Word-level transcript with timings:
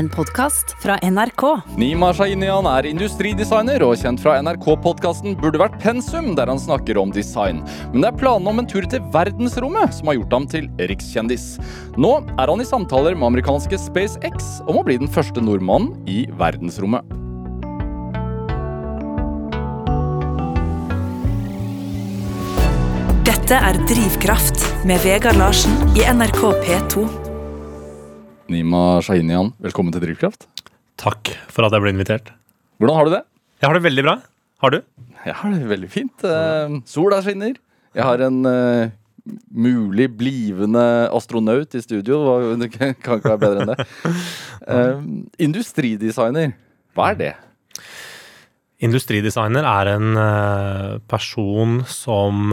en 0.00 0.08
podkast 0.08 0.72
fra 0.80 0.96
NRK. 1.04 1.42
Nima 1.76 2.08
Shahinian 2.16 2.64
er 2.70 2.86
industridesigner 2.88 3.82
og 3.84 3.98
kjent 4.00 4.22
fra 4.22 4.38
NRK-podkasten 4.40 5.36
Burde 5.40 5.60
vært 5.60 5.76
pensum, 5.82 6.30
der 6.38 6.48
han 6.48 6.60
snakker 6.60 6.96
om 7.00 7.12
design. 7.12 7.60
Men 7.92 8.00
det 8.00 8.08
er 8.08 8.20
planene 8.22 8.54
om 8.54 8.62
en 8.62 8.70
tur 8.70 8.86
til 8.88 9.04
verdensrommet 9.12 9.92
som 9.98 10.08
har 10.08 10.16
gjort 10.16 10.36
ham 10.38 10.48
til 10.48 10.70
rikskjendis. 10.88 11.46
Nå 12.00 12.14
er 12.32 12.48
han 12.48 12.64
i 12.64 12.68
samtaler 12.68 13.18
med 13.18 13.28
amerikanske 13.28 13.76
SpaceX 13.84 14.50
om 14.64 14.80
å 14.80 14.86
bli 14.88 14.96
den 15.02 15.12
første 15.12 15.44
nordmannen 15.44 15.92
i 16.08 16.24
verdensrommet. 16.40 17.04
Dette 23.28 23.64
er 23.68 23.84
Drivkraft 23.90 24.64
med 24.88 25.02
Vegard 25.04 25.36
Larsen 25.36 25.76
i 25.92 26.08
NRK 26.08 26.46
P2. 26.64 27.19
Nima 28.50 28.98
Shahinian, 28.98 29.52
velkommen 29.62 29.94
til 29.94 30.02
Drivkraft. 30.02 30.48
Takk 30.98 31.28
for 31.54 31.68
at 31.68 31.74
jeg 31.76 31.84
ble 31.84 31.92
invitert. 31.94 32.32
Hvordan 32.82 32.96
har 32.96 33.06
du 33.06 33.12
det? 33.14 33.20
Jeg 33.62 33.68
har 33.68 33.76
det 33.76 33.82
veldig 33.84 34.04
bra. 34.08 34.14
Har 34.64 34.72
du? 34.74 34.80
Jeg 35.22 35.36
har 35.38 35.52
det 35.54 35.68
veldig 35.70 35.90
fint. 35.92 36.24
Eh, 36.26 36.74
sola 36.90 37.20
skinner. 37.22 37.54
Jeg 37.94 38.06
har 38.08 38.24
en 38.26 38.40
uh, 38.42 38.90
mulig 39.54 40.08
blivende 40.18 40.82
astronaut 41.14 41.78
i 41.78 41.84
studio. 41.84 42.18
Det 42.64 42.72
kan 42.74 42.96
ikke 42.96 43.36
være 43.36 43.42
bedre 43.44 43.62
enn 43.62 43.70
det. 43.70 43.88
Uh, 44.66 45.06
industridesigner, 45.46 46.56
hva 46.98 47.12
er 47.14 47.22
det? 47.22 47.32
Industridesigner 48.82 49.74
er 49.78 49.94
en 49.94 50.14
uh, 50.18 50.98
person 51.06 51.84
som 51.86 52.50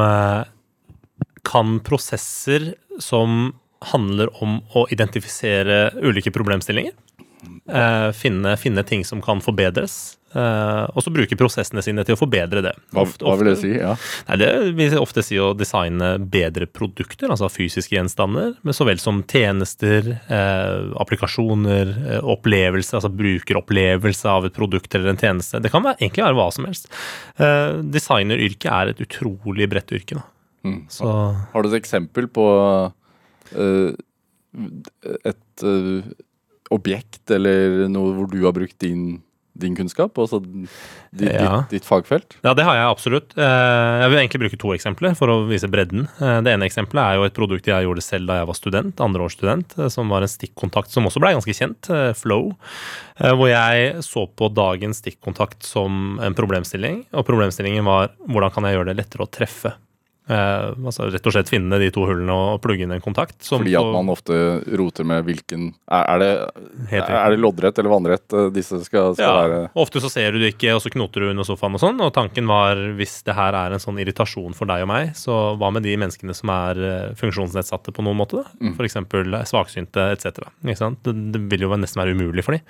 kan 1.47 1.79
prosesser 1.81 2.75
som 3.01 3.55
handler 3.81 4.29
om 4.43 4.61
å 4.75 4.87
identifisere 4.91 5.91
ulike 6.01 6.31
problemstillinger. 6.31 6.91
eh, 7.69 8.11
finne, 8.11 8.57
finne 8.57 8.83
ting 8.83 9.03
som 9.05 9.21
kan 9.21 9.39
forbedres. 9.41 10.15
eh, 10.35 10.83
og 10.93 11.01
så 11.03 11.09
bruke 11.13 11.37
prosessene 11.37 11.81
sine 11.81 12.03
til 12.03 12.15
å 12.15 12.19
forbedre 12.19 12.61
det. 12.61 12.73
Hva, 12.91 13.03
Ofte- 13.05 13.23
hva 13.25 13.37
vil 13.37 13.47
det 13.47 13.57
si? 13.61 13.69
Ja. 13.79 13.95
Nei, 14.27 14.35
Det 14.37 14.75
vil 14.75 14.97
ofte 14.99 15.23
si 15.23 15.35
å 15.37 15.55
designe 15.55 16.17
bedre 16.19 16.65
produkter, 16.67 17.29
altså 17.29 17.47
fysiske 17.49 17.95
gjenstander, 17.95 18.55
men 18.61 18.73
så 18.73 18.85
vel 18.85 18.97
som 18.99 19.23
tjenester, 19.23 20.19
eh, 20.29 20.91
applikasjoner, 20.99 21.87
eh, 22.17 22.19
opplevelse, 22.21 22.93
altså 22.93 23.09
brukeropplevelse 23.15 24.25
av 24.25 24.45
et 24.45 24.53
produkt 24.53 24.93
eller 24.95 25.09
en 25.09 25.17
tjeneste. 25.17 25.61
Det 25.61 25.71
kan 25.71 25.81
være, 25.83 25.97
egentlig 25.99 26.25
være 26.25 26.35
hva 26.35 26.51
som 26.53 26.65
helst. 26.65 26.87
Eh, 27.39 27.81
designeryrket 27.83 28.71
er 28.71 28.89
et 28.89 28.99
utrolig 28.99 29.69
bredt 29.69 29.91
yrke. 29.91 30.21
Mm. 30.65 30.87
Så 30.89 31.05
Har 31.53 31.63
du 31.63 31.69
et 31.73 31.81
eksempel 31.81 32.27
på 32.27 32.91
et 33.53 35.63
eh, 35.63 36.11
objekt 36.73 37.31
eller 37.31 37.87
noe 37.91 38.13
hvor 38.17 38.27
du 38.31 38.41
har 38.43 38.51
brukt 38.55 38.75
din, 38.83 39.21
din 39.57 39.75
kunnskap? 39.77 40.17
Altså 40.19 40.41
ditt, 40.43 41.31
Ja. 41.31 41.61
ditt, 41.63 41.69
ditt 41.79 41.85
fagfelt? 41.87 42.35
Ja, 42.43 42.51
det 42.57 42.65
har 42.67 42.75
jeg 42.75 42.89
absolutt. 42.91 43.31
Eh, 43.37 44.01
Jeg 44.03 44.09
vil 44.11 44.19
egentlig 44.19 44.41
bruke 44.43 44.59
to 44.59 44.73
eksempler 44.75 45.15
for 45.17 45.27
å 45.33 45.37
vise 45.47 45.67
bredden. 45.71 46.07
Eh, 46.21 46.41
Det 46.41 46.51
ene 46.53 46.67
eksempelet 46.67 47.03
er 47.03 47.15
jo 47.15 47.23
et 47.23 47.33
produkt 47.37 47.65
jeg 47.65 47.85
gjorde 47.87 48.03
selv 48.03 48.27
da 48.27 48.39
jeg 48.41 48.47
var 48.51 48.59
student, 48.59 48.95
andreårsstudent, 49.07 49.77
eh, 49.79 49.87
som 49.89 50.09
var 50.09 50.21
en 50.21 50.27
stikkontakt 50.27 50.89
som 50.91 51.05
også 51.07 51.19
ble 51.23 51.33
ganske 51.37 51.55
kjent, 51.55 51.89
eh, 51.89 52.13
Flow. 52.13 52.55
eh, 53.19 53.31
Hvor 53.33 53.47
jeg 53.49 54.03
så 54.03 54.27
på 54.27 54.53
dagens 54.53 55.01
stikkontakt 55.01 55.63
som 55.63 56.19
en 56.19 56.33
problemstilling, 56.35 57.05
og 57.13 57.25
problemstillingen 57.25 57.83
var 57.85 58.09
hvordan 58.27 58.51
kan 58.53 58.63
jeg 58.63 58.75
gjøre 58.77 58.93
det 58.93 58.97
lettere 58.97 59.23
å 59.25 59.31
treffe. 59.31 59.73
Eh, 60.27 60.73
altså 60.83 61.07
rett 61.07 61.23
og 61.23 61.31
slett 61.31 61.47
finne 61.47 61.77
de 61.79 61.87
to 61.93 62.03
hullene 62.07 62.33
og 62.35 62.59
plugge 62.63 62.83
inn 62.83 62.91
en 62.91 63.03
kontakt. 63.03 63.37
som 63.43 63.61
Fordi 63.61 63.75
at 63.79 63.91
man 63.93 64.11
ofte 64.11 64.35
roter 64.79 65.07
med 65.07 65.23
hvilken 65.23 65.69
Er, 65.87 66.19
det, 66.19 66.31
er 66.91 67.31
det 67.31 67.39
loddrett 67.39 67.79
eller 67.79 67.93
vannrett 67.93 68.35
eh, 68.35 68.49
disse 68.51 68.81
skal, 68.83 69.15
skal 69.15 69.23
Ja, 69.23 69.35
være? 69.45 69.61
Ofte 69.79 70.01
så 70.03 70.11
ser 70.11 70.35
du 70.35 70.41
det 70.43 70.53
ikke, 70.55 70.73
og 70.75 70.83
så 70.83 70.91
knoter 70.91 71.23
du 71.23 71.29
under 71.31 71.47
sofaen 71.47 71.77
og 71.77 71.83
sånn. 71.83 72.01
Og 72.03 72.11
tanken 72.15 72.49
var 72.49 72.79
hvis 72.99 73.21
det 73.27 73.37
her 73.37 73.55
er 73.55 73.75
en 73.75 73.83
sånn 73.83 74.01
irritasjon 74.03 74.57
for 74.57 74.67
deg 74.69 74.83
og 74.83 74.91
meg, 74.91 75.13
så 75.15 75.55
hva 75.59 75.71
med 75.71 75.87
de 75.87 75.95
menneskene 75.99 76.35
som 76.35 76.51
er 76.51 76.83
eh, 76.83 77.15
funksjonsnedsatte 77.19 77.95
på 77.95 78.05
noen 78.05 78.19
måte? 78.19 78.43
da? 78.43 78.57
Mm. 78.59 78.75
For 78.75 78.87
eksempel 78.87 79.39
svaksynte 79.47 80.09
etc. 80.17 80.43
Det, 81.05 81.15
det 81.33 81.43
vil 81.53 81.67
jo 81.67 81.71
nesten 81.77 82.03
være 82.03 82.17
umulig 82.17 82.43
for 82.43 82.57
dem. 82.57 82.63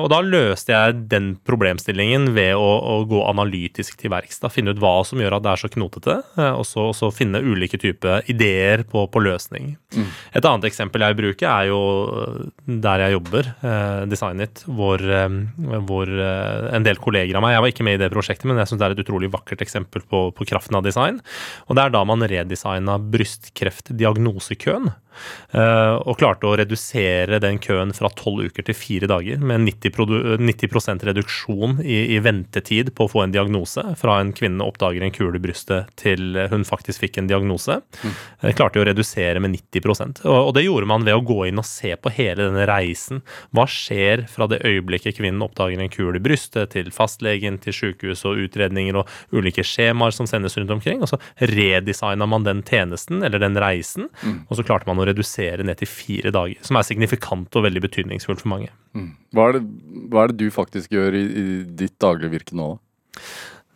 og 0.00 0.08
da 0.12 0.18
løste 0.24 0.72
jeg 0.72 1.02
den 1.10 1.32
problemstillingen 1.48 2.30
ved 2.36 2.54
å, 2.56 2.68
å 2.80 2.96
gå 3.08 3.20
analytisk 3.28 3.98
til 4.00 4.12
verks. 4.12 4.40
Finne 4.52 4.72
ut 4.74 4.80
hva 4.82 4.94
som 5.06 5.20
gjør 5.20 5.36
at 5.38 5.44
det 5.44 5.52
er 5.52 5.60
så 5.60 5.70
knotete, 5.72 6.18
eh, 6.40 6.61
og 6.62 6.94
så, 6.96 7.10
finne 7.12 7.42
ulike 7.42 7.78
typer 7.80 8.26
ideer 8.30 8.84
på, 8.88 9.04
på 9.12 9.22
løsning. 9.22 9.74
Et 10.32 10.44
annet 10.44 10.66
eksempel 10.68 11.04
jeg 11.04 11.18
bruker, 11.18 11.48
er 11.48 11.68
jo 11.70 11.80
eh, 12.22 12.38
der 12.86 13.04
jeg 13.04 13.16
jobber, 13.16 13.50
eh, 13.60 14.04
Designit, 14.10 14.64
hvor, 14.66 15.02
eh, 15.02 15.38
hvor 15.88 16.08
eh, 16.08 16.68
en 16.76 16.86
del 16.86 17.00
kolleger 17.02 17.36
av 17.38 17.44
meg 17.44 17.56
Jeg 17.56 17.64
var 17.64 17.74
ikke 17.74 17.86
med 17.88 17.98
i 17.98 18.02
det 18.04 18.12
prosjektet, 18.14 18.48
men 18.48 18.60
jeg 18.62 18.70
syns 18.70 18.82
det 18.82 18.88
er 18.88 18.96
et 18.96 19.04
utrolig 19.04 19.32
vakkert 19.32 19.64
eksempel 19.64 20.04
på, 20.08 20.24
på 20.36 20.48
kraften 20.48 20.78
av 20.78 20.86
design. 20.86 21.20
Og 21.68 21.76
det 21.76 21.84
er 21.84 21.94
da 21.94 22.04
man 22.08 22.24
redesigna 22.24 22.98
brystkreftdiagnosekøen. 23.12 24.92
Eh, 25.52 25.94
og 26.00 26.18
klarte 26.20 26.48
å 26.48 26.56
redusere 26.58 27.40
den 27.42 27.60
køen 27.62 27.94
fra 27.96 28.10
tolv 28.18 28.48
uker 28.48 28.66
til 28.66 28.76
fire 28.76 29.10
dager, 29.10 29.42
med 29.42 29.66
90, 29.66 29.94
produ 29.94 30.16
90 30.40 31.06
reduksjon 31.08 31.80
i, 31.84 32.16
i 32.16 32.20
ventetid 32.22 32.92
på 32.96 33.06
å 33.06 33.12
få 33.12 33.24
en 33.26 33.34
diagnose. 33.34 33.84
Fra 34.00 34.18
en 34.20 34.32
kvinne 34.36 34.64
oppdager 34.64 35.04
en 35.04 35.14
kule 35.14 35.38
i 35.38 35.42
brystet 35.42 35.92
til 36.00 36.38
hun 36.52 36.66
faktisk 36.68 37.04
fikk 37.04 37.20
en 37.20 37.30
diagnose. 37.30 37.80
Eh, 38.04 38.54
klarte 38.56 38.82
å 38.82 38.86
redusere 38.88 39.42
med 39.42 39.54
90 39.56 40.24
og, 40.24 40.36
og 40.36 40.52
det 40.56 40.64
gjorde 40.66 40.88
man 40.88 41.06
ved 41.06 41.16
å 41.16 41.24
gå 41.26 41.46
inn 41.48 41.60
og 41.60 41.68
se 41.68 41.94
på 41.96 42.12
hele 42.16 42.46
denne 42.46 42.66
reisen. 42.68 43.22
Hva 43.54 43.66
skjer 43.70 44.26
fra 44.30 44.48
det 44.50 44.62
øyeblikket 44.66 45.18
kvinnen 45.18 45.42
oppdager 45.44 45.80
en 45.80 45.92
kule 45.92 46.18
i 46.18 46.22
brystet, 46.22 46.72
til 46.72 46.90
fastlegen, 46.94 47.58
til 47.62 47.74
sykehus 47.76 48.24
og 48.28 48.40
utredninger 48.46 48.96
og 49.00 49.10
ulike 49.34 49.64
skjemaer 49.66 50.14
som 50.14 50.28
sendes 50.30 50.56
rundt 50.58 50.72
omkring. 50.74 51.02
Og 51.02 51.10
så 51.10 51.18
redesigna 51.52 52.28
man 52.28 52.46
den 52.46 52.62
tjenesten, 52.66 53.22
eller 53.26 53.42
den 53.42 53.58
reisen, 53.60 54.08
og 54.48 54.58
så 54.58 54.64
klarte 54.66 54.88
man 54.88 55.01
å 55.02 55.08
redusere 55.10 55.66
ned 55.66 55.80
til 55.80 55.90
fire 55.90 56.32
dager. 56.34 56.60
Som 56.66 56.78
er 56.78 56.86
signifikant 56.88 57.58
og 57.58 57.66
veldig 57.66 57.82
betydningsfullt 57.84 58.44
for 58.44 58.52
mange. 58.54 58.70
Hva 59.36 59.48
er, 59.48 59.58
det, 59.58 59.62
hva 60.12 60.24
er 60.24 60.32
det 60.32 60.40
du 60.42 60.54
faktisk 60.54 60.94
gjør 60.94 61.18
i, 61.18 61.24
i 61.24 61.46
ditt 61.82 61.98
daglige 62.02 62.34
virke 62.36 62.58
nå? 62.58 62.74
da? 62.74 63.22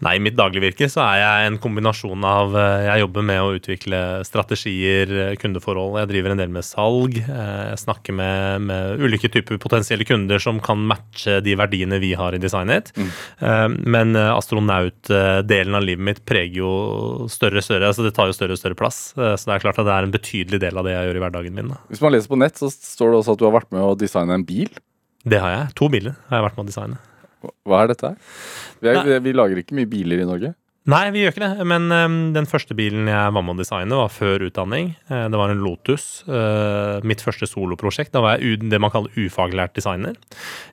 Nei, 0.05 0.19
i 0.19 0.21
mitt 0.21 0.35
dagligvirke 0.37 0.91
så 0.93 1.01
er 1.07 1.19
jeg 1.23 1.45
en 1.49 1.55
kombinasjon 1.63 2.25
av 2.29 2.53
eh, 2.53 2.83
Jeg 2.85 3.01
jobber 3.01 3.25
med 3.25 3.41
å 3.41 3.55
utvikle 3.57 4.01
strategier, 4.29 5.09
eh, 5.09 5.37
kundeforhold. 5.41 5.97
Jeg 6.03 6.11
driver 6.11 6.35
en 6.35 6.43
del 6.43 6.53
med 6.53 6.67
salg. 6.69 7.17
eh, 7.23 7.63
Jeg 7.71 7.81
snakker 7.81 8.13
med, 8.19 8.67
med 8.69 9.01
ulike 9.01 9.31
typer 9.33 9.57
potensielle 9.63 10.05
kunder 10.05 10.43
som 10.43 10.61
kan 10.61 10.83
matche 10.91 11.39
de 11.41 11.55
verdiene 11.57 11.97
vi 12.03 12.13
har 12.19 12.37
i 12.37 12.41
Designit. 12.43 12.93
Mm. 12.93 13.77
Men 13.89 14.13
astronautdelen 14.17 15.75
av 15.79 15.85
livet 15.85 16.05
mitt 16.05 16.21
preger 16.29 16.61
jo 16.61 16.71
større 17.33 17.63
og 17.63 17.67
større. 17.67 17.89
altså 17.89 18.05
Det 18.05 18.13
tar 18.17 18.29
jo 18.29 18.37
større 18.37 18.57
og 18.57 18.61
større 18.61 18.79
plass. 18.79 19.01
Så 19.17 19.49
det 19.49 19.57
er 19.57 19.65
klart 19.65 19.81
at 19.81 19.89
det 19.89 19.95
er 19.97 20.07
en 20.09 20.15
betydelig 20.15 20.61
del 20.63 20.77
av 20.77 20.85
det 20.87 20.95
jeg 20.95 21.09
gjør 21.09 21.21
i 21.21 21.25
hverdagen 21.25 21.57
min. 21.57 21.73
da. 21.73 21.81
Hvis 21.89 22.05
man 22.05 22.13
leser 22.15 22.33
på 22.33 22.39
nett, 22.41 22.61
så 22.61 22.69
står 22.73 23.13
det 23.15 23.21
også 23.23 23.37
at 23.37 23.41
du 23.43 23.49
har 23.49 23.57
vært 23.57 23.73
med 23.73 23.85
å 23.87 23.97
designe 23.99 24.37
en 24.37 24.47
bil. 24.47 24.71
Det 25.27 25.41
har 25.43 25.55
jeg. 25.57 25.75
To 25.81 25.89
biler 25.93 26.15
har 26.29 26.41
jeg 26.41 26.49
vært 26.51 26.59
med 26.61 26.67
å 26.67 26.71
designe. 26.71 27.01
Hva 27.67 27.83
er 27.83 27.93
dette 27.93 28.13
her? 28.13 28.39
Vi, 28.83 29.19
vi 29.25 29.35
lager 29.35 29.61
ikke 29.61 29.77
mye 29.77 29.91
biler 29.91 30.23
i 30.23 30.29
Norge. 30.29 30.55
Nei, 30.87 31.09
vi 31.11 31.25
gjør 31.25 31.33
ikke 31.35 31.43
det. 31.43 31.65
Men 31.67 31.89
um, 31.91 32.17
den 32.37 32.47
første 32.47 32.75
bilen 32.79 33.09
jeg 33.11 33.33
var 33.35 33.43
med 33.43 33.57
å 33.57 33.59
designe, 33.59 33.97
var 33.99 34.13
før 34.15 34.45
utdanning. 34.47 34.93
Uh, 35.11 35.25
det 35.33 35.41
var 35.41 35.51
en 35.51 35.63
Lotus. 35.65 36.05
Uh, 36.29 37.03
mitt 37.07 37.25
første 37.25 37.49
soloprosjekt. 37.51 38.13
Da 38.15 38.23
var 38.23 38.39
jeg 38.39 38.61
det 38.71 38.79
man 38.83 38.93
kaller 38.95 39.11
ufaglært 39.19 39.75
designer. 39.75 40.15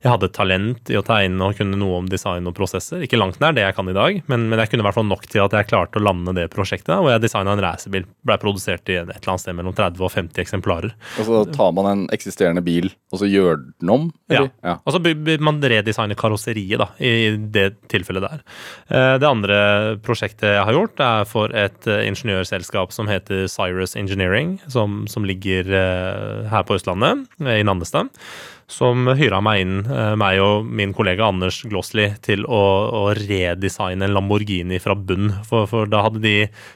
Jeg 0.04 0.12
hadde 0.12 0.30
talent 0.36 0.92
i 0.94 1.00
å 1.00 1.04
tegne 1.06 1.48
og 1.50 1.58
kunne 1.58 1.80
noe 1.82 2.04
om 2.04 2.10
design 2.12 2.46
og 2.50 2.54
prosesser. 2.58 3.02
Ikke 3.08 3.18
langt 3.18 3.40
nær 3.42 3.56
det 3.58 3.66
jeg 3.66 3.78
kan 3.80 3.90
i 3.90 3.96
dag, 3.98 4.20
men, 4.30 4.46
men 4.52 4.62
jeg 4.62 4.70
kunne 4.74 4.86
i 4.86 4.88
hvert 4.90 5.00
fall 5.00 5.10
nok 5.10 5.26
til 5.32 5.42
at 5.48 5.58
jeg 5.58 5.70
klarte 5.72 5.98
å 5.98 6.06
lande 6.06 6.36
det 6.38 6.46
prosjektet. 6.54 6.94
Og 7.00 7.10
jeg 7.10 7.26
designa 7.26 7.58
en 7.58 7.64
racerbil. 7.66 8.06
Blei 8.22 8.38
produsert 8.42 8.94
i 8.94 9.00
et 9.02 9.10
eller 9.10 9.34
annet 9.34 9.46
sted 9.48 9.58
mellom 9.58 9.74
30 9.82 9.98
og 10.06 10.14
50 10.14 10.46
eksemplarer. 10.46 10.94
Og 11.18 11.30
så 11.32 11.42
tar 11.58 11.74
man 11.74 11.90
en 11.90 12.06
eksisterende 12.14 12.62
bil, 12.66 12.92
og 13.10 13.24
så 13.24 13.32
gjør 13.32 13.64
den 13.82 13.96
om? 13.98 14.08
Ja. 14.30 14.46
ja. 14.62 14.78
Altså 14.86 15.02
by- 15.02 15.18
by- 15.26 15.40
man 15.42 15.58
redesigner 15.74 16.18
karosseriet, 16.20 16.78
da, 16.86 16.92
i 17.02 17.34
det 17.34 17.72
tilfellet 17.90 18.30
der. 18.30 18.46
Uh, 18.94 19.18
Det 19.24 19.30
andre 19.30 19.58
prosjektet 20.06 20.54
jeg 20.58 20.66
har 20.68 20.76
gjort, 20.78 21.00
er 21.04 21.28
for 21.30 21.54
et 21.58 21.88
eh, 21.90 22.06
ingeniørselskap 22.10 22.94
som 22.96 23.10
heter 23.12 23.46
Cyrus 23.52 23.96
Engineering, 24.00 24.58
som, 24.72 25.04
som 25.12 25.26
ligger 25.28 25.70
eh, 25.70 26.50
her 26.52 26.66
på 26.68 26.78
Østlandet, 26.80 27.26
eh, 27.44 27.62
i 27.62 27.68
Nannestad. 27.68 28.12
Som 28.74 29.10
hyra 29.20 29.42
meg 29.44 29.60
inn, 29.62 29.74
meg 30.18 30.40
og 30.42 30.64
min 30.66 30.94
kollega 30.96 31.28
Anders 31.28 31.60
Glossli, 31.68 32.06
til 32.26 32.46
å, 32.48 32.62
å 32.96 33.02
redesigne 33.18 34.08
en 34.08 34.16
Lamborghini 34.16 34.80
fra 34.82 34.96
bunn. 34.98 35.28
For, 35.46 35.68
for 35.70 35.92
da 35.92 36.00
hadde 36.06 36.22
de 36.24 36.32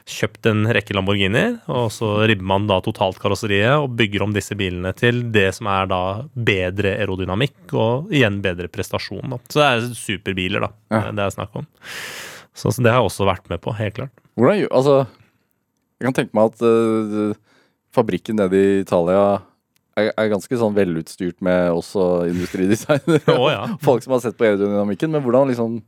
kjøpt 0.06 0.46
en 0.52 0.68
rekke 0.76 0.94
Lamborghinier, 0.94 1.56
og 1.72 1.88
så 1.96 2.12
ribber 2.28 2.46
man 2.52 2.68
da 2.70 2.76
totalt 2.84 3.18
karosseriet 3.22 3.80
og 3.80 3.96
bygger 3.98 4.26
om 4.28 4.36
disse 4.36 4.54
bilene 4.60 4.92
til 5.00 5.24
det 5.34 5.48
som 5.56 5.72
er 5.72 5.88
da 5.90 6.02
bedre 6.36 6.92
aerodynamikk 7.00 7.74
og 7.74 8.12
igjen 8.14 8.38
bedre 8.44 8.68
prestasjon. 8.70 9.24
Da. 9.32 9.40
Så 9.48 9.64
det 9.64 9.68
er 9.72 9.92
superbiler, 10.04 10.68
da, 10.68 10.74
Ja. 10.92 11.06
det 11.10 11.24
er 11.24 11.38
snakk 11.40 11.56
om. 11.64 11.66
Så, 12.58 12.72
så 12.74 12.82
det 12.82 12.90
har 12.90 13.00
jeg 13.00 13.10
også 13.12 13.28
vært 13.28 13.46
med 13.52 13.62
på, 13.62 13.74
helt 13.78 13.98
klart. 14.00 14.24
Hvordan 14.38 14.66
Altså, 14.74 14.96
jeg 15.98 16.08
kan 16.08 16.16
tenke 16.16 16.38
meg 16.38 16.50
at 16.50 16.64
uh, 16.66 17.36
fabrikken 17.94 18.38
nede 18.38 18.58
i 18.58 18.80
Italia 18.82 19.22
er, 19.98 20.10
er 20.12 20.32
ganske 20.32 20.58
sånn 20.58 20.76
velutstyrt 20.76 21.38
med 21.44 21.72
også 21.74 22.08
industridesignere. 22.30 23.34
oh, 23.34 23.48
ja. 23.50 23.64
Folk 23.82 24.04
som 24.04 24.14
har 24.14 24.22
sett 24.24 24.38
på 24.38 24.46
aerodynamikken. 24.46 25.10
Men 25.14 25.24
hvordan 25.24 25.50
liksom 25.52 25.78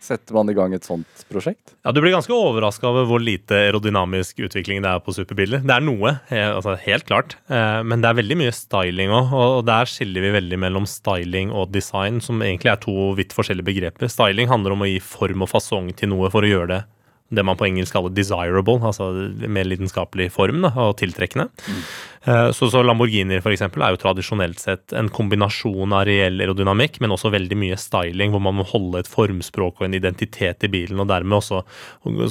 setter 0.00 0.36
man 0.36 0.50
i 0.50 0.54
gang 0.56 0.74
et 0.76 0.86
sånt 0.86 1.24
prosjekt? 1.30 1.74
Ja, 1.84 1.92
Du 1.92 2.00
blir 2.00 2.14
ganske 2.14 2.34
overraska 2.34 2.88
over 2.88 3.06
hvor 3.08 3.22
lite 3.22 3.56
aerodynamisk 3.56 4.42
utvikling 4.46 4.82
det 4.84 4.90
er 4.90 5.02
på 5.04 5.14
superbiler. 5.16 5.62
Det 5.64 5.74
er 5.74 5.84
noe, 5.84 6.18
eh, 6.30 6.48
altså 6.48 6.76
helt 6.80 7.06
klart, 7.08 7.36
eh, 7.50 7.80
men 7.82 8.02
det 8.02 8.10
er 8.10 8.20
veldig 8.20 8.38
mye 8.38 8.54
styling 8.54 9.14
òg. 9.14 9.32
Og 9.38 9.64
der 9.68 9.90
skiller 9.90 10.24
vi 10.24 10.34
veldig 10.36 10.60
mellom 10.66 10.86
styling 10.88 11.50
og 11.52 11.72
design, 11.74 12.22
som 12.24 12.42
egentlig 12.42 12.72
er 12.72 12.82
to 12.82 13.12
vidt 13.18 13.34
forskjellige 13.36 13.70
begreper. 13.70 14.12
Styling 14.12 14.48
handler 14.48 14.76
om 14.76 14.86
å 14.86 14.90
gi 14.90 15.00
form 15.02 15.42
og 15.42 15.52
fasong 15.52 15.92
til 15.96 16.14
noe 16.14 16.30
for 16.30 16.46
å 16.46 16.52
gjøre 16.52 16.72
det 16.76 16.84
det 17.28 17.44
man 17.44 17.58
på 17.60 17.66
engelsk 17.66 17.92
kaller 17.92 18.12
desirable, 18.16 18.78
altså 18.88 19.10
med 19.44 19.68
lidenskapelig 19.68 20.30
form 20.32 20.62
da, 20.64 20.70
og 20.80 20.96
tiltrekkende. 21.00 21.48
Mm. 21.68 21.82
Så, 22.24 22.66
så 22.70 22.82
Lamborghini 22.82 23.38
for 23.42 23.54
eksempel, 23.54 23.82
er 23.84 23.94
jo 23.94 24.00
tradisjonelt 24.02 24.60
sett 24.60 24.92
en 24.96 25.08
kombinasjon 25.12 25.92
av 25.94 26.04
reell 26.08 26.40
aerodynamikk, 26.42 26.98
men 27.02 27.14
også 27.14 27.30
veldig 27.32 27.58
mye 27.58 27.78
styling, 27.78 28.32
hvor 28.34 28.42
man 28.42 28.58
må 28.58 28.66
holde 28.68 29.02
et 29.02 29.10
formspråk 29.10 29.80
og 29.80 29.86
en 29.86 29.96
identitet 29.96 30.66
i 30.66 30.70
bilen. 30.72 31.00
og 31.00 31.08
Dermed 31.10 31.38
også 31.38 31.62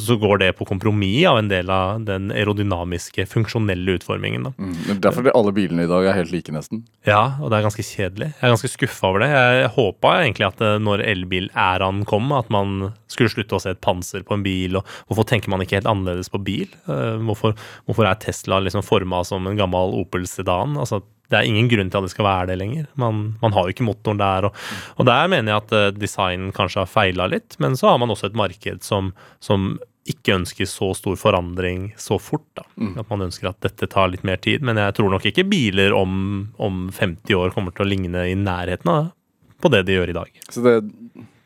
så 0.04 0.18
går 0.20 0.44
det 0.44 0.52
på 0.58 0.68
kompromiss 0.68 1.28
av 1.30 1.40
en 1.40 1.50
del 1.52 1.70
av 1.72 2.04
den 2.08 2.32
aerodynamiske, 2.34 3.26
funksjonelle 3.30 3.98
utformingen. 3.98 4.50
Da. 4.50 4.54
Mm, 4.58 5.00
derfor 5.04 5.26
blir 5.26 5.36
alle 5.38 5.54
bilene 5.56 5.86
i 5.86 5.90
dag 5.90 6.10
helt 6.16 6.34
like, 6.34 6.54
nesten? 6.54 6.84
Ja, 7.08 7.38
og 7.42 7.52
det 7.52 7.60
er 7.60 7.68
ganske 7.68 7.86
kjedelig. 7.86 8.32
Jeg 8.36 8.44
er 8.44 8.54
ganske 8.54 8.72
skuffa 8.72 9.12
over 9.12 9.24
det. 9.24 9.30
Jeg 9.34 9.72
håpa 9.78 10.14
egentlig 10.24 10.48
at 10.50 10.64
eh, 10.64 10.78
når 10.84 11.06
elbilæraen 11.08 12.04
kom, 12.10 12.32
at 12.36 12.52
man 12.54 12.92
skulle 13.12 13.32
slutte 13.32 13.58
å 13.58 13.64
se 13.64 13.74
et 13.74 13.84
panser 13.84 14.26
på 14.28 14.36
en 14.38 14.46
bil. 14.46 14.80
og 14.80 14.88
Hvorfor 15.08 15.28
tenker 15.30 15.52
man 15.54 15.64
ikke 15.64 15.80
helt 15.80 15.90
annerledes 15.90 16.32
på 16.34 16.42
bil? 16.44 16.68
Eh, 16.90 17.18
hvorfor, 17.28 17.56
hvorfor 17.88 18.10
er 18.10 18.20
Tesla 18.22 18.60
liksom 18.64 18.86
forma 18.86 19.24
som 19.28 19.48
en 19.48 19.60
gammel 19.60 19.77
gammel 19.78 20.02
Opel 20.02 20.28
Sedan. 20.28 20.78
altså 20.78 21.04
det 21.28 21.36
er 21.36 21.44
ingen 21.44 21.68
grunn 21.68 21.90
til 21.92 22.00
at 22.00 22.06
det 22.06 22.14
skal 22.14 22.24
være 22.24 22.48
det 22.48 22.56
lenger. 22.58 22.86
Man, 22.96 23.36
man 23.42 23.52
har 23.52 23.66
jo 23.66 23.74
ikke 23.74 23.84
motoren 23.84 24.18
der. 24.18 24.46
Og, 24.48 24.56
og 24.96 25.06
der 25.10 25.28
mener 25.28 25.52
jeg 25.52 25.64
at 25.66 26.00
designen 26.00 26.00
design 26.00 26.52
kanskje 26.56 26.86
har 26.86 26.88
feila 26.88 27.28
litt, 27.28 27.58
men 27.60 27.76
så 27.76 27.90
har 27.90 27.98
man 28.00 28.14
også 28.14 28.30
et 28.30 28.38
marked 28.40 28.80
som, 28.88 29.10
som 29.44 29.74
ikke 30.08 30.38
ønsker 30.38 30.70
så 30.72 30.94
stor 30.96 31.18
forandring 31.20 31.90
så 32.00 32.16
fort. 32.16 32.48
da. 32.56 32.64
Mm. 32.80 32.94
At 33.04 33.12
man 33.12 33.26
ønsker 33.28 33.50
at 33.50 33.60
dette 33.60 33.90
tar 33.92 34.08
litt 34.08 34.24
mer 34.24 34.40
tid. 34.40 34.64
Men 34.64 34.80
jeg 34.80 34.96
tror 34.96 35.12
nok 35.12 35.28
ikke 35.28 35.44
biler 35.52 35.92
om, 35.92 36.48
om 36.64 36.88
50 36.96 37.36
år 37.36 37.52
kommer 37.52 37.76
til 37.76 37.84
å 37.84 37.92
ligne 37.92 38.24
i 38.32 38.40
nærheten 38.40 38.94
av 38.94 39.12
på 39.60 39.74
det 39.74 39.84
de 39.84 39.98
gjør 39.98 40.14
i 40.14 40.16
dag. 40.16 40.42
Så 40.54 40.64
det, 40.64 40.78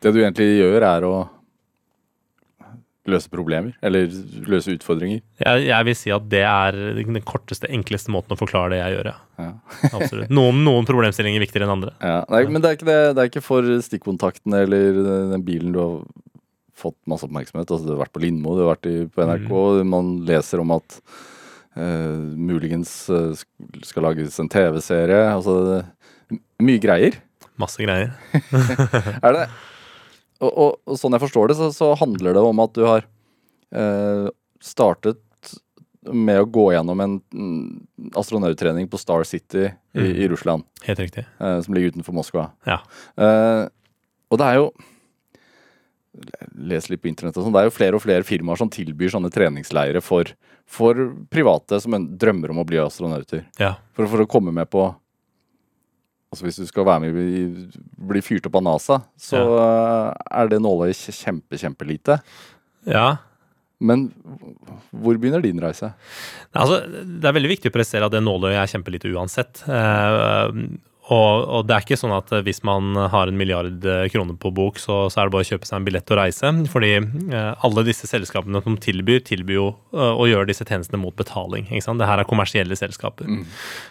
det 0.04 0.14
du 0.14 0.20
egentlig 0.22 0.50
gjør, 0.60 0.84
er 0.84 1.08
å 1.08 1.16
løse 3.10 3.30
problemer? 3.32 3.74
Eller 3.82 4.06
løse 4.50 4.74
utfordringer? 4.76 5.22
Jeg, 5.42 5.62
jeg, 5.66 5.86
vil 5.88 5.96
si 5.98 6.12
at 6.14 6.26
det 6.30 6.42
er 6.46 6.76
den 6.98 7.18
korteste, 7.26 7.70
enkleste 7.72 8.12
måten 8.14 8.36
å 8.36 8.38
forklare 8.38 8.74
det 8.74 8.80
jeg 8.82 8.96
gjør, 8.96 9.10
ja. 9.10 9.48
Absolutt. 9.96 10.30
Noen, 10.30 10.62
noen, 10.66 10.86
problemstillinger 10.86 11.40
er 11.40 11.46
viktigere 11.46 11.66
enn 11.66 11.74
andre. 11.74 11.94
Ja, 11.98 12.20
nei, 12.30 12.44
men 12.50 12.62
det 12.62 12.76
er, 12.76 12.84
det, 12.86 12.98
det 13.16 13.24
er 13.24 13.32
ikke 13.32 13.44
for 13.44 13.66
stikkontakten 13.86 14.54
eller 14.60 15.02
den 15.32 15.46
bilen 15.46 15.74
du 15.74 15.80
har 15.82 15.96
fått 16.78 16.98
masse 17.10 17.26
oppmerksomhet. 17.26 17.66
Altså, 17.66 17.86
du 17.86 17.94
har 17.94 18.04
vært 18.04 18.14
på 18.14 18.22
Lindmo, 18.22 18.54
du 18.56 18.64
har 18.64 18.74
vært 18.74 18.90
i, 18.90 18.96
på 19.10 19.26
NRK, 19.26 19.50
mm. 19.50 19.92
man 19.92 20.14
leser 20.28 20.62
om 20.62 20.74
at 20.78 21.00
uh, 21.78 22.22
muligens 22.38 22.94
uh, 23.12 23.34
skal 23.86 24.08
lages 24.08 24.38
en 24.42 24.50
TV-serie. 24.52 25.26
Altså, 25.32 25.82
mye 26.62 26.82
greier. 26.82 27.18
Masse 27.60 27.82
greier. 27.82 28.14
er 29.26 29.38
det 29.38 29.46
og, 30.42 30.50
og, 30.50 30.78
og, 30.86 30.98
sånn 30.98 31.14
jeg 31.16 31.24
forstår 31.24 31.50
det, 31.50 31.58
så, 31.58 31.70
så, 31.74 31.92
handler 32.00 32.36
det 32.36 32.42
om 32.44 32.62
at 32.64 32.74
du 32.76 32.82
har 32.86 33.06
eh, 33.74 34.30
startet 34.62 35.22
med 36.02 36.40
å 36.42 36.48
gå 36.50 36.64
gjennom 36.74 37.00
en 37.04 37.18
mm, 37.30 38.14
astronauttrening 38.18 38.88
på 38.90 38.98
Star 38.98 39.22
City 39.28 39.68
i, 39.68 40.00
mm. 40.00 40.08
i 40.24 40.30
Russland. 40.32 40.66
Helt 40.86 40.98
riktig. 40.98 41.26
Eh, 41.38 41.58
som 41.62 41.76
ligger 41.76 41.94
utenfor 41.94 42.16
Moskva. 42.16 42.48
Ja. 42.66 42.80
Eh, 43.14 43.68
og 44.32 44.40
det 44.40 44.48
er 44.48 44.58
jo 44.62 44.72
Les 46.60 46.90
litt 46.90 47.00
på 47.00 47.08
internett 47.08 47.38
og 47.40 47.46
sånn. 47.46 47.54
Det 47.54 47.60
er 47.62 47.68
jo 47.70 47.72
flere 47.72 47.96
og 47.96 48.02
flere 48.04 48.24
firmaer 48.26 48.58
som 48.60 48.68
tilbyr 48.68 49.14
sånne 49.14 49.30
treningsleirer 49.32 50.04
for, 50.04 50.28
for 50.68 50.98
private 51.32 51.78
som 51.80 51.96
drømmer 52.20 52.52
om 52.52 52.60
å 52.60 52.66
bli 52.68 52.76
astronauter. 52.82 53.46
Ja. 53.56 53.78
For, 53.96 54.10
for 54.12 54.20
å 54.20 54.28
komme 54.28 54.52
med 54.52 54.68
på 54.68 54.90
Altså 56.32 56.46
Hvis 56.46 56.62
du 56.62 56.68
skal 56.68 56.86
være 56.88 57.04
med 57.04 57.18
i 57.20 57.42
bli 58.08 58.22
fyrt 58.24 58.46
opp 58.48 58.56
av 58.56 58.64
NASA, 58.64 59.02
så 59.20 59.40
ja. 59.42 59.66
er 60.40 60.48
det 60.48 60.62
nåløyet 60.64 61.12
kjempe, 61.12 61.58
kjempelite. 61.60 62.16
Ja. 62.88 63.18
Men 63.82 64.06
hvor 64.90 65.18
begynner 65.20 65.42
din 65.44 65.60
reise? 65.60 65.92
Altså, 66.56 66.80
det 66.88 67.28
er 67.28 67.36
veldig 67.36 67.52
viktig 67.52 67.72
å 67.72 67.74
presisere 67.74 68.08
at 68.08 68.14
det 68.14 68.22
nåløyet 68.24 68.62
er 68.62 68.72
kjempelite 68.72 69.12
uansett. 69.12 69.60
Eh, 71.12 71.18
og, 71.18 71.44
og, 71.46 71.66
det 71.68 71.76
er 71.76 71.84
ikke 71.84 71.98
sånn 72.00 72.14
at 72.16 72.32
eh, 72.32 72.42
hvis 72.46 72.62
man 72.66 72.96
har 73.12 73.30
en 73.30 73.38
milliard 73.38 73.84
eh, 73.88 74.06
kroner 74.12 74.36
på 74.40 74.52
bok, 74.54 74.80
så, 74.80 75.04
så 75.12 75.20
er 75.20 75.28
det 75.28 75.34
bare 75.36 75.46
å 75.46 75.50
kjøpe 75.52 75.68
seg 75.68 75.78
en 75.78 75.86
billett 75.86 76.12
og 76.12 76.18
reise. 76.18 76.52
Fordi 76.72 76.92
eh, 76.98 77.50
alle 77.66 77.84
disse 77.86 78.08
selskapene 78.10 78.62
som 78.64 78.78
tilbyr, 78.82 79.22
tilbyr 79.26 79.58
jo 79.58 79.68
uh, 79.94 80.12
å 80.16 80.26
gjøre 80.28 80.48
disse 80.48 80.64
tjenestene 80.66 81.00
mot 81.02 81.14
betaling. 81.16 81.68
ikke 81.70 81.84
sant? 81.84 82.00
Det 82.00 82.08
her 82.08 82.22
er 82.22 82.28
kommersielle 82.28 82.76
selskaper. 82.78 83.28
Mm. 83.28 83.44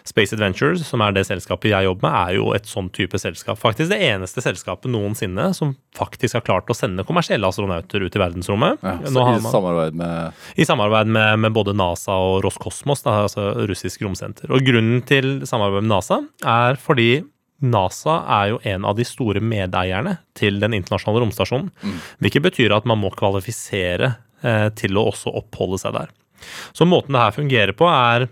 Space 0.08 0.34
Adventures, 0.36 0.84
som 0.88 1.04
er 1.04 1.14
det 1.16 1.26
selskapet 1.28 1.72
jeg 1.72 1.88
jobber 1.88 2.08
med, 2.08 2.18
er 2.18 2.38
jo 2.40 2.50
et 2.56 2.68
sånn 2.70 2.90
type 2.94 3.20
selskap. 3.20 3.60
Faktisk 3.60 3.92
det 3.92 4.00
eneste 4.08 4.44
selskapet 4.44 4.90
noensinne 4.92 5.50
som 5.56 5.76
faktisk 5.96 6.38
har 6.38 6.46
klart 6.46 6.70
å 6.72 6.76
sende 6.76 7.04
kommersielle 7.06 7.48
astronauter 7.48 8.06
ut 8.06 8.16
i 8.16 8.22
verdensrommet. 8.22 8.80
Ja, 8.82 8.96
så 9.04 9.26
I 9.26 9.36
man, 9.36 9.50
samarbeid 9.52 9.98
med 9.98 10.42
I 10.56 10.66
samarbeid 10.68 11.10
med, 11.12 11.42
med, 11.44 11.52
både 11.52 11.74
NASA 11.76 12.16
og 12.16 12.40
Roskosmos, 12.46 13.04
da, 13.04 13.18
altså 13.26 13.50
russisk 13.68 14.04
romsenter. 14.04 14.50
Og 14.52 14.64
grunnen 14.64 15.02
til 15.08 15.42
samarbeid 15.48 15.84
med 15.84 15.92
NASA 15.92 16.22
er 16.48 16.80
fordi 16.80 17.11
NASA 17.62 18.16
er 18.40 18.48
jo 18.52 18.60
en 18.66 18.84
av 18.88 18.98
de 18.98 19.06
store 19.06 19.42
medeierne 19.44 20.16
til 20.38 20.58
den 20.62 20.74
internasjonale 20.74 21.22
romstasjonen. 21.22 21.70
Mm. 21.82 21.98
Hvilket 22.24 22.46
betyr 22.48 22.74
at 22.74 22.88
man 22.90 22.98
må 23.02 23.12
kvalifisere 23.14 24.14
eh, 24.42 24.68
til 24.78 24.98
å 24.98 25.06
også 25.12 25.34
oppholde 25.42 25.78
seg 25.82 25.94
der. 25.96 26.14
Så 26.74 26.88
måten 26.88 27.14
det 27.14 27.22
her 27.22 27.36
fungerer 27.36 27.76
på, 27.78 27.86
er 27.86 28.26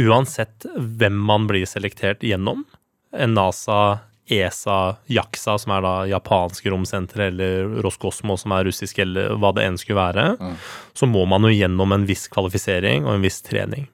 uansett 0.00 0.64
hvem 0.76 1.18
man 1.28 1.48
blir 1.50 1.68
selektert 1.68 2.24
gjennom, 2.24 2.64
en 3.12 3.34
NASA, 3.34 4.00
ESA, 4.30 4.96
JAXA, 5.10 5.56
som 5.58 5.72
er 5.74 5.84
da 5.84 5.94
japanske 6.06 6.70
romsenter, 6.70 7.26
eller 7.26 7.80
Roskosmo, 7.84 8.36
som 8.38 8.54
er 8.54 8.68
russisk, 8.68 9.00
eller 9.02 9.34
hva 9.42 9.50
det 9.56 9.66
enn 9.66 9.78
skulle 9.80 9.98
være, 9.98 10.26
mm. 10.38 10.58
så 10.96 11.08
må 11.10 11.24
man 11.28 11.44
jo 11.44 11.52
gjennom 11.52 11.96
en 11.96 12.06
viss 12.08 12.28
kvalifisering 12.30 13.08
og 13.08 13.16
en 13.16 13.26
viss 13.26 13.40
trening. 13.46 13.88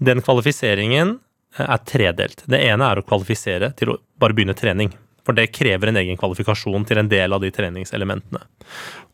Den 0.00 0.22
kvalifiseringen 0.24 1.18
er 1.58 1.84
tredelt. 1.86 2.44
Det 2.46 2.60
ene 2.62 2.86
er 2.86 3.00
å 3.00 3.06
kvalifisere 3.06 3.72
til 3.78 3.94
å 3.94 3.98
bare 4.20 4.36
begynne 4.36 4.56
trening. 4.58 4.92
For 5.26 5.36
det 5.36 5.50
krever 5.52 5.90
en 5.90 6.00
egen 6.00 6.18
kvalifikasjon 6.18 6.86
til 6.88 7.02
en 7.02 7.10
del 7.10 7.34
av 7.36 7.42
de 7.42 7.50
treningselementene. 7.52 8.40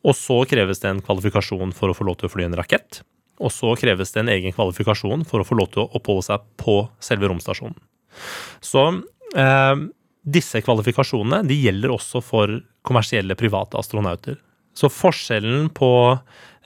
Og 0.07 0.15
så 0.15 0.39
kreves 0.49 0.81
det 0.83 0.93
en 0.93 1.03
kvalifikasjon 1.05 1.75
for 1.77 1.91
å 1.91 1.97
få 1.97 2.07
lov 2.07 2.21
til 2.21 2.29
å 2.29 2.33
fly 2.33 2.47
en 2.47 2.57
rakett. 2.61 3.03
Og 3.43 3.53
så 3.53 3.75
kreves 3.77 4.15
det 4.15 4.23
en 4.23 4.33
egen 4.33 4.55
kvalifikasjon 4.55 5.27
for 5.29 5.43
å 5.43 5.49
få 5.49 5.59
lov 5.59 5.73
til 5.75 5.85
å 5.85 5.91
oppholde 5.99 6.25
seg 6.29 6.47
på 6.61 6.79
selve 7.03 7.29
romstasjonen. 7.29 7.77
Så 8.65 8.85
eh, 9.37 9.75
disse 10.25 10.63
kvalifikasjonene 10.65 11.43
de 11.49 11.59
gjelder 11.67 11.93
også 11.93 12.23
for 12.25 12.55
kommersielle 12.87 13.37
private 13.39 13.79
astronauter. 13.81 14.39
Så 14.77 14.91
forskjellen 14.93 15.71
på 15.75 15.93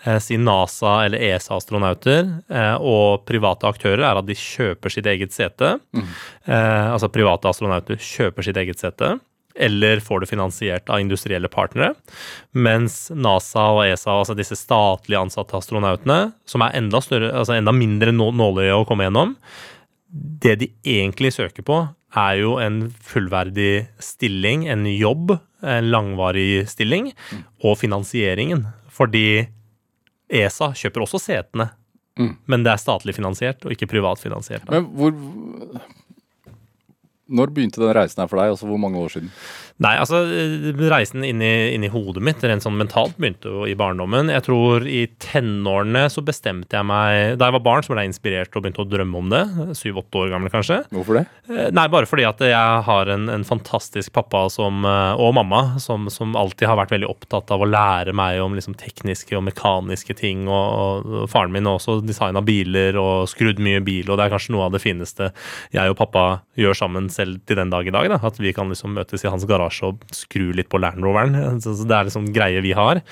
Eh, 0.02 0.19
si 0.19 0.37
NASA- 0.37 1.05
eller 1.05 1.19
ESA-astronauter 1.19 2.43
eh, 2.49 2.76
og 2.81 3.26
private 3.29 3.69
aktører, 3.69 4.00
er 4.00 4.21
at 4.21 4.29
de 4.29 4.37
kjøper 4.37 4.93
sitt 4.93 5.09
eget 5.11 5.35
sete. 5.37 5.75
Mm. 5.93 6.07
Eh, 6.47 6.87
altså 6.95 7.11
private 7.12 7.50
astronauter 7.50 8.00
kjøper 8.00 8.47
sitt 8.47 8.57
eget 8.57 8.81
sete. 8.81 9.19
Eller 9.61 10.00
får 10.00 10.23
det 10.23 10.31
finansiert 10.31 10.88
av 10.88 11.02
industrielle 11.02 11.50
partnere. 11.52 11.93
Mens 12.57 13.11
NASA 13.12 13.67
og 13.75 13.83
ESA, 13.85 14.14
altså 14.14 14.37
disse 14.38 14.57
statlig 14.57 15.19
ansatte 15.21 15.59
astronautene, 15.59 16.33
som 16.49 16.64
er 16.64 16.79
enda, 16.79 17.02
større, 17.05 17.35
altså 17.37 17.59
enda 17.59 17.75
mindre 17.75 18.14
nåløye 18.14 18.79
å 18.79 18.87
komme 18.88 19.09
gjennom, 19.09 19.35
det 20.11 20.57
de 20.62 20.71
egentlig 20.87 21.35
søker 21.37 21.67
på, 21.67 21.83
er 22.17 22.40
jo 22.40 22.57
en 22.62 22.87
fullverdig 23.05 23.90
stilling, 24.02 24.64
en 24.71 24.88
jobb, 24.88 25.37
en 25.62 25.90
langvarig 25.93 26.69
stilling, 26.71 27.11
mm. 27.12 27.43
og 27.67 27.79
finansieringen. 27.81 28.67
Fordi 28.90 29.47
ESA 30.31 30.71
kjøper 30.76 31.05
også 31.05 31.21
setene, 31.23 31.71
mm. 32.21 32.35
men 32.50 32.67
det 32.67 32.75
er 32.75 32.83
statlig 32.83 33.17
finansiert 33.17 33.64
og 33.67 33.75
ikke 33.75 33.90
privat 33.90 34.23
finansiert. 34.23 34.67
Men 34.71 34.88
hvor 34.95 35.14
Når 37.30 37.52
begynte 37.54 37.82
den 37.82 37.94
reisen 37.94 38.22
her 38.22 38.30
for 38.30 38.40
deg? 38.40 38.52
Altså 38.54 38.68
Hvor 38.68 38.80
mange 38.82 39.00
år 39.00 39.12
siden? 39.14 39.30
Nei, 39.80 39.94
altså 39.96 40.18
reisen 40.92 41.25
inn 41.25 41.40
i, 41.40 41.88
hodet 41.88 42.20
mitt, 42.25 42.42
rent 42.44 42.60
sånn 42.60 42.76
mentalt, 42.76 43.14
begynte 43.16 43.49
jo 43.49 43.62
i 43.64 43.76
barndommen. 43.78 44.28
Jeg 44.28 44.44
tror 44.44 44.84
i 44.84 45.06
tenårene 45.25 46.02
så 46.12 46.20
bestemte 46.25 46.76
jeg 46.76 46.84
meg 46.84 47.38
Da 47.40 47.49
jeg 47.49 47.56
var 47.56 47.64
barn, 47.64 47.84
så 47.87 47.94
ble 47.94 48.04
jeg 48.04 48.12
inspirert 48.12 48.52
og 48.58 48.66
begynte 48.66 48.84
å 48.84 48.88
drømme 48.90 49.22
om 49.22 49.30
det. 49.32 49.42
Syv-åtte 49.78 50.20
år 50.20 50.34
gammel, 50.34 50.52
kanskje. 50.52 50.82
Hvorfor 50.92 51.20
det? 51.20 51.25
Eh, 51.49 51.70
Nei, 51.72 51.87
bare 51.92 52.08
fordi 52.10 52.26
at 52.28 52.42
jeg 52.44 52.84
har 52.90 53.12
en, 53.14 53.28
en 53.32 53.46
fantastisk 53.46 54.12
pappa 54.16 54.44
som, 54.52 54.84
eh, 54.84 55.22
og 55.22 55.32
mamma 55.38 55.62
som, 55.80 56.10
som 56.12 56.37
alltid 56.37 56.68
har 56.68 56.76
vært 56.82 56.92
veldig 56.99 57.08
opptatt 57.08 57.54
av 57.54 57.64
å 57.64 57.70
lære 57.70 58.12
meg 58.16 58.42
om 58.44 58.58
liksom, 58.58 58.76
tekniske 58.80 59.38
og 59.38 59.46
mekaniske 59.49 60.18
ting. 60.20 60.44
Og, 60.50 61.08
og 61.08 61.32
faren 61.32 61.56
min 61.56 61.68
har 61.70 61.80
også 61.80 62.02
designa 62.04 62.44
biler 62.44 63.00
og 63.00 63.30
skrudd 63.32 63.62
mye 63.62 63.80
bil, 63.87 64.10
og 64.10 64.20
det 64.20 64.28
er 64.28 64.37
kanskje 64.37 64.56
noe 64.56 64.68
av 64.68 64.76
det 64.76 64.84
fineste 64.84 65.32
jeg 65.72 65.92
og 65.92 65.96
pappa 65.99 66.26
gjør 66.60 66.76
sammen 66.76 67.08
selv 67.12 67.19
til 67.20 67.60
den 67.60 67.72
dag 67.72 67.88
i 67.88 67.94
dag. 67.94 68.10
Da. 68.12 68.20
At 68.26 68.40
vi 68.40 68.52
kan 68.56 68.70
liksom 68.72 68.96
møtes 68.98 69.24
i 69.24 69.30
hans 69.30 69.46
garasje 69.48 69.92
og 69.92 70.04
skru 70.14 70.50
litt 70.56 70.70
på 70.72 70.80
Land 70.82 71.04
Roveren. 71.04 71.60
Så 71.62 71.76
det 71.84 71.96
er 71.96 72.08
liksom 72.08 72.30
greie 72.34 72.62
vi 72.64 72.74
har. 72.76 73.02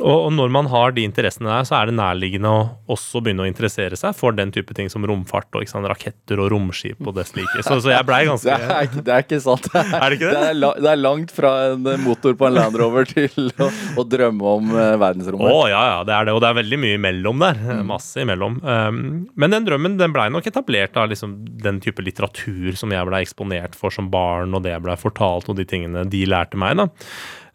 Og, 0.00 0.30
når 0.32 0.52
man 0.52 0.68
har 0.72 0.94
de 0.96 1.04
interessene 1.06 1.50
der, 1.50 1.66
så 1.68 1.76
er 1.80 1.90
det 1.90 1.96
nærliggende 1.98 2.50
å 2.50 2.60
også 2.94 3.20
begynne 3.24 3.44
å 3.44 3.48
interessere 3.48 3.96
seg 3.98 4.14
for 4.16 4.32
den 4.36 4.52
type 4.54 4.74
ting 4.76 4.88
som 4.92 5.04
romfart 5.06 5.48
og 5.58 5.66
sant, 5.68 5.88
raketter 5.90 6.40
og 6.40 6.50
romskip 6.54 7.00
og 7.04 7.14
det 7.18 7.26
slike. 7.28 7.62
Så, 7.66 7.78
så 7.84 7.92
jeg 7.92 8.06
blei 8.08 8.22
Det 8.24 8.30
ganske 8.30 8.54
er, 8.56 8.88
ikke- 8.88 9.04
det 9.06 9.14
er 9.16 9.24
ikke 9.26 9.40
sant. 9.44 9.68
Det 9.70 9.80
er, 9.84 9.94
Er 10.00 10.06
det 10.14 10.18
ikke 10.20 10.30
det? 10.30 10.36
Det 10.40 10.50
er, 10.50 10.58
la, 10.60 10.70
det 10.80 10.90
er 10.94 11.00
langt 11.00 11.34
fra 11.36 11.52
en 11.72 11.88
motor 12.04 12.36
på 12.40 12.48
en 12.48 12.56
Land 12.56 12.78
Rover 12.80 13.08
til 13.10 13.50
å, 13.60 13.68
å 14.00 14.04
drømme 14.08 14.54
om 14.56 14.72
verdensrommet. 14.76 15.46
Å 15.50 15.58
oh, 15.60 15.66
ja, 15.70 15.82
ja, 15.94 15.98
det 16.08 16.16
er 16.16 16.28
det. 16.30 16.36
Og 16.36 16.42
det 16.44 16.50
er 16.52 16.58
veldig 16.60 16.80
mye 16.86 16.98
imellom 17.00 17.44
der. 17.44 17.60
Masse 17.86 18.24
imellom. 18.24 18.58
Um, 18.64 19.02
men 19.40 19.54
den 19.56 19.66
drømmen 19.68 19.98
den 20.00 20.14
blei 20.16 20.28
nok 20.32 20.48
etablert 20.50 20.96
av 21.00 21.10
liksom 21.12 21.36
den 21.60 21.80
type 21.84 22.02
litteratur 22.04 22.72
som 22.78 22.92
jeg 22.94 23.08
blei 23.08 23.22
eksponert 23.26 23.76
for 23.78 23.92
som 23.94 24.08
barn, 24.12 24.54
og 24.56 24.64
det 24.64 24.72
jeg 24.74 24.84
blei 24.86 24.96
fortalt, 25.00 25.50
og 25.50 25.58
de 25.60 25.66
tingene 25.68 26.06
de 26.10 26.24
lærte 26.28 26.58
meg. 26.60 26.78
da. 26.80 26.88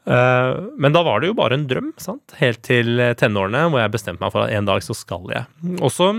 Uh, 0.06 0.70
men 0.78 0.94
da 0.94 1.02
var 1.06 1.22
det 1.22 1.32
jo 1.32 1.38
bare 1.38 1.58
en 1.58 1.68
drøm, 1.70 1.92
sant? 2.02 2.36
helt 2.38 2.62
til 2.66 3.02
tenårene, 3.18 3.66
hvor 3.72 3.82
jeg 3.82 3.94
bestemte 3.96 4.22
meg 4.22 4.34
for 4.34 4.46
at 4.46 4.54
en 4.54 4.68
dag 4.70 4.84
så 4.86 4.96
skal 4.98 5.26
jeg. 5.34 5.48
Og 5.80 5.90
så, 5.94 6.12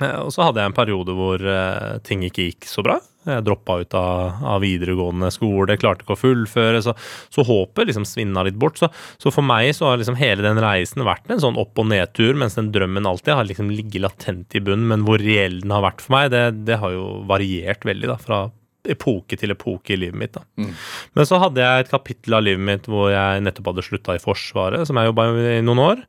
eh, 0.00 0.18
og 0.22 0.32
så 0.32 0.46
hadde 0.46 0.62
jeg 0.62 0.72
en 0.72 0.76
periode 0.76 1.16
hvor 1.16 1.42
eh, 1.44 1.98
ting 2.06 2.24
ikke 2.24 2.48
gikk 2.48 2.68
så 2.70 2.84
bra. 2.86 2.96
Jeg 3.28 3.44
droppa 3.46 3.76
ut 3.84 3.94
av, 3.94 4.40
av 4.54 4.62
videregående 4.64 5.28
skole, 5.30 5.76
klarte 5.78 6.02
ikke 6.02 6.16
å 6.16 6.22
fullføre. 6.22 6.80
Så, 6.82 6.94
så 7.30 7.44
håpet 7.46 7.90
liksom 7.90 8.06
svinna 8.08 8.42
litt 8.46 8.58
bort. 8.58 8.80
Så, 8.80 8.88
så 9.22 9.30
for 9.34 9.46
meg 9.46 9.68
så 9.76 9.90
har 9.90 10.00
liksom 10.00 10.18
hele 10.18 10.42
den 10.42 10.58
reisen 10.62 11.04
vært 11.06 11.30
en 11.30 11.42
sånn 11.44 11.60
opp- 11.60 11.78
og 11.78 11.86
nedtur, 11.92 12.34
mens 12.38 12.58
den 12.58 12.72
drømmen 12.74 13.06
alltid 13.06 13.36
har 13.36 13.46
liksom 13.46 13.70
ligget 13.70 14.02
latent 14.08 14.58
i 14.58 14.64
bunnen. 14.64 14.88
Men 14.90 15.06
hvor 15.06 15.22
reell 15.22 15.60
den 15.62 15.74
har 15.76 15.84
vært 15.84 16.02
for 16.02 16.16
meg, 16.16 16.32
det, 16.34 16.42
det 16.66 16.80
har 16.82 16.96
jo 16.96 17.06
variert 17.30 17.86
veldig 17.86 18.10
da, 18.10 18.18
fra 18.18 18.42
epoke 18.90 19.38
til 19.38 19.54
epoke 19.54 19.94
i 19.94 19.98
livet 20.00 20.18
mitt. 20.18 20.36
da. 20.36 20.70
Men 21.14 21.28
så 21.28 21.38
hadde 21.42 21.62
jeg 21.62 21.84
et 21.84 21.92
kapittel 21.92 22.38
av 22.38 22.46
livet 22.46 22.64
mitt 22.66 22.88
hvor 22.90 23.10
jeg 23.12 23.44
nettopp 23.44 23.72
hadde 23.72 23.86
slutta 23.86 24.16
i 24.18 24.22
Forsvaret, 24.22 24.86
som 24.88 24.98
jeg 24.98 25.10
jobba 25.10 25.28
i 25.56 25.60
noen 25.64 25.82
år. 25.82 26.06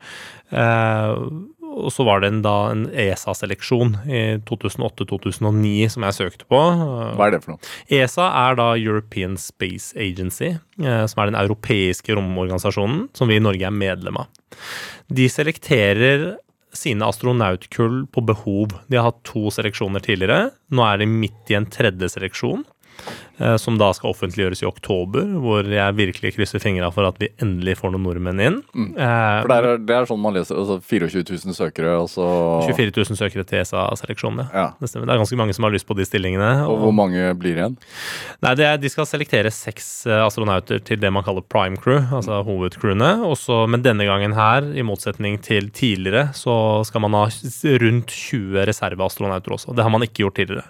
Eh, 0.53 1.11
og 1.73 1.89
så 1.93 2.05
var 2.05 2.21
det 2.21 2.29
en, 2.29 2.41
da 2.45 2.53
en 2.71 2.83
ESA-seleksjon 2.89 3.95
i 4.05 4.21
2008-2009 4.45 5.87
som 5.95 6.05
jeg 6.05 6.17
søkte 6.19 6.47
på. 6.49 6.59
Hva 7.17 7.27
er 7.27 7.35
det 7.35 7.41
for 7.45 7.55
noe? 7.55 7.71
ESA 7.97 8.29
er 8.43 8.59
da 8.59 8.69
European 8.77 9.37
Space 9.41 9.97
Agency, 9.97 10.53
eh, 10.81 11.03
som 11.09 11.23
er 11.23 11.31
den 11.31 11.39
europeiske 11.41 12.13
romorganisasjonen 12.17 13.07
som 13.17 13.31
vi 13.31 13.39
i 13.39 13.43
Norge 13.43 13.67
er 13.69 13.73
medlem 13.75 14.21
av. 14.23 14.29
De 15.13 15.27
selekterer 15.31 16.33
sine 16.77 17.05
astronautkull 17.07 18.03
på 18.13 18.23
behov. 18.25 18.73
De 18.89 18.99
har 18.99 19.11
hatt 19.11 19.23
to 19.27 19.49
seleksjoner 19.53 20.03
tidligere. 20.03 20.51
Nå 20.73 20.85
er 20.87 21.01
de 21.01 21.09
midt 21.09 21.51
i 21.53 21.57
en 21.59 21.69
tredje 21.69 22.09
seleksjon, 22.15 22.65
som 23.59 23.77
da 23.79 23.89
skal 23.95 24.11
offentliggjøres 24.11 24.61
i 24.63 24.67
oktober, 24.67 25.25
hvor 25.41 25.67
jeg 25.67 25.97
virkelig 25.97 26.33
krysser 26.35 26.61
fingra 26.61 26.89
for 26.93 27.07
at 27.07 27.17
vi 27.21 27.31
endelig 27.41 27.77
får 27.79 27.93
noen 27.93 28.05
nordmenn 28.05 28.41
inn. 28.43 28.59
Mm. 28.75 28.91
For 28.95 29.49
det 29.51 29.57
er, 29.57 29.81
det 29.83 29.95
er 29.97 30.09
sånn 30.09 30.21
man 30.21 30.35
leser. 30.37 30.59
Altså 30.59 30.77
24 30.79 31.23
000 31.45 31.57
søkere, 31.57 31.95
og 32.01 32.09
så 32.11 32.27
24 32.67 32.93
000 32.93 33.19
søkere 33.19 33.45
til 33.49 33.61
ESA-seleksjonen, 33.63 34.45
ja. 34.45 34.63
Ja. 34.63 34.69
Det 34.79 34.89
stemmer. 34.89 35.07
Det 35.09 35.15
er 35.15 35.21
ganske 35.21 35.37
mange 35.39 35.55
som 35.55 35.67
har 35.67 35.73
lyst 35.73 35.87
på 35.87 35.95
de 35.97 36.05
stillingene. 36.07 36.49
Og 36.69 36.79
hvor 36.81 36.93
mange 36.95 37.31
blir 37.39 37.57
igjen? 37.59 37.77
Nei, 38.43 38.53
det 38.59 38.67
er, 38.67 38.79
De 38.81 38.91
skal 38.91 39.07
selektere 39.09 39.51
seks 39.53 39.89
eh, 40.09 40.21
astronauter 40.23 40.81
til 40.85 41.01
det 41.01 41.11
man 41.13 41.25
kaller 41.25 41.45
prime 41.45 41.79
crew, 41.79 42.01
altså 42.13 42.41
hovedcrewene. 42.47 43.11
Også, 43.27 43.63
men 43.71 43.85
denne 43.85 44.07
gangen 44.07 44.35
her, 44.37 44.67
i 44.73 44.85
motsetning 44.85 45.39
til 45.43 45.69
tidligere, 45.73 46.29
så 46.37 46.55
skal 46.87 47.05
man 47.05 47.17
ha 47.17 47.25
rundt 47.83 48.13
20 48.13 48.67
reserveastronauter 48.69 49.57
også. 49.57 49.75
Det 49.75 49.85
har 49.85 49.93
man 49.93 50.05
ikke 50.05 50.23
gjort 50.25 50.39
tidligere. 50.41 50.67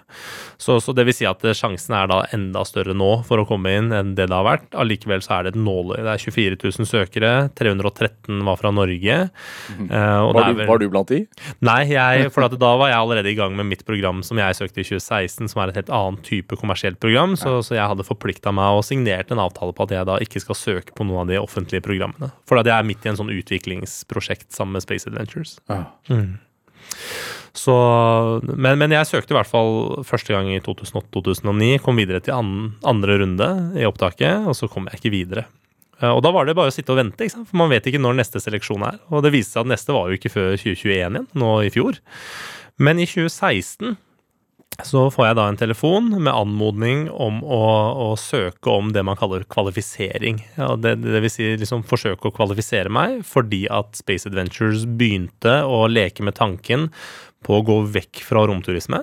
Så, 0.58 0.78
så 0.80 0.94
det 0.96 1.06
vil 1.08 1.16
si 1.16 1.28
at 1.28 1.44
eh, 1.44 1.56
sjansen 1.56 1.96
er 1.98 2.10
da 2.10 2.22
enda 2.34 2.53
større 2.62 2.94
nå 2.94 3.08
for 3.26 3.42
å 3.42 3.46
komme 3.48 3.72
inn 3.74 3.90
enn 3.90 4.12
det 4.14 4.28
det 4.30 4.36
har 4.36 4.46
vært. 4.46 4.68
Allikevel 4.78 5.18
så 5.26 5.32
er 5.40 5.42
det 5.48 5.56
et 5.56 5.58
nåløye. 5.58 6.04
Det 6.06 6.12
er 6.14 6.22
24 6.22 6.58
000 6.62 6.86
søkere, 6.86 7.32
313 7.58 8.44
var 8.46 8.56
fra 8.60 8.70
Norge. 8.70 9.16
Mm. 9.74 9.88
og 9.90 10.30
det 10.30 10.38
Var 10.38 10.46
du, 10.46 10.54
vel- 10.60 10.68
var 10.70 10.78
du 10.78 10.86
blant 10.92 11.08
de? 11.10 11.18
Nei, 11.66 11.80
jeg, 11.90 12.28
for 12.36 12.46
at 12.46 12.54
da 12.62 12.70
var 12.78 12.92
jeg 12.92 13.00
allerede 13.02 13.32
i 13.32 13.34
gang 13.34 13.56
med 13.58 13.66
mitt 13.72 13.82
program 13.84 14.22
som 14.22 14.38
jeg 14.38 14.54
søkte 14.60 14.84
i 14.84 14.86
2016, 14.86 15.50
som 15.50 15.64
er 15.64 15.72
et 15.74 15.80
helt 15.82 15.90
annet 15.90 16.22
type 16.30 16.54
kommersielt 16.62 17.00
program, 17.02 17.34
så, 17.40 17.58
så 17.66 17.74
jeg 17.74 17.90
hadde 17.90 18.06
forplikta 18.06 18.54
meg 18.54 18.78
og 18.78 18.86
signert 18.86 19.34
en 19.34 19.42
avtale 19.42 19.74
på 19.74 19.88
at 19.88 19.96
jeg 19.98 20.06
da 20.06 20.20
ikke 20.22 20.44
skal 20.46 20.54
søke 20.62 20.94
på 20.94 21.02
noen 21.08 21.24
av 21.26 21.32
de 21.34 21.42
offentlige 21.42 21.82
programmene. 21.82 22.30
For 22.46 22.62
at 22.62 22.70
jeg 22.70 22.76
er 22.78 22.86
midt 22.86 23.02
i 23.02 23.10
en 23.10 23.18
sånn 23.18 23.34
utviklingsprosjekt 23.34 24.52
sammen 24.54 24.76
med 24.78 24.84
Space 24.86 25.08
Adventures. 25.10 25.56
Ja. 25.66 25.82
Så, 27.54 27.74
men, 28.42 28.78
men 28.80 28.90
jeg 28.96 29.06
søkte 29.06 29.30
i 29.34 29.36
hvert 29.38 29.50
fall 29.50 30.02
første 30.06 30.34
gang 30.34 30.48
i 30.50 30.60
2008-2009, 30.64 31.76
kom 31.84 32.00
videre 32.00 32.18
til 32.24 32.34
an, 32.34 32.54
andre 32.82 33.20
runde 33.22 33.50
i 33.78 33.86
opptaket, 33.86 34.48
og 34.50 34.56
så 34.58 34.66
kom 34.70 34.88
jeg 34.90 34.98
ikke 34.98 35.12
videre. 35.14 35.44
Eh, 36.00 36.10
Og 36.10 36.22
da 36.26 36.32
var 36.34 36.48
det 36.48 36.56
bare 36.58 36.72
å 36.72 36.74
sitte 36.74 36.90
og 36.94 36.98
vente, 36.98 37.28
for 37.30 37.60
man 37.62 37.70
vet 37.70 37.86
ikke 37.86 38.02
når 38.02 38.18
neste 38.18 38.42
seleksjon 38.42 38.82
er. 38.90 38.98
Og 39.14 39.22
det 39.22 39.34
viste 39.36 39.54
seg 39.54 39.68
at 39.68 39.74
neste 39.76 39.94
var 39.94 40.10
jo 40.10 40.18
ikke 40.18 40.34
før 40.34 40.56
2021 40.56 40.96
igjen, 40.98 41.28
nå 41.38 41.52
i 41.62 41.70
fjor. 41.74 42.00
Men 42.82 42.98
i 42.98 43.06
2016 43.06 43.94
så 44.82 45.04
får 45.14 45.28
jeg 45.28 45.36
da 45.38 45.44
en 45.46 45.58
telefon 45.60 46.08
med 46.16 46.34
anmodning 46.34 47.04
om 47.12 47.36
å, 47.46 47.60
å 48.08 48.08
søke 48.18 48.72
om 48.74 48.88
det 48.90 49.04
man 49.06 49.14
kaller 49.14 49.44
kvalifisering. 49.46 50.40
Ja, 50.58 50.72
det, 50.74 50.96
det 51.04 51.20
vil 51.22 51.30
si 51.30 51.52
liksom 51.60 51.84
forsøke 51.86 52.26
å 52.26 52.34
kvalifisere 52.34 52.90
meg 52.90 53.20
fordi 53.28 53.68
at 53.70 53.94
Space 54.00 54.26
Adventures 54.26 54.82
begynte 54.98 55.60
å 55.62 55.84
leke 55.86 56.26
med 56.26 56.34
tanken 56.40 56.88
på 57.44 57.58
å 57.58 57.64
gå 57.66 57.80
vekk 57.94 58.22
fra 58.26 58.46
romturisme, 58.48 59.02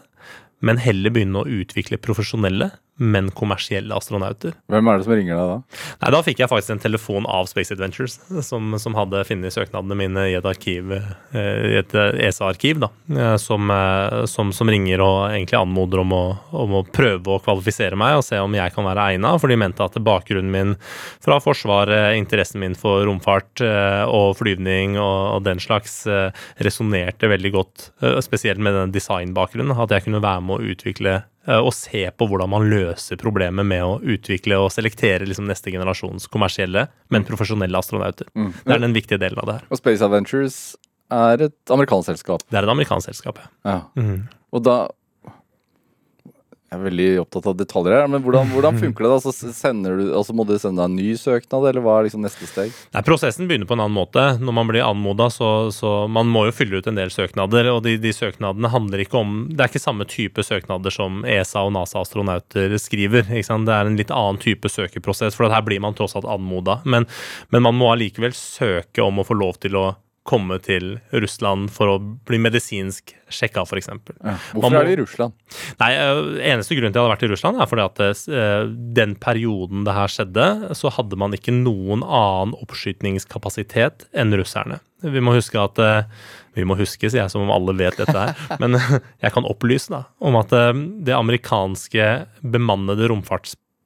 men 0.62 0.82
heller 0.82 1.14
begynne 1.14 1.42
å 1.42 1.50
utvikle 1.62 2.02
profesjonelle, 2.02 2.70
men 3.02 3.32
kommersielle 3.36 3.96
astronauter. 3.98 4.54
Hvem 4.72 4.90
er 4.92 5.00
det 5.00 5.08
som 5.08 5.16
ringer 5.16 5.40
deg 5.40 5.52
da? 5.52 5.84
Nei, 6.04 6.12
Da 6.16 6.22
fikk 6.26 6.44
jeg 6.44 6.52
faktisk 6.52 6.76
en 6.76 6.84
telefon 6.84 7.28
av 7.30 7.50
Space 7.50 7.74
Adventures, 7.74 8.20
som, 8.46 8.76
som 8.82 8.98
hadde 8.98 9.24
funnet 9.28 9.56
søknadene 9.56 9.98
mine 9.98 10.28
i 10.30 10.38
et 10.38 10.48
arkiv, 10.48 10.94
eh, 10.94 11.64
i 11.72 11.78
et 11.82 11.96
ESA-arkiv, 11.98 12.82
da, 12.84 12.92
eh, 13.16 13.36
som, 13.42 13.72
eh, 13.74 14.22
som, 14.30 14.54
som 14.56 14.70
ringer 14.72 15.02
og 15.04 15.18
egentlig 15.32 15.60
anmoder 15.60 16.04
om 16.04 16.16
å, 16.16 16.24
om 16.64 16.78
å 16.80 16.84
prøve 16.86 17.36
å 17.36 17.42
kvalifisere 17.44 17.98
meg 18.00 18.20
og 18.20 18.26
se 18.28 18.40
om 18.42 18.58
jeg 18.58 18.76
kan 18.76 18.88
være 18.88 19.08
egna, 19.16 19.34
for 19.42 19.52
de 19.52 19.60
mente 19.60 19.86
at 19.86 19.98
bakgrunnen 20.02 20.52
min 20.54 20.76
fra 21.24 21.40
Forsvaret, 21.42 22.16
interessen 22.20 22.62
min 22.62 22.78
for 22.78 23.06
romfart 23.08 23.64
eh, 23.66 24.04
og 24.06 24.38
flyvning 24.40 24.98
og, 25.00 25.18
og 25.38 25.46
den 25.48 25.62
slags, 25.64 26.02
eh, 26.06 26.30
resonnerte 26.62 27.30
veldig 27.32 27.52
godt, 27.56 27.90
eh, 28.04 28.20
spesielt 28.24 28.62
med 28.62 28.78
den 28.78 28.94
designbakgrunnen, 28.96 29.76
at 29.78 29.94
jeg 29.96 30.08
kunne 30.08 30.24
være 30.24 30.46
med 30.46 30.58
å 30.60 30.74
utvikle 30.76 31.16
eh, 31.20 31.28
og 31.50 31.72
se 31.74 32.04
på 32.14 32.28
hvordan 32.30 32.52
man 32.52 32.68
løser 32.70 33.18
problemet 33.18 33.66
med 33.66 33.82
å 33.82 33.96
utvikle 34.14 34.60
og 34.62 34.70
selektere 34.74 35.26
liksom 35.26 35.48
neste 35.50 35.74
generasjons 35.74 36.28
kommersielle, 36.30 36.86
men 37.10 37.26
profesjonelle 37.26 37.80
astronauter. 37.80 38.30
Det 38.36 38.76
er 38.76 38.84
den 38.84 38.94
viktige 38.94 39.18
delen 39.22 39.42
av 39.42 39.50
det 39.50 39.56
her. 39.60 39.66
Og 39.74 39.82
Space 39.82 40.06
Adventures 40.06 40.60
er 41.12 41.48
et 41.48 41.74
amerikansk 41.74 42.12
selskap. 42.14 42.46
Det 42.48 42.60
er 42.60 42.68
et 42.68 42.74
amerikansk 42.74 43.10
selskap, 43.10 43.42
ja. 43.42 43.50
Ja. 43.68 43.80
Mm. 43.98 44.28
Og 44.52 44.64
da 44.68 44.78
Jeg 46.72 46.80
er 46.80 46.86
veldig 46.86 47.06
opptatt 47.20 47.48
av 47.52 47.56
detaljer 47.60 47.94
her, 47.98 48.06
men 48.08 48.22
hvordan, 48.24 48.48
hvordan 48.48 48.78
funker 48.80 49.04
det? 49.04 49.10
da? 49.12 49.16
Altså, 49.20 49.72
du, 49.76 50.04
altså 50.16 50.36
Må 50.40 50.46
du 50.48 50.54
sende 50.56 50.80
deg 50.80 50.86
en 50.88 50.94
ny 50.96 51.18
søknad, 51.20 51.66
eller 51.68 51.84
hva 51.84 51.98
er 52.00 52.06
liksom 52.08 52.22
neste 52.24 52.48
steg? 52.48 52.78
Nei, 52.96 53.02
Prosessen 53.04 53.50
begynner 53.50 53.68
på 53.68 53.76
en 53.76 53.82
annen 53.84 53.98
måte. 53.98 54.24
Når 54.40 54.56
man 54.56 54.70
blir 54.70 54.86
anmoda, 54.86 55.28
så, 55.36 55.50
så 55.76 56.06
man 56.08 56.32
må 56.32 56.46
jo 56.48 56.54
fylle 56.56 56.80
ut 56.80 56.88
en 56.88 56.96
del 56.96 57.12
søknader. 57.12 57.68
Og 57.74 57.82
de, 57.84 57.98
de 58.00 58.14
søknadene 58.16 58.72
handler 58.72 59.04
ikke 59.04 59.20
om 59.20 59.34
Det 59.50 59.66
er 59.66 59.74
ikke 59.74 59.84
samme 59.84 60.08
type 60.08 60.46
søknader 60.48 60.96
som 60.96 61.26
ESA 61.28 61.66
og 61.68 61.74
NASA-astronauter 61.76 62.78
skriver. 62.80 63.28
ikke 63.28 63.50
sant? 63.50 63.68
Det 63.68 63.76
er 63.76 63.92
en 63.92 64.00
litt 64.00 64.16
annen 64.16 64.40
type 64.40 64.72
søkeprosess, 64.72 65.36
for 65.36 65.52
her 65.52 65.68
blir 65.68 65.84
man 65.84 66.00
tross 66.00 66.16
alt 66.16 66.30
anmoda. 66.38 66.80
Men, 66.88 67.10
men 67.52 67.68
man 67.68 67.76
må 67.76 67.92
allikevel 67.92 68.32
søke 68.32 69.04
om 69.04 69.20
å 69.20 69.28
få 69.28 69.36
lov 69.44 69.60
til 69.60 69.76
å 69.76 69.90
komme 70.28 70.60
til 70.62 71.00
Russland 71.12 71.72
for 71.74 71.90
å 71.90 71.96
bli 72.30 72.38
medisinsk 72.38 73.16
sjekka, 73.32 73.64
f.eks. 73.66 73.88
Ja. 73.90 74.36
Hvorfor 74.54 74.70
må- 74.70 74.80
er 74.82 74.86
det 74.86 74.94
i 74.94 75.02
Russland? 75.02 75.34
Nei, 75.80 75.90
øh, 75.98 76.38
eneste 76.52 76.78
grunn 76.78 76.94
til 76.94 77.00
at 77.00 77.02
jeg 77.02 77.08
hadde 77.08 77.16
vært 77.16 77.26
i 77.26 77.32
Russland, 77.32 77.62
er 77.62 77.70
fordi 77.72 77.86
at 77.88 78.28
øh, 78.30 78.70
den 78.94 79.16
perioden 79.16 79.84
det 79.88 79.96
her 79.98 80.08
skjedde, 80.14 80.76
så 80.78 80.92
hadde 80.94 81.18
man 81.18 81.34
ikke 81.34 81.56
noen 81.56 82.04
annen 82.06 82.54
oppskytningskapasitet 82.62 84.08
enn 84.14 84.34
russerne. 84.38 84.80
Vi 85.02 85.20
må 85.24 85.34
huske 85.34 85.58
at 85.58 85.80
Vi 86.54 86.66
må 86.68 86.76
huske, 86.78 87.10
sier 87.10 87.24
jeg 87.24 87.32
som 87.32 87.42
om 87.46 87.50
alle 87.56 87.74
vet 87.80 87.96
dette 87.98 88.12
her. 88.14 88.36
Men 88.62 88.76
jeg 89.24 89.32
kan 89.34 89.48
opplyse 89.48 89.90
da, 89.90 90.04
om 90.20 90.36
at 90.36 90.52
det 90.52 91.16
amerikanske 91.16 92.28
bemannede 92.44 93.08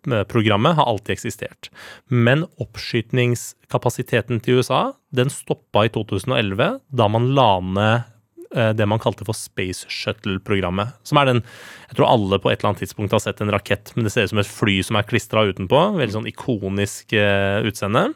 romfartsprogrammet 0.05 0.75
har 0.75 0.85
alltid 0.85 1.13
eksistert. 1.13 1.69
Men 2.07 2.45
oppskytningskapasiteten 2.57 4.41
til 4.41 4.59
USA 4.59 4.93
den 5.11 5.29
stoppa 5.29 5.85
i 5.85 5.89
2011, 5.89 6.79
da 6.89 7.07
man 7.07 7.33
la 7.35 7.59
ned 7.61 8.11
eh, 8.55 8.73
det 8.75 8.85
man 8.87 8.99
kalte 8.99 9.25
for 9.25 9.35
Space 9.35 9.87
Shuttle-programmet. 9.89 10.95
Som 11.03 11.17
er 11.17 11.25
den 11.25 11.43
Jeg 11.89 11.97
tror 11.97 12.09
alle 12.09 12.39
på 12.39 12.51
et 12.51 12.59
eller 12.59 12.73
annet 12.73 12.83
tidspunkt 12.83 13.11
har 13.11 13.19
sett 13.19 13.41
en 13.41 13.51
rakett, 13.51 13.91
men 13.95 14.03
det 14.03 14.11
ser 14.11 14.25
ut 14.25 14.29
som 14.29 14.39
et 14.39 14.47
fly 14.47 14.81
som 14.83 14.95
er 14.95 15.07
klistra 15.07 15.45
utenpå. 15.45 15.95
Veldig 15.95 16.13
sånn 16.13 16.27
ikonisk 16.29 17.13
eh, 17.13 17.63
utseende. 17.63 18.13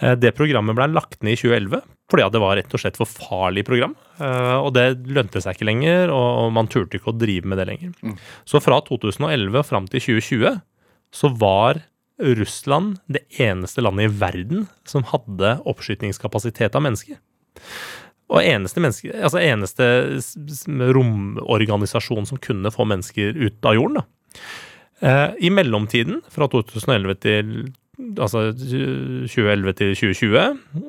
Eh, 0.00 0.16
det 0.16 0.34
programmet 0.36 0.76
ble 0.76 0.90
lagt 0.92 1.22
ned 1.22 1.36
i 1.36 1.40
2011 1.40 1.82
fordi 2.06 2.22
at 2.22 2.30
det 2.30 2.38
var 2.38 2.54
rett 2.54 2.70
og 2.70 2.78
slett 2.78 2.94
for 2.94 3.10
farlig 3.10 3.64
program. 3.66 3.96
Og 4.22 4.68
det 4.76 4.84
lønte 5.10 5.40
seg 5.42 5.56
ikke 5.56 5.66
lenger, 5.66 6.12
og 6.14 6.44
og 6.44 6.52
man 6.54 6.68
turte 6.70 7.00
ikke 7.00 7.10
å 7.10 7.16
drive 7.18 7.50
med 7.50 7.58
det 7.58 7.64
lenger. 7.66 8.14
Så 8.46 8.60
fra 8.62 8.78
2011 8.86 9.58
og 9.58 9.66
fram 9.66 9.88
til 9.90 10.04
2020 10.04 10.60
så 11.16 11.30
var 11.32 11.80
Russland 12.20 12.98
det 13.12 13.24
eneste 13.40 13.84
landet 13.84 14.08
i 14.08 14.18
verden 14.20 14.66
som 14.88 15.04
hadde 15.10 15.56
oppskytningskapasitet 15.68 16.76
av 16.76 16.84
mennesker. 16.84 17.18
Og 18.32 18.42
eneste, 18.42 18.82
menneske, 18.82 19.12
altså 19.14 19.40
eneste 19.42 19.86
romorganisasjon 20.96 22.26
som 22.26 22.40
kunne 22.42 22.72
få 22.74 22.86
mennesker 22.88 23.36
ut 23.38 23.68
av 23.68 23.76
jorden. 23.78 24.00
Da. 24.00 24.40
Eh, 25.06 25.28
I 25.46 25.52
mellomtiden, 25.54 26.22
fra 26.32 26.48
2011 26.50 27.20
til 27.22 27.52
altså 27.96 28.50
2011 28.52 29.76
til 29.78 29.94
2020, 29.96 30.38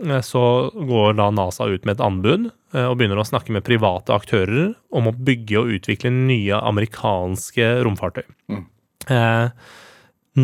eh, 0.10 0.22
så 0.26 0.44
går 0.74 1.18
da 1.20 1.30
NASA 1.32 1.68
ut 1.70 1.86
med 1.86 1.98
et 1.98 2.04
anbud 2.04 2.48
eh, 2.50 2.86
og 2.86 2.98
begynner 3.00 3.22
å 3.22 3.28
snakke 3.28 3.54
med 3.56 3.66
private 3.68 4.16
aktører 4.16 4.74
om 4.90 5.10
å 5.10 5.16
bygge 5.16 5.62
og 5.62 5.76
utvikle 5.78 6.12
nye 6.14 6.60
amerikanske 6.60 7.70
romfartøy. 7.88 8.26
Mm. 8.52 8.66
Eh, 9.14 9.76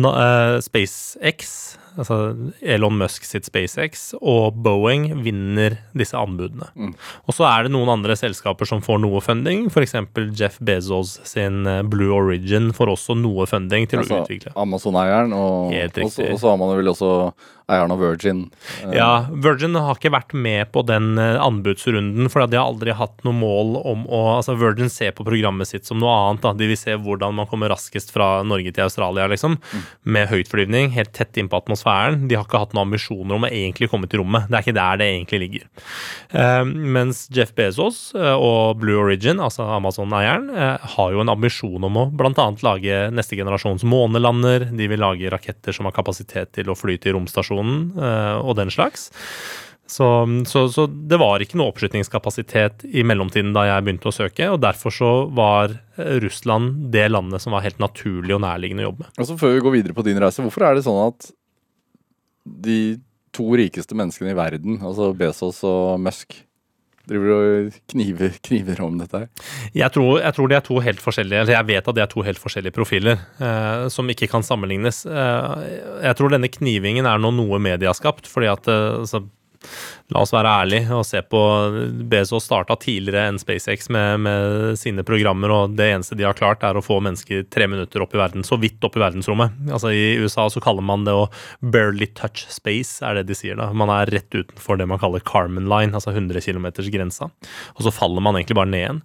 SpaceX, 0.02 1.78
altså 1.96 2.18
Elon 2.60 2.96
Musk 3.00 3.26
sitt 3.26 3.46
SpaceX, 3.48 4.10
og 4.20 4.56
Boeing 4.64 5.08
vinner 5.24 5.78
disse 5.96 6.18
anbudene. 6.18 6.68
Mm. 6.74 6.92
Og 7.28 7.36
så 7.36 7.46
er 7.48 7.66
det 7.66 7.74
noen 7.74 7.92
andre 7.96 8.16
selskaper 8.18 8.68
som 8.68 8.82
får 8.84 9.00
noe 9.04 9.22
funding, 9.24 9.66
f.eks. 9.70 9.96
Jeff 10.38 10.58
Bezos 10.64 11.18
sin 11.28 11.64
eh, 11.70 11.82
Blue 11.86 12.14
Origin 12.14 12.72
får 12.76 12.94
også 12.96 13.18
noe 13.20 13.46
funding 13.50 13.88
til 13.90 14.02
Altså, 14.02 14.20
å 14.20 14.24
utvikle. 14.26 14.54
Amazon-eieren, 14.58 15.34
og, 15.36 15.74
og, 15.74 16.10
så, 16.12 16.30
og 16.32 16.40
så 16.42 16.52
har 16.52 16.60
man 16.60 16.74
vel 16.76 16.90
også 16.94 17.12
eieren 17.70 17.94
av 17.94 18.00
Virgin. 18.02 18.42
Eh, 18.82 18.92
Ja, 18.98 19.26
Virgin 19.30 19.76
har 19.80 19.96
ikke 19.96 20.12
vært 20.12 20.34
med 20.36 20.68
på 20.74 20.82
den 20.86 21.14
eh, 21.20 21.38
anbudsrunden, 21.40 22.28
for 22.32 22.44
de 22.44 22.58
har 22.60 22.68
aldri 22.68 22.92
hatt 22.96 23.24
noe 23.24 23.36
mål 23.38 23.78
om 23.80 24.04
å 24.08 24.22
Altså, 24.34 24.56
Virgin 24.58 24.90
ser 24.90 25.12
på 25.14 25.24
programmet 25.24 25.68
sitt 25.68 25.86
som 25.86 26.00
noe 26.02 26.10
annet. 26.10 26.42
Da. 26.42 26.52
De 26.58 26.66
vil 26.68 26.78
se 26.78 26.96
hvordan 26.98 27.36
man 27.38 27.46
kommer 27.48 27.70
raskest 27.70 28.10
fra 28.12 28.42
Norge 28.44 28.72
til 28.74 28.84
Australia, 28.88 29.28
liksom. 29.30 29.56
Med 30.04 30.28
høytflyvning, 30.32 30.90
helt 30.96 31.12
tett 31.16 31.38
innpå 31.40 31.60
atmosfæren. 31.62 31.83
De 31.84 32.36
har 32.36 32.46
ikke 32.46 32.60
hatt 32.62 32.74
noen 32.74 32.88
ambisjoner 32.88 33.36
om 33.36 33.46
å 33.46 33.50
egentlig 33.50 33.90
komme 33.92 34.08
til 34.10 34.22
rommet. 34.22 34.48
Det 34.48 34.58
er 34.58 34.64
ikke 34.64 34.76
der 34.76 35.00
det 35.00 35.08
egentlig 35.10 35.40
ligger. 35.44 35.66
Eh, 36.34 36.62
mens 36.96 37.24
Jeff 37.34 37.54
Bezos 37.56 37.98
eh, 38.18 38.34
og 38.34 38.80
Blue 38.82 39.00
Origin, 39.00 39.42
altså 39.42 39.66
Amazon-eieren, 39.76 40.48
eh, 40.54 40.88
har 40.94 41.12
jo 41.14 41.24
en 41.24 41.32
ambisjon 41.34 41.88
om 41.90 42.00
å 42.00 42.06
bl.a. 42.12 42.48
lage 42.66 43.02
neste 43.14 43.38
generasjons 43.38 43.86
månelander. 43.88 44.70
De 44.74 44.88
vil 44.90 45.02
lage 45.02 45.32
raketter 45.32 45.76
som 45.76 45.88
har 45.88 45.96
kapasitet 45.96 46.54
til 46.56 46.72
å 46.72 46.78
fly 46.78 46.96
til 47.00 47.18
romstasjonen 47.18 47.94
og 48.44 48.56
den 48.58 48.70
slags. 48.72 49.10
Så, 49.86 50.06
så, 50.48 50.64
så 50.72 50.86
det 50.88 51.18
var 51.20 51.42
ikke 51.44 51.58
noe 51.60 51.68
oppskytningskapasitet 51.74 52.86
i 52.88 53.04
mellomtiden 53.04 53.52
da 53.52 53.66
jeg 53.68 53.84
begynte 53.84 54.08
å 54.08 54.14
søke, 54.16 54.48
og 54.54 54.62
derfor 54.64 54.94
så 54.94 55.10
var 55.36 55.76
Russland 56.24 56.88
det 56.94 57.04
landet 57.12 57.44
som 57.44 57.52
var 57.52 57.66
helt 57.66 57.82
naturlig 57.82 58.32
og 58.36 58.40
nærliggende 58.46 58.86
å 58.86 58.88
jobbe 58.88 59.04
med. 59.04 59.12
Og 59.20 59.28
så 59.28 59.36
Før 59.40 59.52
vi 59.52 59.64
går 59.66 59.76
videre 59.76 59.96
på 59.96 60.06
din 60.06 60.20
reise, 60.22 60.42
hvorfor 60.44 60.64
er 60.70 60.78
det 60.78 60.86
sånn 60.86 61.02
at 61.04 61.28
de 62.44 62.78
to 63.34 63.46
rikeste 63.58 63.96
menneskene 63.98 64.32
i 64.34 64.38
verden, 64.38 64.80
altså 64.84 65.12
Bezos 65.16 65.62
og 65.66 66.00
Musk, 66.02 66.36
driver 67.08 67.34
og 67.34 67.78
kniver, 67.92 68.36
kniver 68.46 68.80
om 68.84 68.98
dette 69.00 69.24
her? 69.24 69.46
Jeg 69.76 69.92
tror, 69.94 70.20
jeg 70.22 70.36
tror 70.36 70.50
de 70.50 70.58
er 70.58 70.66
to 70.66 70.80
helt 70.84 71.02
forskjellige, 71.04 71.44
eller 71.44 71.56
jeg 71.58 71.68
vet 71.72 71.90
at 71.90 71.98
de 71.98 72.04
er 72.04 72.12
to 72.12 72.24
helt 72.26 72.40
forskjellige 72.40 72.76
profiler 72.76 73.18
eh, 73.20 73.86
som 73.92 74.10
ikke 74.10 74.30
kan 74.32 74.46
sammenlignes. 74.46 75.04
Eh, 75.06 75.64
jeg 76.06 76.18
tror 76.18 76.34
denne 76.34 76.52
knivingen 76.52 77.08
er 77.08 77.20
nå 77.20 77.32
noe 77.34 77.60
skapt, 77.96 78.30
fordi 78.30 78.50
at 78.52 78.70
eh, 78.70 79.00
altså, 79.02 79.24
La 80.12 80.20
oss 80.20 80.34
være 80.34 80.50
ærlige 80.62 80.92
og 80.92 81.06
se 81.08 81.22
på 81.24 81.40
Bezos 82.10 82.44
starta 82.44 82.76
tidligere 82.80 83.30
enn 83.30 83.38
SpaceX 83.40 83.88
med, 83.94 84.20
med 84.26 84.78
sine 84.78 85.04
programmer, 85.06 85.52
og 85.54 85.76
det 85.78 85.86
eneste 85.94 86.18
de 86.18 86.26
har 86.26 86.36
klart, 86.36 86.64
er 86.66 86.76
å 86.76 86.84
få 86.84 86.98
mennesker 87.04 87.46
tre 87.52 87.68
minutter 87.70 88.04
opp 88.04 88.12
i 88.16 88.20
verden, 88.20 88.44
så 88.44 88.58
vidt 88.60 88.84
opp 88.84 88.98
i 88.98 89.02
verdensrommet. 89.02 89.56
Altså 89.72 89.94
I 89.94 90.18
USA 90.20 90.46
så 90.52 90.62
kaller 90.64 90.84
man 90.84 91.06
det 91.08 91.14
å 91.16 91.24
barely 91.60 92.10
touch 92.18 92.44
space, 92.52 93.00
er 93.04 93.18
det 93.18 93.26
de 93.30 93.38
sier 93.38 93.56
da. 93.60 93.70
Man 93.72 93.92
er 93.92 94.12
rett 94.12 94.28
utenfor 94.34 94.80
det 94.80 94.88
man 94.90 95.00
kaller 95.02 95.24
Carmen 95.24 95.70
line, 95.72 95.96
altså 95.96 96.12
100 96.12 96.44
km-grensa. 96.44 97.30
Og 97.74 97.86
så 97.86 97.94
faller 97.94 98.24
man 98.24 98.36
egentlig 98.36 98.58
bare 98.60 98.72
ned 98.74 98.84
igjen. 98.84 99.02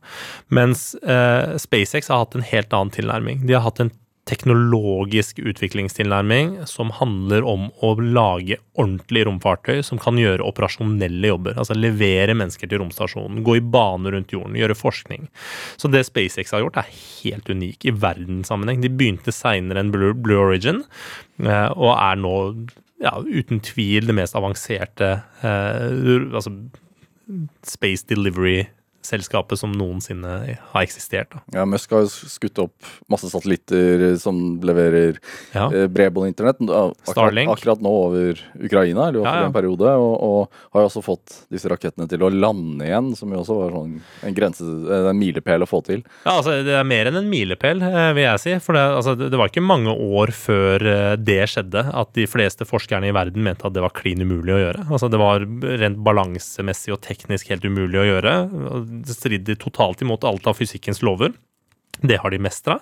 Mens 0.52 0.92
eh, 1.00 1.56
SpaceX 1.62 2.12
har 2.12 2.26
hatt 2.26 2.36
en 2.36 2.46
helt 2.52 2.76
annen 2.76 2.94
tilnærming. 2.94 3.46
De 3.48 3.56
har 3.56 3.64
hatt 3.66 3.80
en 3.84 3.94
teknologisk 4.30 5.40
utviklingstilnærming 5.42 6.52
som 6.70 6.92
handler 6.94 7.46
om 7.48 7.68
å 7.82 7.94
lage 8.00 8.60
ordentlige 8.80 9.28
romfartøy 9.28 9.82
som 9.86 10.00
kan 10.02 10.20
gjøre 10.22 10.46
operasjonelle 10.46 11.32
jobber. 11.32 11.58
Altså 11.60 11.78
levere 11.78 12.36
mennesker 12.38 12.70
til 12.70 12.84
romstasjonen, 12.84 13.42
gå 13.46 13.58
i 13.58 13.64
bane 13.76 14.14
rundt 14.14 14.34
jorden, 14.36 14.58
gjøre 14.60 14.78
forskning. 14.78 15.28
Så 15.82 15.92
det 15.92 16.06
SpaceX 16.08 16.54
har 16.54 16.64
gjort, 16.64 16.78
er 16.82 16.92
helt 16.92 17.50
unik 17.50 17.90
i 17.90 17.96
verdenssammenheng. 18.06 18.84
De 18.86 18.94
begynte 18.94 19.34
seinere 19.36 19.82
enn 19.84 19.94
Blue, 19.94 20.40
Origin, 20.40 20.84
eh, 21.42 21.70
og 21.74 21.96
er 21.96 22.22
nå 22.22 22.36
ja, 23.02 23.16
uten 23.24 23.64
tvil 23.64 24.10
det 24.10 24.16
mest 24.16 24.38
avanserte 24.38 25.12
eh, 25.42 26.36
altså 26.36 26.54
space 27.68 28.08
delivery-selskapet 29.04 29.58
som 29.60 29.72
noensinne 29.72 30.58
har 30.72 30.84
eksistert. 30.84 31.30
Da. 31.32 31.40
Ja, 31.60 31.66
Musk 31.66 31.92
har 31.92 32.02
jo 32.04 32.10
skutt 32.10 32.60
opp 32.60 32.74
masse 33.10 33.30
satellitter 33.32 34.18
som 34.20 34.60
leverer 34.62 35.18
Ja. 35.54 35.68
eh, 35.74 35.88
bredbånd 35.88 36.28
internett. 36.28 36.60
Akkurat, 36.62 37.48
akkurat 37.48 37.82
nå 37.82 37.90
over 37.90 38.40
Ukraina, 38.60 39.08
eller 39.08 39.20
i 39.20 39.24
Ja, 39.24 39.36
ja. 39.42 39.46
en 39.46 39.54
periode. 39.54 39.82
Og, 39.98 40.22
og 40.22 40.52
har 40.74 40.84
også 40.88 41.04
fått 41.04 41.46
disse 41.52 41.68
rakettene 41.70 42.08
til 42.10 42.20
å 42.20 42.30
lande 42.30 42.86
igjen, 42.86 43.16
som 43.16 43.30
jo 43.32 43.40
også 43.40 43.58
var 43.58 43.72
sånn 43.72 44.02
en 44.24 44.34
grense, 44.36 44.62
eh, 44.64 45.10
en 45.10 45.18
milepæl 45.20 45.62
å 45.64 45.68
få 45.70 45.84
til. 45.86 46.04
Ja, 46.26 46.38
altså 46.40 46.64
Det 46.64 46.74
er 46.76 46.84
mer 46.84 47.06
enn 47.08 47.18
en 47.18 47.30
milepæl, 47.30 47.82
eh, 47.82 48.14
vil 48.14 48.24
jeg 48.24 48.40
si. 48.40 48.60
For 48.60 48.74
det, 48.74 48.82
altså, 48.82 49.16
det 49.18 49.38
var 49.38 49.50
ikke 49.50 49.64
mange 49.66 49.90
år 49.96 50.28
før 50.32 50.80
det 51.24 51.50
skjedde 51.50 51.86
at 51.94 52.14
de 52.14 52.26
fleste 52.28 52.66
forskerne 52.68 53.08
i 53.10 53.12
verden 53.16 53.44
mente 53.44 53.66
at 53.66 53.74
det 53.74 53.82
var 53.82 53.92
klin 53.96 54.22
umulig 54.22 54.54
å 54.54 54.62
gjøre. 54.74 54.88
Altså 54.90 55.10
Det 55.10 55.20
var 55.20 55.40
rent 55.80 55.98
balansemessig 56.04 56.94
og 56.94 57.02
teknisk 57.02 57.50
helt 57.50 57.64
umulig 57.66 58.00
å 58.00 58.08
gjøre. 58.10 58.36
og 58.70 58.89
Det 59.06 59.16
strider 59.16 59.60
totalt 59.60 60.02
imot 60.06 60.26
alt 60.28 60.50
av 60.50 60.60
fysikkens 60.60 61.04
lover. 61.06 61.36
Det 62.02 62.16
har 62.18 62.32
de 62.32 62.40
mestra. 62.40 62.80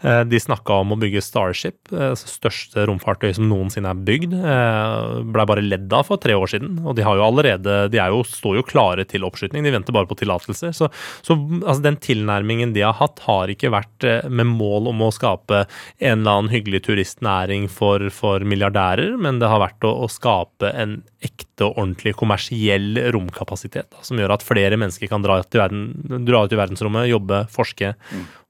Eh, 0.00 0.20
De 0.24 0.40
snakka 0.40 0.80
om 0.82 0.92
å 0.92 0.98
bygge 1.00 1.22
Starship, 1.24 1.92
eh, 1.92 2.12
største 2.12 2.84
romfartøy 2.88 3.32
som 3.34 3.48
noensinne 3.48 3.88
er 3.88 4.02
bygd. 4.04 4.34
Eh, 4.36 5.22
Blei 5.32 5.46
bare 5.48 5.64
ledd 5.64 5.92
av 5.92 6.06
for 6.06 6.20
tre 6.20 6.34
år 6.34 6.50
siden, 6.52 6.84
og 6.84 6.96
de 6.96 7.02
har 7.02 7.16
jo 7.16 7.24
allerede 7.24 7.90
De 7.90 7.96
jo, 7.96 8.22
står 8.22 8.56
jo 8.56 8.62
klare 8.62 9.06
til 9.08 9.24
oppskyting, 9.24 9.64
de 9.64 9.70
venter 9.72 9.92
bare 9.92 10.06
på 10.06 10.18
tillatelser. 10.18 10.74
Så, 10.76 10.90
så 11.22 11.36
altså, 11.64 11.82
den 11.82 11.96
tilnærmingen 11.96 12.74
de 12.74 12.82
har 12.82 12.94
hatt, 12.94 13.20
har 13.20 13.48
ikke 13.48 13.72
vært 13.72 14.28
med 14.28 14.46
mål 14.46 14.88
om 14.92 15.00
å 15.00 15.12
skape 15.12 15.66
en 16.00 16.20
eller 16.20 16.30
annen 16.30 16.52
hyggelig 16.52 16.84
turistnæring 16.84 17.68
for, 17.70 18.10
for 18.10 18.40
milliardærer, 18.40 19.16
men 19.18 19.40
det 19.40 19.48
har 19.48 19.60
vært 19.60 19.88
å, 19.88 20.04
å 20.04 20.08
skape 20.10 20.72
en 20.76 21.00
ekte 21.24 21.66
og 21.66 21.76
ordentlig 21.76 22.14
kommersiell 22.18 22.98
romkapasitet, 23.14 23.90
da, 23.92 24.04
som 24.06 24.20
gjør 24.20 24.36
at 24.36 24.44
flere 24.44 24.78
mennesker 24.80 25.10
kan 25.10 25.24
dra 25.24 25.40
ut 25.42 25.56
i, 25.56 25.60
verden, 25.60 26.22
dra 26.28 26.44
ut 26.46 26.54
i 26.54 26.60
verdensrommet, 26.60 27.10
jobbe, 27.10 27.42
forske. 27.52 27.92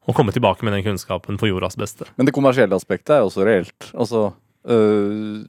Og 0.09 0.17
komme 0.17 0.35
tilbake 0.35 0.65
med 0.67 0.77
den 0.77 0.85
kunnskapen 0.87 1.39
for 1.41 1.51
jordas 1.51 1.77
beste. 1.79 2.07
Men 2.17 2.29
det 2.29 2.35
kommersielle 2.35 2.79
aspektet 2.79 3.17
er 3.17 3.25
jo 3.25 3.31
også 3.31 3.47
reelt. 3.47 3.91
Altså 3.93 4.23
øh, 4.73 5.43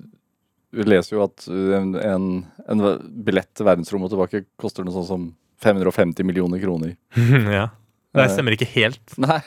Vi 0.76 0.88
leser 0.88 1.16
jo 1.16 1.24
at 1.24 1.46
en, 1.48 1.94
en, 1.96 2.26
en 2.70 2.84
billett 3.26 3.50
til 3.56 3.70
verdensrommet 3.70 4.12
og 4.12 4.16
tilbake 4.18 4.44
koster 4.60 4.86
noe 4.86 4.98
sånn 4.98 5.08
som 5.08 5.30
550 5.62 6.26
millioner 6.26 6.62
kroner. 6.62 6.96
ja. 7.60 7.70
Det 8.12 8.26
stemmer 8.34 8.56
ikke 8.58 8.68
helt. 8.74 9.14
Nei, 9.24 9.40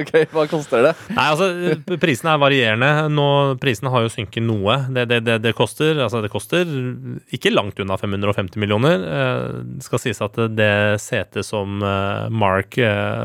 ok, 0.00 0.12
hva 0.32 0.46
koster 0.48 0.86
det? 0.86 0.92
Nei, 1.12 1.26
altså, 1.34 1.98
Prisene 2.00 2.32
er 2.32 2.40
varierende. 2.40 2.90
Nå, 3.12 3.26
Prisene 3.60 3.92
har 3.92 4.06
jo 4.06 4.12
synket 4.12 4.46
noe. 4.46 4.78
Det, 4.88 5.04
det, 5.10 5.20
det, 5.26 5.36
det, 5.44 5.52
koster 5.58 6.00
altså 6.00 6.22
det 6.24 6.32
koster 6.32 6.64
ikke 7.36 7.52
langt 7.52 7.80
unna 7.82 7.98
550 8.00 8.56
millioner. 8.62 9.04
Det 9.76 9.84
skal 9.84 10.02
sies 10.02 10.22
at 10.24 10.40
det 10.56 10.72
setet 11.02 11.44
som 11.46 11.82
Mark 12.32 12.80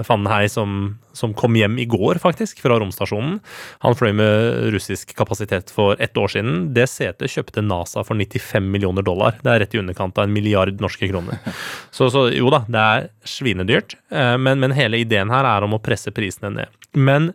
van 0.08 0.28
som 0.52 0.76
som 1.18 1.34
kom 1.38 1.56
hjem 1.60 1.78
i 1.82 1.86
går, 1.90 2.20
faktisk, 2.24 2.62
fra 2.64 2.78
romstasjonen. 2.82 3.40
Han 3.86 3.98
fløy 3.98 4.14
med 4.18 4.72
russisk 4.76 5.16
kapasitet 5.18 5.74
for 5.74 6.00
ett 6.02 6.18
år 6.18 6.34
siden. 6.36 6.60
Det 6.76 6.88
setet 6.92 7.32
kjøpte 7.34 7.64
NASA 7.66 8.06
for 8.08 8.20
95 8.20 8.72
millioner 8.72 9.06
dollar. 9.06 9.40
Det 9.44 9.52
er 9.54 9.64
rett 9.64 9.76
i 9.76 9.82
underkant 9.82 10.18
av 10.18 10.28
en 10.28 10.36
milliard 10.36 10.82
norske 10.84 11.10
kroner. 11.12 11.42
Så, 11.92 12.10
så 12.14 12.28
jo 12.34 12.52
da, 12.54 12.64
det 12.72 12.82
er 12.82 13.10
svinedyrt, 13.28 13.98
eh, 14.14 14.38
men, 14.40 14.62
men 14.64 14.76
hele 14.78 15.02
ideen 15.02 15.32
her 15.34 15.48
er 15.48 15.68
om 15.68 15.76
å 15.78 15.84
presse 15.84 16.14
prisene 16.16 16.54
ned. 16.62 16.81
Men 16.92 17.30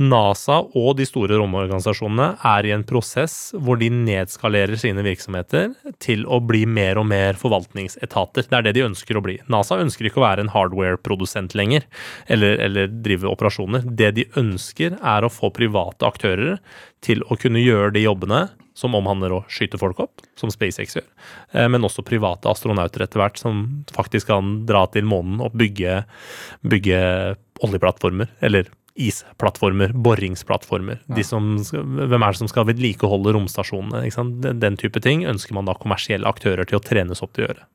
NASA 0.00 0.62
og 0.64 0.94
de 0.96 1.04
store 1.04 1.36
romorganisasjonene 1.36 2.30
er 2.48 2.68
i 2.68 2.72
en 2.72 2.84
prosess 2.88 3.52
hvor 3.60 3.76
de 3.80 3.90
nedskalerer 3.92 4.80
sine 4.80 5.04
virksomheter 5.04 5.74
til 6.02 6.24
å 6.24 6.40
bli 6.40 6.64
mer 6.64 7.00
og 7.00 7.06
mer 7.10 7.36
forvaltningsetater. 7.40 8.48
Det 8.48 8.58
er 8.58 8.66
det 8.66 8.74
de 8.78 8.86
ønsker 8.86 9.18
å 9.18 9.24
bli. 9.24 9.36
NASA 9.52 9.76
ønsker 9.82 10.08
ikke 10.08 10.22
å 10.22 10.24
være 10.24 10.46
en 10.46 10.54
hardware-produsent 10.54 11.56
lenger, 11.58 11.84
eller, 12.26 12.56
eller 12.64 12.88
drive 13.04 13.28
operasjoner. 13.28 13.84
Det 13.84 14.14
de 14.16 14.26
ønsker, 14.40 14.96
er 14.96 15.24
å 15.24 15.32
få 15.32 15.52
private 15.54 16.08
aktører 16.08 16.58
til 17.04 17.22
å 17.28 17.36
kunne 17.40 17.62
gjøre 17.62 17.92
de 17.98 18.06
jobbene 18.06 18.46
som 18.78 18.94
omhandler 18.96 19.34
å 19.36 19.44
skyte 19.52 19.76
folk 19.80 20.00
opp, 20.00 20.22
som 20.40 20.50
SpaceX 20.52 20.96
gjør, 20.96 21.08
eh, 21.52 21.68
men 21.68 21.84
også 21.84 22.04
private 22.06 22.48
astronauter 22.48 23.04
etter 23.04 23.20
hvert, 23.20 23.36
som 23.36 23.84
faktisk 23.92 24.30
kan 24.32 24.62
dra 24.68 24.86
til 24.92 25.04
månen 25.04 25.42
og 25.44 25.52
bygge, 25.60 26.02
bygge 26.64 27.02
oljeplattformer, 27.62 28.32
eller 28.40 28.70
isplattformer, 28.94 29.94
boringsplattformer. 29.96 31.00
Ja. 31.08 31.24
Som, 31.26 31.54
hvem 31.72 32.22
er 32.22 32.34
det 32.34 32.40
som 32.40 32.50
skal 32.50 32.66
vedlikeholde 32.68 33.34
romstasjonene? 33.36 34.04
Den, 34.44 34.60
den, 34.62 34.78
type 34.80 35.00
ting 35.04 35.24
ønsker 35.28 35.56
man 35.56 35.68
da 35.68 35.76
kommersielle 35.78 36.28
aktører 36.28 36.68
til 36.68 36.80
å 36.80 36.84
trenes 36.84 37.24
opp 37.24 37.32
til 37.36 37.46
å 37.46 37.50
gjøre. 37.50 37.68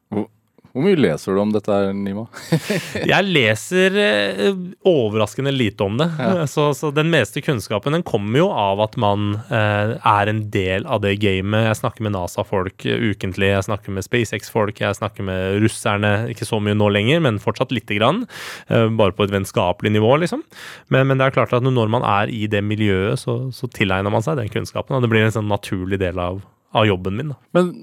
Hvor 0.77 0.85
mye 0.85 0.97
leser 0.99 1.33
du 1.33 1.39
om 1.41 1.49
dette, 1.49 1.75
Nima? 1.97 2.27
jeg 3.11 3.25
leser 3.25 3.95
eh, 3.97 4.59
overraskende 4.85 5.49
lite 5.49 5.81
om 5.87 5.95
det. 5.97 6.05
Ja. 6.21 6.45
Så, 6.45 6.67
så, 6.77 6.91
den 6.93 7.09
meste 7.09 7.41
kunnskapen 7.41 7.97
den 7.97 8.05
kommer 8.05 8.43
jo 8.43 8.51
av 8.53 8.83
at 8.85 8.93
man 9.01 9.39
eh, 9.49 9.95
er 9.97 10.29
en 10.29 10.43
del 10.53 10.85
av 10.85 11.01
det 11.01 11.15
gamet. 11.23 11.65
Jeg 11.65 11.79
snakker 11.79 12.05
med 12.05 12.13
NASA-folk 12.13 12.85
ukentlig, 12.85 13.49
jeg 13.55 13.65
snakker 13.65 13.97
med 13.97 14.05
SpaceX-folk, 14.05 14.83
jeg 14.85 14.99
snakker 15.01 15.25
med 15.25 15.57
russerne. 15.65 16.13
Ikke 16.29 16.45
så 16.45 16.61
mye 16.61 16.77
nå 16.77 16.91
lenger, 16.93 17.25
men 17.25 17.41
fortsatt 17.41 17.73
lite 17.73 17.97
grann. 17.97 18.27
Eh, 18.69 18.85
bare 19.01 19.17
på 19.17 19.25
et 19.25 19.33
vennskapelig 19.33 19.95
nivå, 19.97 20.13
liksom. 20.21 20.45
Men, 20.93 21.09
men, 21.09 21.17
det 21.17 21.31
er 21.31 21.37
klart 21.39 21.57
at 21.57 21.65
når 21.65 21.89
man 21.97 22.05
er 22.05 22.29
i 22.29 22.45
det 22.45 22.61
miljøet, 22.61 23.17
så, 23.25 23.47
så 23.49 23.73
tilegner 23.73 24.13
man 24.13 24.21
seg 24.21 24.37
den 24.37 24.53
kunnskapen. 24.53 24.93
Og 24.93 25.01
det 25.01 25.09
blir 25.09 25.25
en 25.25 25.39
sånn 25.41 25.49
naturlig 25.49 25.97
del 26.05 26.21
av, 26.21 26.43
av 26.77 26.85
jobben 26.85 27.17
min. 27.17 27.33
Da. 27.33 27.41
Men 27.57 27.73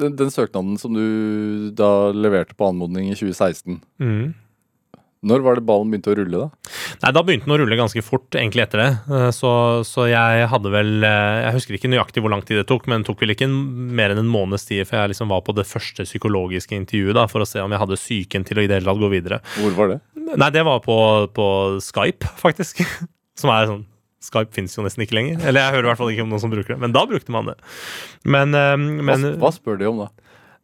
den, 0.00 0.16
den, 0.18 0.32
søknaden 0.34 0.78
som 0.80 0.94
du 0.96 1.70
da 1.76 2.10
leverte 2.14 2.56
på 2.58 2.70
anmodning 2.70 3.12
i 3.12 3.18
2016 3.18 3.78
mm. 4.02 4.24
Når 5.24 5.40
var 5.40 5.56
det 5.56 5.64
ballen 5.64 5.88
begynte 5.88 6.10
å 6.12 6.16
rulle, 6.18 6.40
da? 6.42 6.72
Nei, 7.00 7.10
Da 7.16 7.22
begynte 7.24 7.48
den 7.48 7.54
å 7.54 7.56
rulle 7.62 7.78
ganske 7.78 8.02
fort, 8.04 8.26
egentlig 8.36 8.60
etter 8.66 8.82
det. 8.82 8.88
Eh, 9.08 9.30
så, 9.32 9.52
så, 9.88 10.04
jeg 10.10 10.50
hadde 10.52 10.72
vel 10.74 11.06
eh, 11.06 11.38
Jeg 11.46 11.54
husker 11.56 11.78
ikke 11.78 11.90
nøyaktig 11.94 12.20
hvor 12.20 12.34
lang 12.34 12.44
tid 12.44 12.60
det 12.60 12.66
tok, 12.68 12.84
men 12.90 13.00
det 13.00 13.08
tok 13.08 13.24
vel 13.24 13.32
ikke 13.32 13.48
mer 13.48 14.12
enn 14.12 14.20
en 14.20 14.28
måneds 14.28 14.68
tid 14.68 14.84
før 14.88 15.04
jeg 15.06 15.14
liksom 15.14 15.32
var 15.32 15.40
på 15.46 15.56
det 15.56 15.64
første 15.70 16.04
psykologiske 16.04 16.76
intervjuet 16.76 17.16
da, 17.16 17.24
for 17.30 17.40
å 17.40 17.48
se 17.48 17.64
om 17.64 17.72
jeg 17.72 17.82
hadde 17.86 18.00
psyken 18.02 18.44
til 18.44 18.60
å 18.60 18.66
i 18.66 18.68
det 18.68 18.82
hele 18.82 18.90
tatt 18.90 19.00
gå 19.00 19.12
videre. 19.14 19.40
Hvor 19.56 19.80
var 19.80 19.94
det? 19.94 19.98
Nei, 20.34 20.52
det 20.52 20.68
var 20.68 20.84
på, 20.84 20.98
på 21.32 21.48
Skype, 21.88 22.36
faktisk. 22.44 22.84
Som 23.40 23.54
er 23.54 23.72
sånn 23.72 23.84
Skype 24.24 24.54
fins 24.56 24.76
jo 24.78 24.84
nesten 24.86 25.04
ikke 25.04 25.18
lenger. 25.18 25.42
Eller 25.44 25.66
jeg 25.66 25.76
hører 25.76 25.88
i 25.88 25.90
hvert 25.92 26.00
fall 26.00 26.12
ikke 26.14 26.24
om 26.24 26.32
noen 26.32 26.42
som 26.42 26.52
bruker 26.52 26.74
det. 26.74 26.80
Men 26.82 26.94
da 26.96 27.04
brukte 27.08 27.34
man 27.34 27.50
det. 27.52 27.56
Men, 28.24 28.56
eh, 28.56 28.76
men 28.80 29.28
hva, 29.28 29.34
hva 29.42 29.52
spør 29.54 29.80
de 29.82 29.90
om 29.90 30.04
da? 30.06 30.10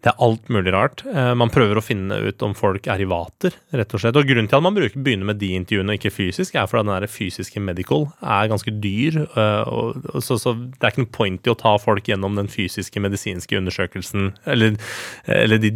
Det 0.01 0.09
er 0.09 0.23
alt 0.25 0.49
mulig 0.49 0.73
rart. 0.73 1.03
Eh, 1.05 1.33
man 1.37 1.51
prøver 1.53 1.77
å 1.77 1.85
finne 1.85 2.17
ut 2.25 2.41
om 2.45 2.55
folk 2.57 2.87
er 2.89 3.03
i 3.05 3.09
vater, 3.09 3.53
rett 3.77 3.93
og 3.93 4.01
slett. 4.01 4.17
Og 4.17 4.29
grunnen 4.29 4.49
til 4.49 4.57
at 4.57 4.65
man 4.65 4.77
bruker, 4.77 4.97
begynner 4.97 5.29
med 5.29 5.41
de 5.43 5.51
intervjuene 5.59 5.93
og 5.93 5.99
ikke 5.99 6.15
fysisk, 6.15 6.57
er 6.57 6.71
fordi 6.71 6.89
den 6.89 7.13
fysiske 7.13 7.61
medical 7.61 8.07
er 8.25 8.49
ganske 8.49 8.73
dyr. 8.81 9.19
Eh, 9.29 9.73
så, 10.25 10.39
så, 10.41 10.55
det 10.57 10.81
er 10.81 10.95
ikke 10.95 11.05
noe 11.05 11.13
point 11.19 11.51
i 11.51 11.53
å 11.53 11.59
ta 11.61 11.75
folk 11.83 12.09
gjennom 12.09 12.39
den 12.41 12.49
fysiske 12.49 13.03
medisinske 13.05 13.59
undersøkelsen, 13.61 14.31
eller, 14.49 14.79
eller 15.29 15.61
de 15.61 15.73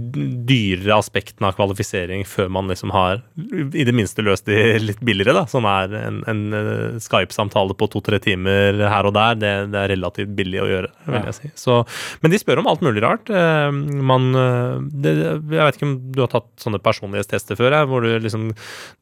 dyrere 0.49 0.97
aspektene 0.97 1.51
av 1.51 1.59
kvalifisering, 1.59 2.25
før 2.29 2.49
man 2.57 2.73
liksom 2.73 2.95
har 2.97 3.21
i 3.37 3.85
det 3.85 3.93
minste 3.97 4.25
løst 4.25 4.49
de 4.49 4.57
litt 4.81 5.05
billigere, 5.05 5.37
da, 5.37 5.45
som 5.51 5.69
er 5.69 5.93
en, 6.01 6.23
en 6.31 6.43
eh, 6.57 6.97
Skype-samtale 7.05 7.77
på 7.77 7.91
to-tre 7.93 8.23
timer 8.25 8.81
her 8.89 9.05
og 9.05 9.19
der. 9.19 9.37
Det, 9.37 9.55
det, 9.69 9.85
er 9.85 9.93
relativt 9.99 10.33
billig 10.41 10.65
å 10.65 10.71
gjøre, 10.71 10.95
vil 11.11 11.21
jeg 11.29 11.39
si. 11.43 11.55
Så, 11.61 11.83
men 12.25 12.33
de 12.33 12.41
spør 12.41 12.65
om 12.65 12.73
alt 12.73 12.81
mulig 12.85 13.05
rart. 13.05 13.29
Man 13.29 14.14
man 14.15 14.39
eh, 14.39 14.77
det, 15.05 15.15
Jeg 15.19 15.61
vet 15.61 15.79
ikke 15.79 15.89
om 15.89 15.97
du 16.15 16.23
har 16.25 16.31
tatt 16.33 16.49
sånne 16.63 16.81
personlighetstester 16.83 17.59
før? 17.59 17.77
hvor 17.91 18.05
du 18.05 18.13
liksom 18.23 18.53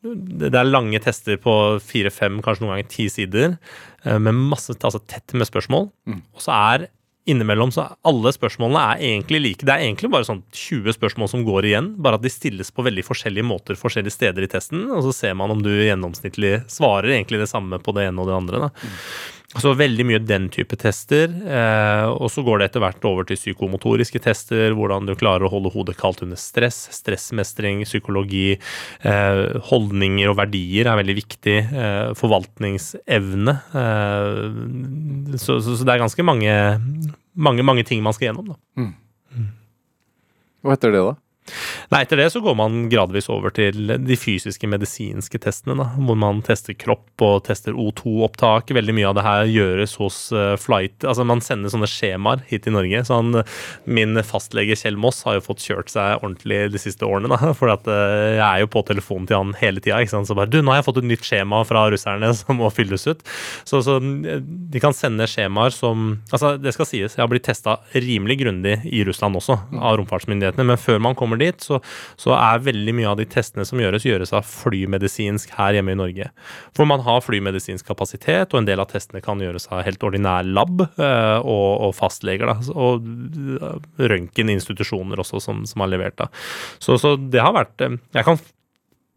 Det 0.02 0.52
er 0.52 0.70
lange 0.70 1.00
tester 1.04 1.38
på 1.40 1.54
fire-fem, 1.84 2.40
kanskje 2.44 2.64
noen 2.64 2.74
ganger 2.76 2.90
ti 2.90 3.08
sider, 3.12 3.56
eh, 4.04 4.18
med 4.18 4.40
masse 4.52 4.74
altså 4.74 5.02
tett 5.06 5.36
med 5.36 5.48
spørsmål. 5.48 5.90
Mm. 6.08 6.20
Og 6.34 6.44
så 6.44 6.56
er 6.56 6.88
innimellom 7.28 7.70
så 7.70 7.84
alle 8.08 8.32
spørsmålene 8.34 8.80
er 8.82 9.02
egentlig 9.12 9.40
like. 9.42 9.66
Det 9.66 9.70
er 9.70 9.84
egentlig 9.84 10.10
bare 10.10 10.26
sånn 10.26 10.42
20 10.58 10.96
spørsmål 10.96 11.30
som 11.30 11.44
går 11.46 11.68
igjen, 11.70 11.92
bare 12.02 12.18
at 12.18 12.24
de 12.24 12.32
stilles 12.32 12.72
på 12.74 12.82
veldig 12.82 13.04
forskjellige 13.06 13.46
måter 13.46 13.78
forskjellige 13.78 14.16
steder 14.16 14.46
i 14.46 14.50
testen, 14.50 14.88
og 14.90 15.04
så 15.06 15.14
ser 15.14 15.36
man 15.38 15.54
om 15.54 15.62
du 15.62 15.70
gjennomsnittlig 15.70 16.64
svarer 16.72 17.14
egentlig 17.14 17.44
det 17.44 17.50
samme 17.52 17.78
på 17.82 17.94
det 17.94 18.08
ene 18.08 18.24
og 18.24 18.30
det 18.30 18.38
andre. 18.40 18.64
Da. 18.66 18.72
Mm. 18.74 18.98
Så 19.60 19.74
veldig 19.76 20.04
mye 20.08 20.20
den 20.24 20.46
type 20.52 20.76
tester. 20.80 21.28
Eh, 21.28 22.06
og 22.08 22.30
så 22.32 22.44
går 22.44 22.60
det 22.60 22.68
etter 22.70 22.82
hvert 22.84 23.04
over 23.08 23.26
til 23.28 23.36
psykomotoriske 23.36 24.22
tester, 24.24 24.72
hvordan 24.76 25.08
du 25.08 25.12
klarer 25.18 25.44
å 25.44 25.50
holde 25.52 25.72
hodet 25.74 25.98
kaldt 26.00 26.22
under 26.24 26.40
stress, 26.40 26.86
stressmestring, 26.96 27.82
psykologi. 27.84 28.56
Eh, 29.04 29.42
holdninger 29.68 30.32
og 30.32 30.38
verdier 30.40 30.88
er 30.88 31.00
veldig 31.02 31.16
viktig. 31.20 31.58
Eh, 31.68 32.14
forvaltningsevne. 32.16 33.56
Eh, 33.82 35.36
så, 35.36 35.58
så, 35.60 35.76
så, 35.76 35.82
det 35.84 35.96
er 35.96 36.04
ganske 36.06 36.26
mange, 36.26 36.56
mange, 37.36 37.66
mange 37.66 37.84
ting 37.88 38.00
man 38.04 38.16
skal 38.16 38.30
gjennom, 38.30 38.54
da. 38.54 38.60
Mm. 38.80 39.50
Hva 40.62 40.76
heter 40.76 40.94
det, 40.94 41.04
da? 41.10 41.18
Nei, 41.92 42.04
etter 42.04 42.20
det 42.20 42.28
så 42.32 42.40
går 42.40 42.54
man 42.56 42.86
gradvis 42.92 43.28
over 43.32 43.52
til 43.54 43.90
de 44.00 44.16
fysiske 44.16 44.68
medisinske 44.70 45.40
testene, 45.42 45.74
da, 45.80 45.88
hvor 46.06 46.16
man 46.18 46.40
tester 46.46 46.76
kropp 46.78 47.24
og 47.24 47.42
tester 47.48 47.74
O2-opptak. 47.76 48.70
Veldig 48.72 48.94
mye 48.96 49.08
av 49.10 49.16
det 49.18 49.24
her 49.26 49.50
gjøres 49.50 49.96
hos 50.00 50.18
uh, 50.34 50.54
flight 50.60 51.04
Altså 51.08 51.26
man 51.28 51.42
sender 51.44 51.72
sånne 51.72 51.88
skjemaer 51.90 52.44
hit 52.48 52.64
til 52.66 52.76
Norge. 52.76 53.02
Så 53.08 53.18
han, 53.18 53.42
min 53.84 54.20
fastlege 54.26 54.78
Kjell 54.78 54.96
Moss 55.00 55.22
har 55.26 55.38
jo 55.38 55.46
fått 55.48 55.64
kjørt 55.66 55.92
seg 55.92 56.22
ordentlig 56.22 56.64
de 56.72 56.80
siste 56.80 57.06
årene, 57.06 57.32
da. 57.32 57.52
For 57.58 57.74
at, 57.74 57.88
uh, 57.90 58.38
jeg 58.38 58.46
er 58.46 58.64
jo 58.64 58.72
på 58.72 58.84
telefonen 58.88 59.28
til 59.28 59.40
han 59.40 59.56
hele 59.60 59.82
tida. 59.82 60.00
Så 60.12 60.38
bare 60.38 60.50
Du, 60.52 60.60
nå 60.62 60.72
har 60.72 60.80
jeg 60.80 60.88
fått 60.88 61.02
et 61.02 61.10
nytt 61.10 61.26
skjema 61.26 61.62
fra 61.68 61.84
russerne 61.92 62.32
som 62.40 62.60
må 62.62 62.70
fylles 62.72 63.08
ut. 63.10 63.26
Så, 63.68 63.82
så 63.84 63.98
de 64.00 64.82
kan 64.82 64.96
sende 64.96 65.28
skjemaer 65.30 65.74
som 65.74 66.12
Altså, 66.32 66.54
det 66.60 66.72
skal 66.74 66.86
sies, 66.88 67.14
jeg 67.16 67.22
har 67.22 67.28
blitt 67.30 67.44
testa 67.46 67.76
rimelig 67.92 68.38
grundig 68.40 68.78
i 68.88 69.02
Russland 69.06 69.36
også, 69.38 69.56
av 69.76 69.98
romfartsmyndighetene, 70.00 70.64
men 70.68 70.80
før 70.80 71.00
man 71.02 71.16
kommer 71.18 71.31
dit, 71.40 71.64
så, 71.64 71.80
så, 72.20 72.34
er 72.36 72.64
veldig 72.64 72.94
mye 72.98 73.10
av 73.12 73.18
de 73.20 73.26
testene 73.30 73.64
som 73.68 73.80
gjøres, 73.80 74.06
gjøres 74.06 74.34
av 74.36 74.46
flymedisinsk 74.48 75.54
her 75.56 75.78
hjemme 75.78 75.94
i 75.94 76.00
Norge. 76.00 76.30
For 76.76 76.88
man 76.88 77.04
har 77.06 77.24
flymedisinsk 77.24 77.86
kapasitet, 77.88 78.52
og 78.52 78.62
en 78.62 78.68
del 78.68 78.82
av 78.82 78.90
testene 78.92 79.22
kan 79.24 79.40
gjøres 79.42 79.68
av 79.72 79.84
helt 79.86 80.02
ordinær 80.06 80.46
lab 80.46 80.84
eh, 80.84 81.38
og, 81.40 81.68
og, 81.88 81.92
fastleger. 81.98 82.50
Da, 82.50 82.74
og 82.74 83.06
eh, 83.58 84.08
røntgeninstitusjoner 84.12 85.22
også, 85.22 85.42
som, 85.44 85.64
som, 85.68 85.84
har 85.84 85.92
levert. 85.92 86.18
Da. 86.20 86.28
Så, 86.82 86.98
så 87.00 87.16
det 87.16 87.42
har 87.42 87.54
vært 87.56 87.84
eh, 87.84 88.00
Jeg 88.16 88.28
kan 88.28 88.40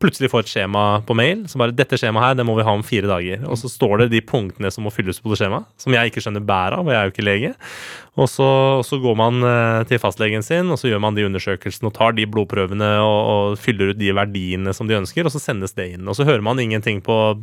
plutselig 0.01 0.29
får 0.31 0.43
et 0.43 0.51
skjema 0.51 0.83
på 1.07 1.15
mail. 1.17 1.45
Så 1.47 1.59
bare 1.59 1.73
'Dette 1.75 1.97
skjemaet 1.99 2.25
her, 2.25 2.35
det 2.35 2.45
må 2.45 2.55
vi 2.57 2.65
ha 2.67 2.73
om 2.75 2.83
fire 2.83 3.07
dager'. 3.07 3.45
Og 3.47 3.57
så 3.57 3.71
står 3.71 4.03
det 4.03 4.11
de 4.11 4.21
punktene 4.21 4.71
som 4.71 4.83
må 4.83 4.91
fylles 4.91 5.21
på 5.21 5.31
det 5.31 5.39
skjemaet, 5.39 5.65
som 5.79 5.95
jeg 5.95 6.11
ikke 6.11 6.23
skjønner 6.23 6.43
bæret 6.43 6.79
av, 6.79 6.85
og 6.85 6.91
jeg 6.91 6.99
er 6.99 7.07
jo 7.07 7.13
ikke 7.13 7.29
lege. 7.29 7.53
Og 8.15 8.29
så, 8.29 8.49
så, 8.83 8.99
går 8.99 9.15
man 9.15 9.43
eh, 9.43 9.83
til 9.87 9.99
fastlegen 9.99 10.43
sin, 10.43 10.71
og 10.71 10.79
så 10.79 10.91
gjør 10.91 11.03
man 11.03 11.15
de 11.15 11.25
undersøkelsene 11.27 11.91
og 11.91 11.95
tar 11.95 12.15
de 12.15 12.27
blodprøvene 12.27 12.91
og, 12.99 13.19
og 13.31 13.57
fyller 13.59 13.93
ut 13.93 13.99
de 13.99 14.13
verdiene 14.15 14.73
som 14.73 14.87
de 14.87 14.99
ønsker, 14.99 15.25
og 15.25 15.31
så 15.31 15.39
sendes 15.39 15.75
det 15.75 15.93
inn. 15.95 16.07
Og 16.07 16.15
så 16.15 16.27
hører 16.27 16.43
man 16.43 16.59
ingenting 16.59 17.01
på 17.03 17.37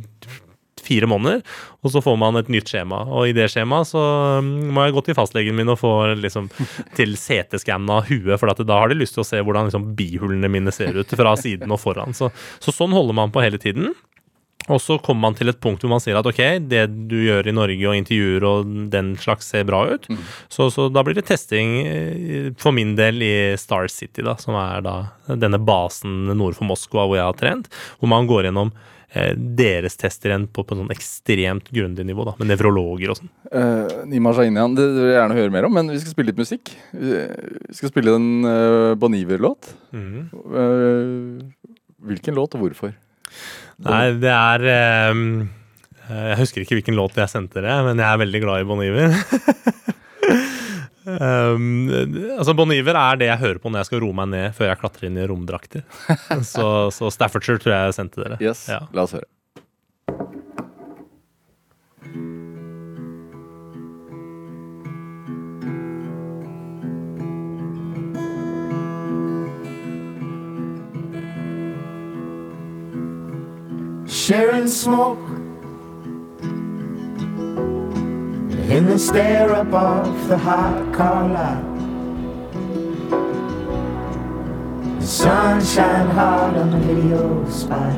fire 0.85 1.09
måneder, 1.09 1.41
og 1.83 1.93
så 1.93 2.01
får 2.03 2.17
man 2.19 2.39
et 2.39 2.51
nytt 2.53 2.71
skjema. 2.71 3.03
Og 3.09 3.29
i 3.29 3.35
det 3.35 3.49
skjemaet 3.51 3.89
så 3.89 4.03
um, 4.39 4.53
må 4.75 4.85
jeg 4.87 4.95
gå 4.95 5.05
til 5.07 5.17
fastlegen 5.17 5.57
min 5.57 5.73
og 5.73 5.79
få 5.81 5.93
liksom, 6.19 6.49
til 6.97 7.17
CT-skann 7.19 7.89
av 7.91 8.07
huet, 8.11 8.37
for 8.39 8.51
da 8.53 8.79
har 8.79 8.91
de 8.91 9.01
lyst 9.01 9.17
til 9.17 9.25
å 9.25 9.27
se 9.27 9.41
hvordan 9.43 9.69
liksom, 9.69 9.91
bihulene 9.97 10.51
mine 10.51 10.73
ser 10.75 10.95
ut 10.99 11.17
fra 11.17 11.35
siden 11.39 11.71
og 11.73 11.81
foran. 11.83 12.15
Så, 12.17 12.31
så 12.63 12.75
sånn 12.75 12.95
holder 12.95 13.17
man 13.23 13.33
på 13.33 13.43
hele 13.43 13.61
tiden. 13.61 13.93
Og 14.71 14.79
så 14.79 14.95
kommer 15.03 15.27
man 15.27 15.35
til 15.35 15.51
et 15.51 15.59
punkt 15.59 15.83
hvor 15.83 15.91
man 15.91 16.01
sier 16.03 16.15
at 16.15 16.27
ok, 16.29 16.39
det 16.71 16.85
du 17.11 17.17
gjør 17.25 17.49
i 17.49 17.55
Norge 17.55 17.89
og 17.89 17.97
intervjuer 17.97 18.45
og 18.47 18.69
den 18.93 19.11
slags 19.19 19.49
ser 19.51 19.65
bra 19.67 19.81
ut. 19.91 20.07
Mm. 20.07 20.21
Så, 20.47 20.69
så 20.71 20.87
da 20.93 21.03
blir 21.03 21.17
det 21.17 21.25
testing 21.27 21.75
eh, 21.83 22.47
for 22.59 22.75
min 22.75 22.95
del 22.99 23.19
i 23.25 23.33
Star 23.59 23.89
City, 23.91 24.23
da, 24.23 24.37
som 24.39 24.55
er 24.59 24.85
da 24.85 24.95
denne 25.27 25.59
basen 25.59 26.31
nord 26.31 26.55
for 26.59 26.69
Moskva 26.69 27.07
hvor 27.07 27.19
jeg 27.19 27.27
har 27.27 27.39
trent. 27.39 27.69
Hvor 27.99 28.11
man 28.13 28.29
går 28.29 28.47
gjennom 28.47 28.71
deres 29.35 29.93
tester 29.99 30.31
igjen 30.31 30.47
på, 30.49 30.63
på 30.65 30.73
en 30.73 30.83
sånn 30.83 30.93
ekstremt 30.95 31.67
grundig 31.73 32.05
nivå, 32.07 32.25
da, 32.25 32.33
med 32.39 32.49
nevrologer 32.49 33.13
og 33.13 33.19
sånn. 33.19 33.29
Uh, 33.53 34.05
Nima 34.09 34.33
Shahinian, 34.33 34.73
det 34.77 34.87
vil 34.89 35.11
jeg 35.11 35.19
gjerne 35.19 35.37
høre 35.37 35.53
mer 35.53 35.67
om, 35.69 35.75
men 35.77 35.93
vi 35.93 35.99
skal 36.01 36.15
spille 36.15 36.31
litt 36.31 36.41
musikk. 36.41 36.73
Vi 36.97 37.77
skal 37.77 37.93
spille 37.93 38.15
en 38.17 38.29
uh, 38.47 38.93
Bon 38.97 39.13
Iver-låt. 39.13 39.69
Uh, 39.93 41.45
hvilken 42.09 42.37
låt, 42.39 42.57
og 42.57 42.65
hvorfor? 42.65 42.95
Nei, 43.83 44.05
det 44.21 44.31
er 44.31 44.65
eh, 44.69 45.21
Jeg 46.09 46.39
husker 46.41 46.63
ikke 46.63 46.77
hvilken 46.77 46.97
låt 46.97 47.17
jeg 47.19 47.31
sendte 47.31 47.61
dere, 47.61 47.81
men 47.87 48.01
jeg 48.01 48.09
er 48.09 48.21
veldig 48.21 48.43
glad 48.43 48.63
i 48.63 48.67
Bon 48.69 48.83
Iver. 48.83 49.15
um, 51.05 51.89
altså 52.37 52.55
Bon 52.57 52.71
Iver 52.73 52.97
er 52.99 53.19
det 53.21 53.27
jeg 53.31 53.41
hører 53.43 53.61
på 53.63 53.71
når 53.71 53.83
jeg 53.83 53.91
skal 53.91 54.03
roe 54.05 54.17
meg 54.17 54.31
ned 54.33 54.57
før 54.57 54.69
jeg 54.71 54.81
klatrer 54.81 55.09
inn 55.09 55.19
i 55.19 55.27
romdrakter. 55.29 55.85
så, 56.53 56.67
så 56.95 57.11
Staffordshire 57.13 57.61
tror 57.63 57.75
jeg 57.75 57.91
jeg 57.91 57.99
sendte 57.99 58.23
dere. 58.23 58.39
Yes, 58.43 58.67
Ja. 58.71 58.83
la 58.93 59.07
oss 59.07 59.15
høre. 59.17 59.27
sharing 74.07 74.67
smoke 74.67 75.42
in 78.73 78.87
the 78.87 78.97
stare 78.97 79.53
up 79.53 79.69
the 80.27 80.35
hot 80.35 80.91
car 80.91 81.29
lot. 81.29 81.63
The 84.99 85.05
sun 85.05 85.61
sunshine 85.61 86.09
hard 86.09 86.55
on 86.57 86.71
the 86.71 86.77
video 86.79 87.47
spot. 87.49 87.93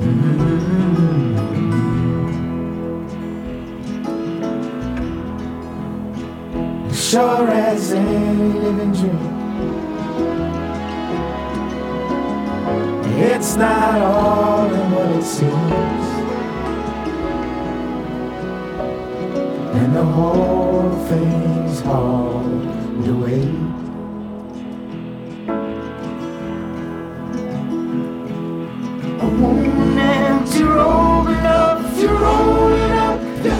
Mm. 0.00 0.30
Sure 6.94 7.48
as 7.48 7.92
any 7.92 8.58
living 8.60 8.92
dream. 8.92 9.40
It's 13.22 13.56
not 13.56 14.02
all 14.02 14.74
in 14.74 14.90
what 14.92 15.08
it 15.16 15.24
seems. 15.24 16.09
And 19.82 19.96
the 19.96 20.04
whole 20.04 20.90
thing's 21.08 21.80
hauled 21.80 23.08
away. 23.08 23.40
A 29.20 29.28
woman 29.40 29.98
empty 29.98 30.62
rolling 30.64 31.46
up, 31.46 31.80
you're 31.98 32.12
rolling 32.12 32.92
up, 32.92 33.20
you're 33.42 33.54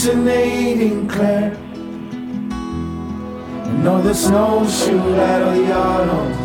Hallucinating 0.00 1.06
Claire. 1.08 1.52
And 3.66 3.84
know 3.84 4.00
the 4.00 4.14
snowshoe 4.14 4.96
nose. 4.96 6.36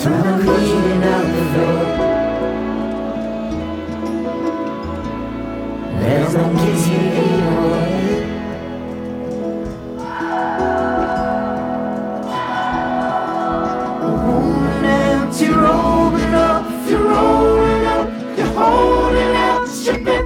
Through 0.00 0.22
the 0.22 0.34
cleaning 0.44 1.02
out 1.02 1.26
the 1.34 1.42
door. 1.56 1.86
There's 6.00 6.34
no 6.34 6.44
kissing 6.54 7.25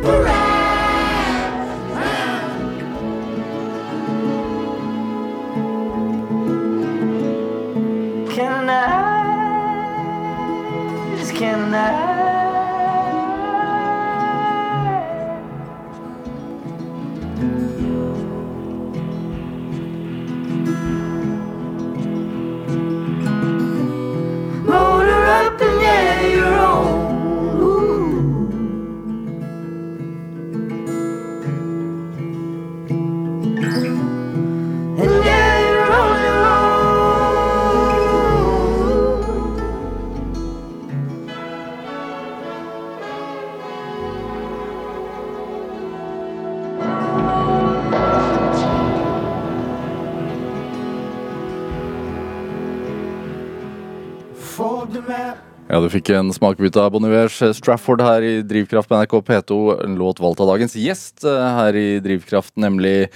Hooray! 0.02 0.49
Fikk 55.92 56.10
en 56.16 56.30
smakebit 56.34 56.76
av 56.80 56.90
Bon 56.94 57.04
Ivers 57.08 57.38
Strafford 57.58 58.00
her 58.04 58.22
i 58.26 58.32
Drivkraft 58.46 58.88
på 58.90 58.96
NRK 59.00 59.14
P2. 59.28 59.58
En 59.84 59.94
låt 60.00 60.20
valgt 60.22 60.40
av 60.44 60.48
dagens 60.52 60.74
gjest 60.78 61.24
eh, 61.28 61.48
her 61.60 61.76
i 61.78 61.86
Drivkraft, 62.04 62.54
nemlig 62.60 63.08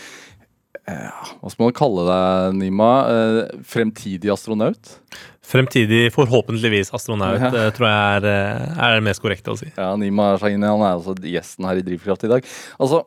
eh, 0.87 1.23
Hva 1.41 1.51
skal 1.53 1.67
man 1.69 1.77
kalle 1.77 2.05
deg, 2.09 2.59
Nima? 2.63 2.91
Eh, 3.11 3.39
fremtidig 3.65 4.33
astronaut? 4.35 4.97
Fremtidig, 5.45 6.07
forhåpentligvis, 6.15 6.93
astronaut, 6.97 7.41
Ja. 7.41 7.51
eh, 7.53 7.71
tror 7.77 7.89
jeg 7.91 8.21
er, 8.21 8.29
eh, 8.31 8.79
er 8.87 8.95
det 8.99 9.05
mest 9.11 9.21
korrekte 9.25 9.53
å 9.53 9.59
si. 9.61 9.71
Ja, 9.77 9.91
Nima 10.01 10.33
Shahini 10.41 10.65
han 10.69 10.81
er 10.85 10.95
altså 10.99 11.15
gjesten 11.21 11.67
her 11.69 11.77
i 11.81 11.85
Drivkraft 11.85 12.25
i 12.25 12.33
dag. 12.37 12.47
Altså 12.81 13.05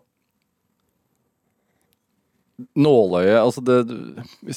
Nåløyet 2.78 3.38
Altså, 3.42 3.62
det 3.62 3.76
vi, 4.42 4.54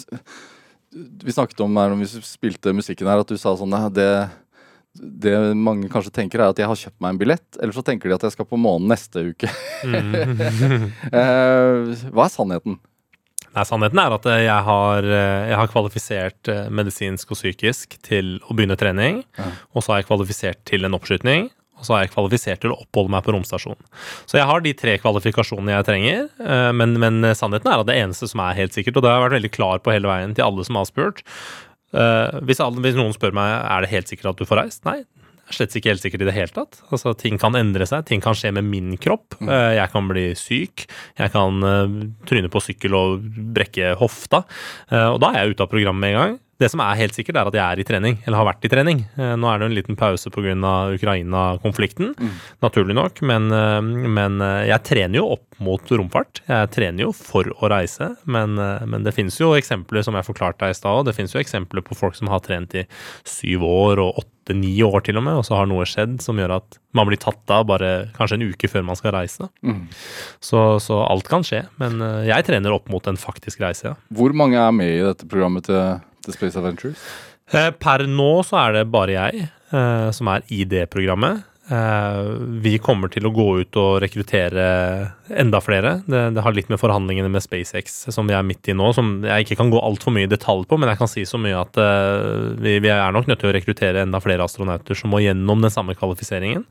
vi 1.25 1.33
snakket 1.35 1.61
om 1.65 1.77
her 1.77 1.93
når 1.93 2.01
vi 2.01 2.23
spilte 2.25 2.73
musikken 2.75 3.07
her, 3.11 3.21
at 3.23 3.29
du 3.29 3.37
sa 3.39 3.53
sånn 3.61 3.71
"Nei, 3.71 3.83
det 3.95 4.07
det 4.99 5.33
mange 5.55 5.89
kanskje 5.91 6.11
tenker, 6.15 6.43
er 6.43 6.51
at 6.51 6.59
jeg 6.59 6.67
har 6.67 6.79
kjøpt 6.79 6.99
meg 7.03 7.13
en 7.15 7.19
billett, 7.21 7.59
eller 7.63 7.75
så 7.77 7.83
tenker 7.87 8.11
de 8.11 8.17
at 8.17 8.25
jeg 8.27 8.35
skal 8.35 8.49
på 8.51 8.59
månen 8.61 8.91
neste 8.91 9.31
uke. 9.33 9.51
Eh, 11.11 11.93
Hva 12.11 12.27
er 12.27 12.33
sannheten? 12.33 12.81
Nei, 13.51 13.63
Sannheten 13.67 13.99
er 13.99 14.15
at 14.15 14.27
jeg 14.31 14.65
har, 14.67 15.07
eh, 15.07 15.47
jeg 15.51 15.59
har 15.59 15.71
kvalifisert 15.73 16.51
eh, 16.53 16.69
medisinsk 16.71 17.33
og 17.33 17.39
psykisk 17.39 17.97
til 18.07 18.37
å 18.47 18.55
begynne 18.55 18.77
trening. 18.79 19.23
Og 19.75 19.83
så 19.83 19.95
har 19.95 20.03
jeg 20.03 20.11
kvalifisert 20.11 20.61
til 20.69 20.87
en 20.87 20.95
oppskytning. 20.99 21.49
Og 21.81 21.87
så 21.87 21.97
har 21.97 22.05
jeg 22.05 22.13
kvalifisert 22.13 22.61
til 22.63 22.75
å 22.75 22.79
oppholde 22.83 23.15
meg 23.15 23.25
på 23.25 23.33
romstasjonen. 23.35 23.81
Så 24.29 24.37
jeg 24.39 24.47
har 24.51 24.61
de 24.63 24.75
tre 24.77 24.99
kvalifikasjonene 25.01 25.79
jeg 25.79 25.87
trenger. 25.89 26.27
Men, 26.77 26.93
men 27.01 27.25
sannheten 27.33 27.73
er 27.73 27.81
at 27.81 27.89
det 27.89 27.97
eneste 28.03 28.29
som 28.29 28.43
er 28.45 28.59
helt 28.59 28.77
sikkert, 28.77 29.01
og 29.01 29.07
det 29.07 29.09
har 29.09 29.17
jeg 29.17 29.25
vært 29.25 29.37
veldig 29.39 29.53
klar 29.57 29.81
på 29.81 29.95
hele 29.95 30.11
veien 30.13 30.37
til 30.37 30.45
alle 30.45 30.67
som 30.69 30.77
har 30.77 30.91
spurt 30.91 31.25
hvis, 31.93 32.61
alle, 32.63 32.81
hvis 32.85 32.95
noen 32.99 33.15
spør 33.17 33.33
meg 33.35 33.51
er 33.65 33.83
det 33.87 33.91
helt 33.95 34.11
sikkert 34.13 34.33
at 34.35 34.43
du 34.43 34.47
får 34.49 34.61
reist, 34.65 34.85
nei. 34.87 35.01
Jeg 35.51 35.57
er 35.57 35.57
slett 35.57 35.73
ikke 35.81 35.91
helt 35.91 36.03
sikkert 36.05 36.23
i 36.23 36.27
det 36.29 36.35
hele 36.37 36.53
tatt. 36.55 36.77
Altså, 36.95 37.11
ting 37.19 37.35
kan 37.43 37.57
endre 37.59 37.83
seg, 37.91 38.05
ting 38.07 38.21
kan 38.23 38.37
skje 38.39 38.53
med 38.55 38.69
min 38.71 38.93
kropp. 39.03 39.35
Eh, 39.43 39.73
Jeg 39.81 39.91
kan 39.91 40.07
bli 40.07 40.29
syk, 40.39 40.85
jeg 41.19 41.33
kan 41.35 41.59
eh, 41.67 41.97
tryne 42.31 42.51
på 42.55 42.63
sykkel 42.63 42.95
og 42.95 43.25
brekke 43.57 43.97
hofta. 43.99 44.45
Eh, 44.93 45.09
Og 45.11 45.19
da 45.25 45.33
er 45.35 45.43
jeg 45.49 45.57
ute 45.57 45.67
av 45.67 45.73
programmet 45.73 46.05
med 46.07 46.15
en 46.15 46.21
gang. 46.21 46.39
Det 46.61 46.69
som 46.69 46.83
er 46.85 46.99
helt 46.99 47.17
sikkert, 47.17 47.39
er 47.41 47.49
at 47.49 47.57
jeg 47.57 47.65
er 47.65 47.81
i 47.81 47.87
trening, 47.89 48.19
eller 48.27 48.37
har 48.37 48.49
vært 48.51 48.67
i 48.69 48.71
trening. 48.73 48.99
Eh, 49.17 49.33
Nå 49.41 49.49
er 49.49 49.59
det 49.61 49.65
jo 49.65 49.71
en 49.71 49.79
liten 49.79 49.97
pause 50.01 50.29
pga. 50.33 50.51
Ukraina-konflikten, 50.93 52.13
naturlig 52.61 52.97
nok, 52.99 53.23
men, 53.25 53.49
eh, 53.55 53.81
men 53.81 54.41
eh, 54.45 54.67
jeg 54.69 54.85
trener 54.91 55.23
jo 55.23 55.31
opp 55.39 55.47
mot 55.61 55.93
romfart. 55.93 56.43
Jeg 56.49 56.71
trener 56.75 57.07
jo 57.07 57.15
for 57.17 57.49
å 57.49 57.71
reise, 57.73 58.11
men, 58.25 58.57
men 58.89 59.05
det 59.05 59.13
finnes 59.17 59.37
jo 59.41 59.53
eksempler, 59.57 60.05
som 60.05 60.17
jeg 60.17 60.25
forklarte 60.25 60.63
deg 60.65 60.73
i 60.73 60.79
stad, 60.79 61.05
det 61.09 61.15
finnes 61.17 61.35
jo 61.37 61.41
eksempler 61.41 61.85
på 61.85 61.97
folk 61.97 62.17
som 62.17 62.31
har 62.33 62.41
trent 62.45 62.77
i 62.81 62.87
syv 63.29 63.65
år 63.69 64.01
og 64.01 64.23
åtte-ni 64.23 64.73
år 64.85 65.05
til 65.05 65.21
og 65.21 65.27
med, 65.27 65.37
og 65.41 65.45
så 65.45 65.59
har 65.61 65.69
noe 65.69 65.85
skjedd 65.89 66.17
som 66.25 66.41
gjør 66.41 66.57
at 66.57 66.79
man 66.97 67.09
blir 67.11 67.21
tatt 67.21 67.53
av 67.53 67.67
bare 67.69 67.91
kanskje 68.17 68.41
en 68.41 68.47
uke 68.49 68.73
før 68.73 68.87
man 68.89 68.97
skal 68.99 69.13
reise. 69.19 69.51
Så, 70.41 70.65
så 70.81 71.03
alt 71.05 71.29
kan 71.29 71.45
skje, 71.47 71.67
men 71.81 72.01
jeg 72.25 72.49
trener 72.49 72.73
opp 72.77 72.89
mot 72.93 73.05
en 73.13 73.21
faktisk 73.21 73.61
reise, 73.61 73.93
ja. 73.93 73.99
Hvor 74.17 74.33
mange 74.37 74.57
er 74.61 74.73
med 74.73 74.97
i 74.97 75.05
dette 75.05 75.29
programmet 75.29 75.69
til, 75.69 76.01
til 76.25 76.37
Space 76.37 76.59
Adventures? 76.61 77.05
Eh, 77.53 77.71
Per 77.83 78.07
nå 78.07 78.33
så 78.47 78.61
er 78.65 78.79
det 78.79 78.85
bare 78.93 79.17
jeg 79.17 79.47
eh, 79.47 80.11
som 80.15 80.31
er 80.33 80.45
i 80.55 80.65
det 80.69 80.87
programmet. 80.93 81.43
Eh, 81.71 82.29
vi 82.65 82.73
kommer 82.83 83.11
til 83.13 83.29
å 83.29 83.31
gå 83.31 83.45
ut 83.63 83.77
og 83.79 84.01
rekruttere 84.03 84.65
enda 85.31 85.61
flere. 85.63 85.93
Det, 86.03 86.23
det 86.35 86.43
har 86.43 86.55
litt 86.57 86.71
med 86.73 86.81
forhandlingene 86.83 87.31
med 87.31 87.45
SpaceX 87.45 88.01
som 88.11 88.27
vi 88.27 88.35
er 88.35 88.47
midt 88.47 88.73
i 88.73 88.75
nå, 88.75 88.89
som 88.97 89.21
jeg 89.23 89.47
ikke 89.47 89.61
kan 89.61 89.71
gå 89.71 89.79
altfor 89.79 90.15
mye 90.17 90.27
i 90.27 90.31
detalj 90.31 90.65
på, 90.67 90.79
men 90.81 90.91
jeg 90.91 90.99
kan 90.99 91.11
si 91.13 91.23
så 91.29 91.39
mye 91.39 91.61
at 91.61 91.79
uh, 91.79 92.57
vi, 92.59 92.79
vi 92.83 92.91
er 92.91 93.15
nok 93.15 93.31
nødt 93.31 93.43
til 93.43 93.53
å 93.53 93.55
rekruttere 93.55 94.03
enda 94.03 94.19
flere 94.23 94.43
astronauter 94.43 94.99
som 94.99 95.15
må 95.15 95.21
gjennom 95.23 95.63
den 95.63 95.71
samme 95.71 95.95
kvalifiseringen. 95.99 96.67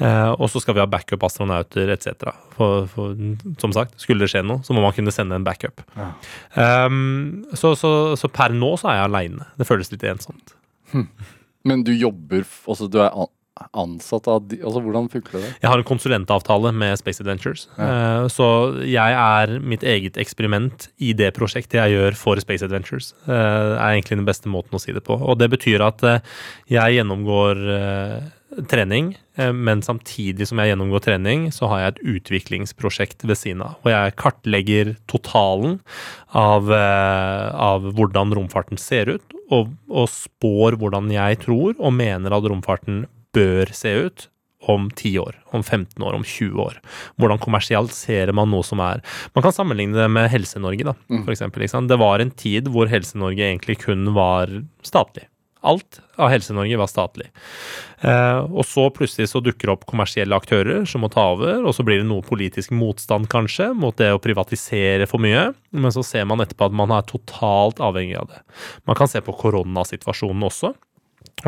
Uh, 0.00 0.32
og 0.38 0.48
så 0.48 0.62
skal 0.64 0.78
vi 0.78 0.82
ha 0.84 0.88
backup-astronauter 0.88 1.92
etc. 1.92 2.32
For, 2.56 2.88
for 2.94 3.12
som 3.60 3.76
sagt, 3.76 4.00
skulle 4.00 4.24
det 4.24 4.32
skje 4.32 4.44
noe, 4.48 4.64
så 4.64 4.72
må 4.72 4.80
man 4.84 4.96
kunne 4.96 5.12
sende 5.12 5.36
en 5.36 5.44
backup. 5.44 5.84
Um, 6.56 7.44
så, 7.52 7.74
så, 7.76 7.92
så 8.16 8.32
per 8.32 8.56
nå 8.56 8.72
så 8.80 8.94
er 8.94 9.02
jeg 9.02 9.12
aleine. 9.12 9.52
Det 9.60 9.68
føles 9.68 9.92
litt 9.92 10.08
ensomt. 10.08 10.56
Men 11.68 11.84
du 11.86 11.92
jobber 11.94 12.42
Altså, 12.66 12.88
du 12.90 12.98
er 13.02 13.12
ansatt 13.76 14.28
av 14.30 14.44
de 14.48 14.58
Altså, 14.62 14.80
hvordan 14.84 15.08
funker 15.12 15.38
det? 15.38 15.50
Jeg 15.60 15.70
har 15.70 15.80
en 15.80 15.86
konsulentavtale 15.86 16.72
med 16.72 16.96
Space 17.00 17.22
Adventures. 17.22 17.66
Ja. 17.76 18.28
så 18.32 18.46
jeg 18.86 19.16
er 19.18 19.58
mitt 19.60 19.82
eget 19.84 20.16
eksperiment 20.20 20.88
i 21.02 21.12
det 21.16 21.32
prosjektet 21.36 21.80
jeg 21.80 21.96
gjør 21.96 22.16
for 22.18 22.40
Space 22.40 22.64
Adventures. 22.64 23.12
Det 23.26 23.36
er 23.36 23.92
egentlig 23.92 24.20
den 24.20 24.28
beste 24.28 24.52
måten 24.52 24.78
å 24.78 24.82
si 24.82 24.94
det 24.94 25.04
på. 25.04 25.18
Og 25.18 25.38
det 25.40 25.50
betyr 25.52 25.84
at 25.84 26.04
eh, 26.06 26.22
jeg 26.72 26.98
gjennomgår 26.98 27.60
eh, 27.76 28.30
trening, 28.68 29.12
eh, 29.36 29.52
men 29.52 29.82
samtidig 29.84 30.46
som 30.48 30.60
jeg 30.60 30.72
gjennomgår 30.72 31.04
trening, 31.06 31.46
så 31.54 31.68
har 31.70 31.82
jeg 31.82 31.92
et 31.92 32.02
utviklingsprosjekt 32.16 33.24
ved 33.28 33.38
siden 33.38 33.64
av. 33.66 33.78
Og 33.84 33.92
jeg 33.92 34.16
kartlegger 34.20 34.94
totalen 35.10 35.80
av, 36.28 36.70
eh, 36.72 37.48
av 37.54 37.92
hvordan 37.96 38.34
romfarten 38.36 38.80
ser 38.80 39.16
ut, 39.16 39.38
og, 39.52 39.72
og 39.88 40.08
spår 40.08 40.78
hvordan 40.80 41.10
jeg 41.12 41.42
tror 41.44 41.74
og 41.76 41.92
mener 41.92 42.32
at 42.32 42.46
romfarten 42.48 43.04
bør 43.34 43.72
se 43.76 43.94
ut 44.06 44.28
om 44.70 44.90
10 44.94 45.18
år, 45.18 45.40
om 45.50 45.62
15 45.62 46.02
år, 46.02 46.14
om 46.14 46.24
20 46.24 46.60
år. 46.62 46.78
Hvordan 47.18 47.40
kommersialiserer 47.42 48.32
man 48.36 48.52
noe 48.52 48.62
som 48.66 48.80
er 48.84 49.02
Man 49.34 49.42
kan 49.42 49.54
sammenligne 49.54 49.98
det 49.98 50.08
med 50.12 50.30
Helse-Norge, 50.30 50.86
da, 50.92 50.94
for 51.24 51.34
eksempel. 51.34 51.66
Det 51.66 51.98
var 51.98 52.22
en 52.22 52.30
tid 52.30 52.70
hvor 52.70 52.90
Helse-Norge 52.90 53.42
egentlig 53.42 53.80
kun 53.82 54.12
var 54.14 54.52
statlig. 54.86 55.26
Alt 55.62 56.00
av 56.18 56.32
Helse-Norge 56.32 56.78
var 56.78 56.88
statlig. 56.90 57.28
Eh, 58.02 58.40
og 58.50 58.64
så 58.66 58.88
plutselig 58.90 59.28
så 59.30 59.38
dukker 59.38 59.68
det 59.68 59.74
opp 59.76 59.84
kommersielle 59.86 60.34
aktører 60.34 60.82
som 60.90 61.04
må 61.04 61.10
ta 61.12 61.28
over, 61.36 61.60
og 61.62 61.74
så 61.76 61.84
blir 61.86 62.00
det 62.00 62.08
noe 62.08 62.24
politisk 62.26 62.74
motstand 62.74 63.28
kanskje 63.30 63.68
mot 63.78 63.94
det 63.98 64.10
å 64.10 64.18
privatisere 64.22 65.06
for 65.10 65.22
mye, 65.22 65.52
men 65.70 65.94
så 65.94 66.02
ser 66.06 66.26
man 66.26 66.42
etterpå 66.42 66.66
at 66.66 66.74
man 66.82 66.90
er 66.94 67.06
totalt 67.06 67.82
avhengig 67.82 68.18
av 68.18 68.32
det. 68.32 68.42
Man 68.90 68.98
kan 68.98 69.10
se 69.10 69.22
på 69.22 69.36
koronasituasjonen 69.38 70.50
også. 70.50 70.74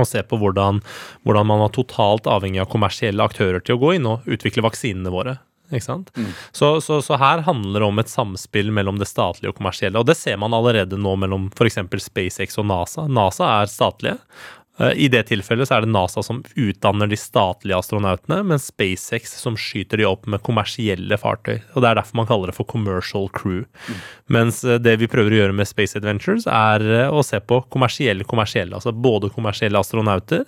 Og 0.00 0.08
se 0.08 0.22
på 0.26 0.38
hvordan, 0.40 0.80
hvordan 1.24 1.50
man 1.50 1.64
var 1.64 1.74
totalt 1.74 2.28
avhengig 2.30 2.62
av 2.64 2.70
kommersielle 2.72 3.24
aktører 3.24 3.62
til 3.62 3.76
å 3.76 3.82
gå 3.82 3.96
inn 3.98 4.08
og 4.10 4.26
utvikle 4.26 4.64
vaksinene 4.66 5.12
våre. 5.14 5.38
Ikke 5.72 5.86
sant? 5.86 6.10
Så, 6.52 6.80
så, 6.84 6.98
så 7.02 7.16
her 7.20 7.44
handler 7.46 7.80
det 7.80 7.86
om 7.86 8.02
et 8.02 8.10
samspill 8.12 8.68
mellom 8.74 8.98
det 9.00 9.08
statlige 9.08 9.54
og 9.54 9.58
kommersielle. 9.58 10.00
Og 10.00 10.08
det 10.10 10.18
ser 10.18 10.36
man 10.40 10.54
allerede 10.56 10.98
nå 11.00 11.14
mellom 11.20 11.48
f.eks. 11.54 11.80
SpaceX 12.04 12.60
og 12.60 12.68
NASA. 12.68 13.06
NASA 13.08 13.48
er 13.62 13.72
statlige. 13.72 14.18
Eh, 14.78 14.92
I 15.06 15.08
det 15.12 15.24
tilfellet 15.30 15.68
så 15.68 15.76
er 15.76 15.84
det 15.84 15.92
NASA 15.94 16.22
som 16.24 16.42
utdanner 16.58 17.10
de 17.10 17.18
statlige 17.18 17.78
astronautene, 17.78 18.40
men 18.46 18.62
SpaceX 18.62 19.36
som 19.40 19.58
skyter 19.60 20.00
de 20.00 20.08
opp 20.08 20.26
med 20.30 20.42
kommersielle 20.46 21.18
fartøy. 21.20 21.60
Og 21.74 21.82
Det 21.82 21.90
er 21.90 22.00
derfor 22.00 22.20
man 22.20 22.30
kaller 22.30 22.50
det 22.50 22.56
for 22.56 22.66
commercial 22.70 23.28
crew. 23.34 23.64
Mens 24.26 24.64
eh, 24.64 24.80
det 24.82 24.98
vi 25.02 25.10
prøver 25.10 25.34
å 25.34 25.42
gjøre 25.42 25.58
med 25.60 25.70
Space 25.70 25.96
Adventures, 25.98 26.48
er 26.50 26.86
eh, 26.86 27.12
å 27.12 27.22
se 27.26 27.40
på 27.40 27.62
kommersielle 27.70 28.26
kommersielle. 28.26 28.74
Altså 28.74 28.92
både 28.92 29.30
kommersielle 29.34 29.78
astronauter, 29.78 30.44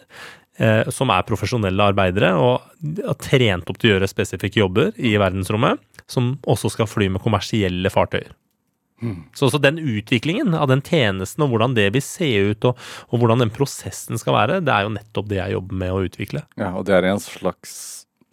eh, 0.58 0.82
som 0.90 1.12
er 1.14 1.28
profesjonelle 1.28 1.92
arbeidere 1.92 2.34
og 2.34 2.66
har 3.04 3.20
trent 3.22 3.70
opp 3.70 3.78
til 3.78 3.92
å 3.92 3.96
gjøre 3.96 4.10
spesifikke 4.10 4.64
jobber 4.64 4.90
i 4.96 5.14
verdensrommet, 5.20 5.78
som 6.10 6.34
også 6.46 6.70
skal 6.74 6.90
fly 6.90 7.10
med 7.14 7.22
kommersielle 7.22 7.90
fartøyer. 7.92 8.34
Så, 9.36 9.50
så 9.52 9.60
den 9.60 9.78
utviklingen 9.78 10.54
av 10.56 10.70
den 10.70 10.80
tjenesten 10.84 11.44
og 11.44 11.52
hvordan 11.52 11.74
det 11.76 11.90
vil 11.96 12.04
se 12.04 12.28
ut, 12.52 12.64
og, 12.64 12.80
og 13.10 13.20
hvordan 13.20 13.44
den 13.44 13.52
prosessen 13.52 14.20
skal 14.20 14.36
være, 14.38 14.60
det 14.64 14.72
er 14.72 14.86
jo 14.86 14.94
nettopp 14.94 15.28
det 15.30 15.40
jeg 15.42 15.56
jobber 15.56 15.82
med 15.82 15.92
å 15.92 16.04
utvikle. 16.06 16.44
Ja, 16.56 16.72
Og 16.76 16.86
det 16.88 16.96
er 16.96 17.08
i 17.08 17.12
en 17.12 17.22
slags 17.22 17.74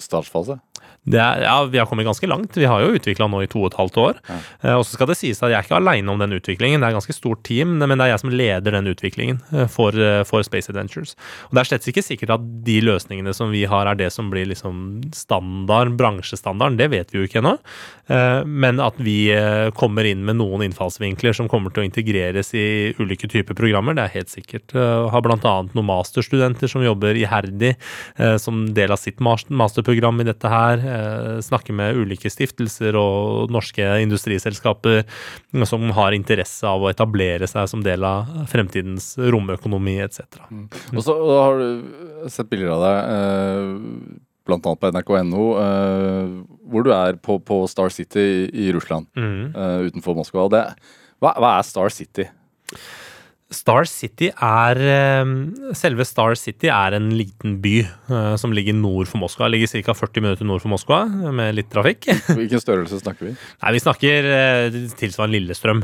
startfase? 0.02 0.60
Er, 1.04 1.42
ja, 1.44 1.56
Vi 1.68 1.78
har 1.78 1.86
kommet 1.86 2.06
ganske 2.08 2.28
langt. 2.28 2.56
Vi 2.56 2.66
har 2.70 2.80
jo 2.80 2.94
utvikla 2.96 3.28
nå 3.28 3.42
i 3.44 3.50
to 3.52 3.60
og 3.64 3.72
et 3.74 3.80
halvt 3.80 3.98
år. 4.00 4.20
Eh, 4.64 4.74
og 4.74 4.86
så 4.86 4.96
skal 4.96 5.10
det 5.10 5.18
sies 5.20 5.42
at 5.44 5.52
jeg 5.52 5.58
er 5.60 5.66
ikke 5.68 5.80
aleine 5.82 6.12
om 6.14 6.22
den 6.22 6.36
utviklingen. 6.38 6.80
Det 6.80 6.88
er 6.88 6.94
et 6.96 7.00
ganske 7.02 7.16
stort 7.18 7.44
team, 7.44 7.76
men 7.82 7.98
det 7.98 8.06
er 8.06 8.14
jeg 8.14 8.22
som 8.24 8.32
leder 8.32 8.78
den 8.78 8.88
utviklingen 8.88 9.42
eh, 9.52 9.68
for, 9.68 9.92
eh, 9.92 10.24
for 10.28 10.46
Space 10.48 10.72
Adventures. 10.72 11.18
Og 11.50 11.58
det 11.58 11.64
er 11.64 11.70
slett 11.74 11.90
ikke 11.92 12.06
sikkert 12.06 12.38
at 12.38 12.46
de 12.64 12.78
løsningene 12.86 13.34
som 13.36 13.52
vi 13.52 13.66
har, 13.68 13.90
er 13.92 14.00
det 14.00 14.12
som 14.16 14.32
blir 14.32 14.48
liksom 14.48 15.04
standard, 15.18 15.98
bransjestandarden. 16.00 16.80
Det 16.80 16.90
vet 16.96 17.12
vi 17.12 17.20
jo 17.20 17.28
ikke 17.28 17.42
ennå. 17.44 17.58
Eh, 18.08 18.40
men 18.48 18.80
at 18.84 18.96
vi 19.04 19.18
eh, 19.36 19.70
kommer 19.76 20.08
inn 20.08 20.24
med 20.28 20.40
noen 20.40 20.64
innfallsvinkler 20.70 21.36
som 21.36 21.52
kommer 21.52 21.74
til 21.76 21.84
å 21.84 21.88
integreres 21.90 22.54
i 22.56 22.66
ulike 23.00 23.28
typer 23.32 23.56
programmer, 23.60 23.96
det 23.98 24.08
er 24.08 24.16
helt 24.22 24.32
sikkert. 24.32 24.72
Eh, 24.76 25.12
Har 25.12 25.24
bl.a. 25.26 25.54
noen 25.68 25.90
masterstudenter 25.92 26.72
som 26.72 26.84
jobber 26.84 27.20
iherdig 27.20 27.76
eh, 27.76 28.36
som 28.40 28.66
del 28.76 28.96
av 28.96 29.04
sitt 29.04 29.20
masterprogram 29.24 30.24
i 30.24 30.30
dette 30.32 30.52
her. 30.52 30.84
Eh, 30.94 31.40
Snakker 31.44 31.74
med 31.76 31.98
ulike 32.00 32.30
stiftelser 32.32 32.96
og 33.00 33.50
norske 33.54 33.86
industriselskaper 34.06 35.04
som 35.70 35.90
har 35.98 36.14
interesse 36.16 36.68
av 36.70 36.84
å 36.86 36.92
etablere 36.92 37.48
seg 37.50 37.68
som 37.72 37.84
del 37.86 38.06
av 38.08 38.30
fremtidens 38.52 39.14
romøkonomi 39.18 39.98
etc. 40.06 40.38
Og 40.94 41.02
så 41.06 41.18
har 41.34 41.60
du 41.60 42.30
sett 42.32 42.50
bilder 42.54 42.76
av 42.78 42.84
deg, 42.86 43.00
bl.a. 44.44 44.54
blant 44.54 44.66
annet 44.68 44.82
på 44.84 44.92
nrk.no, 44.92 45.44
eh, 45.64 46.34
hvor 46.72 46.84
du 46.88 46.92
er 46.96 47.16
på, 47.24 47.38
på 47.48 47.62
Star 47.72 47.90
City 47.96 48.26
i, 48.52 48.70
Russland, 48.76 49.08
Mm. 49.16 49.54
eh, 49.56 49.80
utenfor 49.90 50.18
Moskva. 50.18 50.48
Det, 50.52 50.64
hva, 51.24 51.32
hva 51.40 51.54
er 51.60 51.68
Star 51.68 51.90
City? 51.96 52.26
Star 53.54 53.86
City 53.90 54.30
er 54.34 54.80
eh, 54.82 55.32
Selve 55.78 56.06
Star 56.08 56.36
City 56.40 56.70
er 56.74 56.96
en 56.98 57.12
liten 57.18 57.60
by 57.64 57.74
eh, 57.84 58.34
som 58.42 58.54
ligger 58.56 58.76
nord 58.78 59.08
for 59.12 59.22
Moskva. 59.22 59.48
Ligger 59.52 59.70
ca. 59.86 59.94
40 59.98 60.24
minutter 60.26 60.48
nord 60.50 60.64
for 60.64 60.72
Moskva, 60.74 61.02
med 61.34 61.56
litt 61.58 61.70
trafikk. 61.74 62.08
Hvilken 62.40 62.62
størrelse 62.64 63.00
snakker 63.04 63.30
vi? 63.30 63.36
Nei, 63.38 63.74
vi 63.78 63.84
snakker 63.84 64.30
eh, 64.38 64.80
tilsvarende 65.00 65.38
Lillestrøm. 65.40 65.84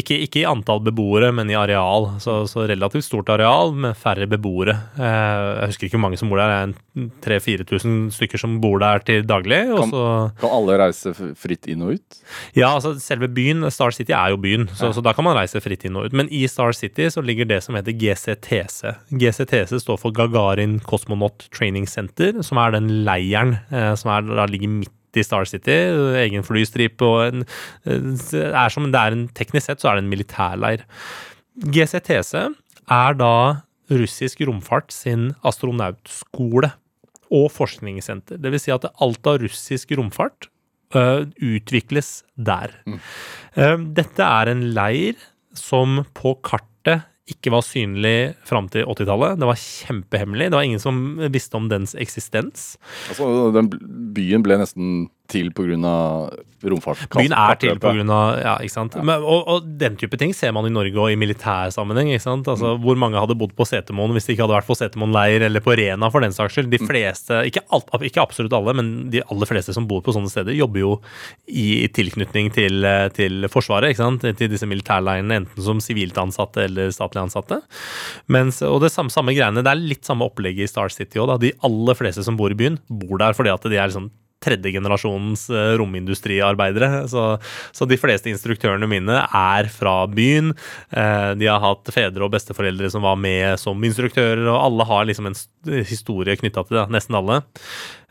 Ikke, 0.00 0.18
ikke 0.26 0.42
i 0.42 0.46
antall 0.50 0.82
beboere, 0.86 1.30
men 1.36 1.50
i 1.52 1.56
areal. 1.58 2.10
Så, 2.22 2.40
så 2.50 2.66
relativt 2.70 3.06
stort 3.06 3.30
areal 3.32 3.72
med 3.86 3.96
færre 3.98 4.26
beboere. 4.30 4.74
Jeg 4.98 5.70
husker 5.72 5.88
ikke 5.88 5.98
hvor 5.98 6.04
mange 6.08 6.18
som 6.20 6.30
bor 6.32 6.40
der. 6.42 6.50
Det 6.50 6.58
er 6.58 6.68
en 6.70 7.10
3000-4000 7.24 8.10
stykker 8.16 8.40
som 8.40 8.58
bor 8.62 8.80
der 8.82 9.02
til 9.06 9.22
daglig. 9.28 9.62
Kan- 9.76 9.90
så 9.94 10.04
Kan 10.40 10.50
alle 10.56 10.78
reise 10.80 11.12
fritt 11.38 11.66
inn 11.70 11.82
og 11.86 11.94
ut? 11.98 12.20
Ja, 12.56 12.72
altså 12.76 12.94
selve 13.02 13.28
byen, 13.30 13.62
Star 13.70 13.90
City 13.94 14.12
er 14.16 14.30
jo 14.34 14.36
byen, 14.40 14.68
så, 14.74 14.90
så 14.94 15.02
da 15.04 15.12
kan 15.16 15.24
man 15.26 15.36
reise 15.38 15.60
fritt 15.62 15.84
inn 15.84 15.96
og 15.96 16.08
ut. 16.08 16.12
Men 16.16 16.28
i 16.32 16.44
Star 16.50 16.72
City 16.72 16.79
så 16.88 17.22
ligger 17.24 17.44
det 17.44 17.62
som 17.64 17.74
heter 17.74 17.92
GCTC. 17.92 18.94
GCTC 19.10 19.80
står 19.80 19.98
for 20.00 20.10
Gagarin 20.10 20.80
Cosmonaut 20.80 21.48
Training 21.52 21.86
Center, 21.88 22.42
som 22.42 22.58
er 22.58 22.72
den 22.72 22.88
leiren 23.04 23.58
eh, 23.70 23.94
som 23.94 24.10
er, 24.10 24.22
da 24.22 24.46
ligger 24.46 24.68
midt 24.68 25.18
i 25.18 25.24
Star 25.26 25.44
City. 25.44 25.76
Egen 26.22 26.46
flystripe 26.46 27.04
og 27.04 27.26
en, 27.26 27.46
eh, 27.84 28.52
er 28.52 28.68
som, 28.68 28.90
det 28.90 29.00
er 29.00 29.16
en, 29.16 29.28
Teknisk 29.28 29.66
sett 29.66 29.80
så 29.80 29.90
er 29.90 29.98
det 29.98 30.04
en 30.04 30.12
militærleir. 30.12 30.86
GCTC 31.60 32.34
er 32.90 33.18
da 33.18 33.34
russisk 33.90 34.40
romfart 34.46 34.92
sin 34.94 35.34
astronautskole 35.46 36.72
og 37.30 37.50
forskningssenter. 37.54 38.38
Det 38.42 38.52
vil 38.52 38.62
si 38.62 38.72
at 38.74 38.88
alt 39.02 39.26
av 39.26 39.40
russisk 39.42 39.92
romfart 39.98 40.48
uh, 40.94 41.26
utvikles 41.36 42.20
der. 42.36 42.74
Eh, 43.54 43.76
dette 43.98 44.26
er 44.26 44.50
en 44.50 44.64
leir 44.74 45.18
som 45.56 46.04
på 46.14 46.36
kartet 46.46 46.66
ikke 47.30 47.52
var 47.54 47.64
synlig 47.66 48.34
fram 48.48 48.68
til 48.72 48.84
80-tallet. 48.84 49.38
Det 49.40 49.48
var 49.48 49.62
kjempehemmelig. 49.62 50.50
Det 50.50 50.58
var 50.58 50.66
ingen 50.66 50.82
som 50.82 51.00
visste 51.32 51.58
om 51.58 51.70
dens 51.70 51.94
eksistens. 51.98 52.74
Altså, 53.12 53.50
den 53.56 53.70
byen 54.16 54.44
ble 54.46 54.58
nesten 54.60 55.08
til 55.30 55.50
pga. 55.54 55.94
romfart. 56.60 57.06
Byen 57.14 57.32
er 57.32 57.58
til 57.60 57.78
pga. 57.80 58.18
Ja, 58.40 58.54
ikke 58.60 58.74
sant. 58.74 58.96
Men, 59.00 59.22
og, 59.22 59.46
og 59.48 59.68
den 59.80 59.96
type 60.00 60.18
ting 60.20 60.34
ser 60.36 60.52
man 60.56 60.66
i 60.68 60.72
Norge 60.72 60.98
og 61.00 61.12
i 61.12 61.18
militær 61.18 61.72
sammenheng. 61.74 62.10
ikke 62.12 62.24
sant? 62.26 62.48
Altså, 62.50 62.74
Hvor 62.82 62.98
mange 63.00 63.20
hadde 63.20 63.38
bodd 63.38 63.54
på 63.56 63.66
Setermoen 63.68 64.12
hvis 64.16 64.28
det 64.28 64.36
ikke 64.36 64.44
hadde 64.46 64.58
vært 64.58 64.68
på 64.68 64.76
Setermoen 64.78 65.14
leir 65.14 65.46
eller 65.46 65.64
på 65.64 65.76
Rena 65.78 66.10
for 66.12 66.24
den 66.24 66.36
saks 66.36 66.58
skyld. 66.58 66.70
De 66.72 66.82
fleste, 66.82 67.40
ikke, 67.48 67.64
alt, 67.74 67.88
ikke 68.10 68.22
absolutt 68.22 68.56
alle, 68.56 68.76
men 68.76 68.92
de 69.12 69.24
aller 69.24 69.50
fleste 69.50 69.74
som 69.76 69.88
bor 69.90 70.04
på 70.04 70.14
sånne 70.16 70.32
steder, 70.32 70.56
jobber 70.58 70.84
jo 70.84 70.92
i 71.48 71.88
tilknytning 71.96 72.52
til, 72.56 72.86
til 73.16 73.50
Forsvaret, 73.52 73.94
ikke 73.94 74.02
sant? 74.02 74.28
til 74.40 74.52
disse 74.52 74.68
militærleirene, 74.68 75.40
enten 75.42 75.64
som 75.64 75.80
sivilt 75.82 76.18
ansatte 76.20 76.66
eller 76.66 76.92
statlig 76.94 77.24
ansatte. 77.24 77.60
Mens, 78.30 78.60
og 78.66 78.82
det 78.84 78.92
samme, 78.92 79.12
samme 79.12 79.34
greiene, 79.36 79.64
det 79.64 79.72
er 79.72 79.80
litt 79.80 80.06
samme 80.06 80.28
opplegget 80.28 80.66
i 80.66 80.70
Star 80.70 80.92
City 80.92 81.20
òg. 81.22 81.38
De 81.40 81.54
aller 81.66 81.96
fleste 81.98 82.24
som 82.26 82.36
bor 82.38 82.52
i 82.52 82.58
byen, 82.58 82.78
bor 82.90 83.20
der 83.20 83.36
fordi 83.36 83.52
at 83.52 83.64
de 83.64 83.78
er 83.78 83.88
liksom 83.90 84.10
tredje 84.40 84.72
generasjons 84.72 85.46
eh, 85.52 85.74
romindustriarbeidere. 85.80 87.04
Så, 87.12 87.24
så 87.76 87.88
de 87.88 87.98
fleste 88.00 88.32
instruktørene 88.32 88.88
mine 88.90 89.20
er 89.26 89.70
fra 89.72 90.02
byen. 90.10 90.54
Eh, 90.90 91.30
De 91.40 91.50
har 91.50 91.62
hatt 91.64 91.92
fedre 91.94 92.26
og 92.26 92.32
besteforeldre 92.34 92.90
som 92.92 93.04
var 93.04 93.20
med 93.20 93.60
som 93.60 93.80
instruktører, 93.84 94.46
og 94.48 94.60
alle 94.64 94.88
har 94.88 95.08
liksom 95.10 95.30
en 95.30 95.38
historie 95.86 96.38
knytta 96.40 96.64
til 96.66 96.80
det. 96.80 96.86
Nesten 96.96 97.18
alle. 97.20 97.42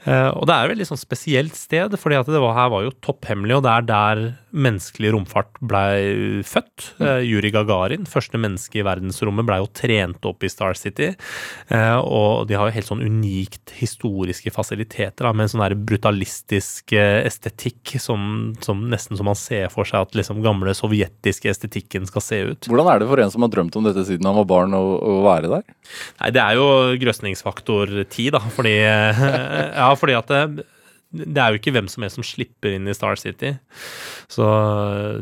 Eh, 0.05 0.29
Og 0.31 0.45
det 0.47 0.55
er 0.55 0.65
et 0.67 0.73
veldig 0.75 0.87
sånn 0.91 1.01
spesielt 1.01 1.55
sted, 1.59 1.91
at 1.91 2.29
det 2.29 2.39
var, 2.39 2.55
her 2.55 2.69
var 2.71 2.85
jo 2.85 2.95
topphemmelig, 3.03 3.57
og 3.57 3.65
det 3.65 3.73
er 3.73 3.87
der 3.89 4.23
menneskelig 4.49 5.11
romfart 5.13 5.59
blei 5.61 6.41
født. 6.47 6.93
Juri 6.99 7.49
Yuri 7.49 7.51
Gagarin, 7.53 8.05
første 8.09 8.39
menneske 8.39 8.79
i 8.79 8.85
verdensrommet, 8.85 9.45
blei 9.47 9.59
jo 9.61 9.69
trent 9.73 10.25
opp 10.25 10.43
i 10.43 10.49
Star 10.51 10.77
City. 10.77 11.11
Eh, 11.69 11.97
og 11.99 12.47
de 12.49 12.57
har 12.57 12.69
jo 12.69 12.75
helt 12.75 12.89
sånn 12.89 13.03
unikt 13.05 13.73
historiske 13.79 14.51
fasiliteter, 14.53 15.25
da, 15.25 15.33
med 15.33 15.47
en 15.47 15.53
sånn 15.53 15.85
brutalistisk 15.85 16.93
eh, 16.93 17.21
estetikk 17.27 17.95
som, 18.01 18.53
som 18.65 18.85
nesten 18.89 19.17
som 19.19 19.29
man 19.29 19.37
ser 19.37 19.69
for 19.73 19.87
seg 19.87 20.07
at 20.07 20.17
liksom 20.17 20.41
gamle 20.45 20.73
sovjetiske 20.77 21.49
estetikken 21.51 22.07
skal 22.09 22.25
se 22.25 22.41
ut. 22.51 22.69
Hvordan 22.69 22.91
er 22.93 23.01
det 23.01 23.09
for 23.09 23.21
en 23.23 23.33
som 23.33 23.45
har 23.45 23.53
drømt 23.53 23.77
om 23.79 23.87
dette 23.87 24.05
siden 24.07 24.27
han 24.29 24.37
var 24.41 24.49
barn, 24.49 24.75
å, 24.77 24.83
å 24.99 25.17
være 25.25 25.51
der? 25.51 25.65
Nei, 26.21 26.31
det 26.35 26.43
er 26.43 26.57
jo 26.59 26.67
grøsningsfaktor 27.01 27.93
10, 28.05 28.31
da, 28.37 28.43
fordi 28.55 28.75
Ja, 29.79 29.88
fordi 29.97 30.17
at 30.17 30.29
det, 30.29 30.67
det 31.09 31.41
er 31.41 31.49
jo 31.49 31.57
ikke 31.57 31.71
hvem 31.73 31.87
som 31.89 32.03
helst 32.05 32.19
som 32.19 32.25
slipper 32.25 32.75
inn 32.75 32.85
i 32.85 32.93
Star 32.93 33.17
City. 33.17 33.55
Så 34.29 34.45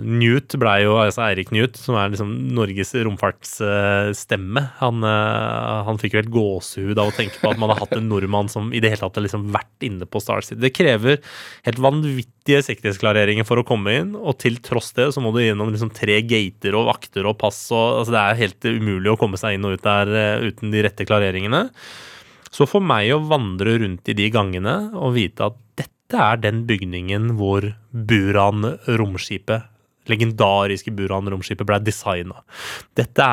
Newt 0.03 0.57
blei 0.59 0.81
jo, 0.83 0.97
altså 0.99 1.23
Eirik 1.29 1.53
Newt, 1.55 1.77
som 1.79 1.95
er 1.95 2.11
liksom 2.11 2.33
Norges 2.57 2.91
romfartsstemme, 3.07 4.63
han, 4.81 5.05
eh, 5.07 5.77
han 5.87 6.01
fikk 6.01 6.17
jo 6.17 6.19
helt 6.19 6.33
gåsehud 6.33 6.99
av 6.99 7.13
å 7.13 7.15
tenke 7.15 7.39
på 7.39 7.53
at 7.53 7.61
man 7.61 7.71
har 7.71 7.79
hatt 7.85 7.95
en 7.95 8.09
nordmann 8.11 8.51
som 8.51 8.73
i 8.75 8.81
det 8.83 8.91
hele 8.91 9.05
tatt 9.05 9.21
har 9.21 9.25
liksom 9.29 9.47
vært 9.55 9.87
inne 9.87 10.09
på 10.11 10.19
Star 10.23 10.43
City. 10.43 10.59
Det 10.65 10.73
krever 10.75 11.21
helt 11.69 11.79
vanvittige 11.87 12.59
sikkerhetsklareringer 12.67 13.47
for 13.47 13.63
å 13.63 13.67
komme 13.67 13.95
inn, 14.01 14.11
og 14.19 14.41
til 14.43 14.59
tross 14.63 14.91
det 14.97 15.07
så 15.15 15.23
må 15.23 15.31
du 15.31 15.39
gjennom 15.45 15.71
liksom 15.71 15.93
tre 15.95 16.19
gater 16.27 16.75
og 16.75 16.91
vakter 16.91 17.31
og 17.31 17.39
pass 17.39 17.63
og 17.71 18.01
altså 18.01 18.17
Det 18.17 18.25
er 18.25 18.43
helt 18.43 18.67
umulig 18.67 19.13
å 19.13 19.17
komme 19.19 19.39
seg 19.39 19.55
inn 19.55 19.71
og 19.71 19.79
ut 19.79 19.87
der 19.87 20.11
eh, 20.11 20.51
uten 20.51 20.75
de 20.75 20.83
rette 20.83 21.07
klareringene. 21.07 21.69
Så 22.53 22.67
for 22.69 22.83
meg 22.83 23.11
å 23.13 23.23
vandre 23.27 23.77
rundt 23.81 24.07
i 24.09 24.15
de 24.17 24.29
gangene 24.33 24.77
og 24.95 25.15
vite 25.17 25.49
at 25.49 25.57
dette 25.79 26.19
er 26.23 26.39
den 26.39 26.63
bygningen 26.69 27.33
hvor 27.39 27.65
Buran 27.91 28.63
romskipet 28.87 29.67
legendariske 30.11 30.93
Buran-romskipet 30.95 31.67
ble 31.67 31.79
designa. 31.83 32.41
Dette, 32.97 33.27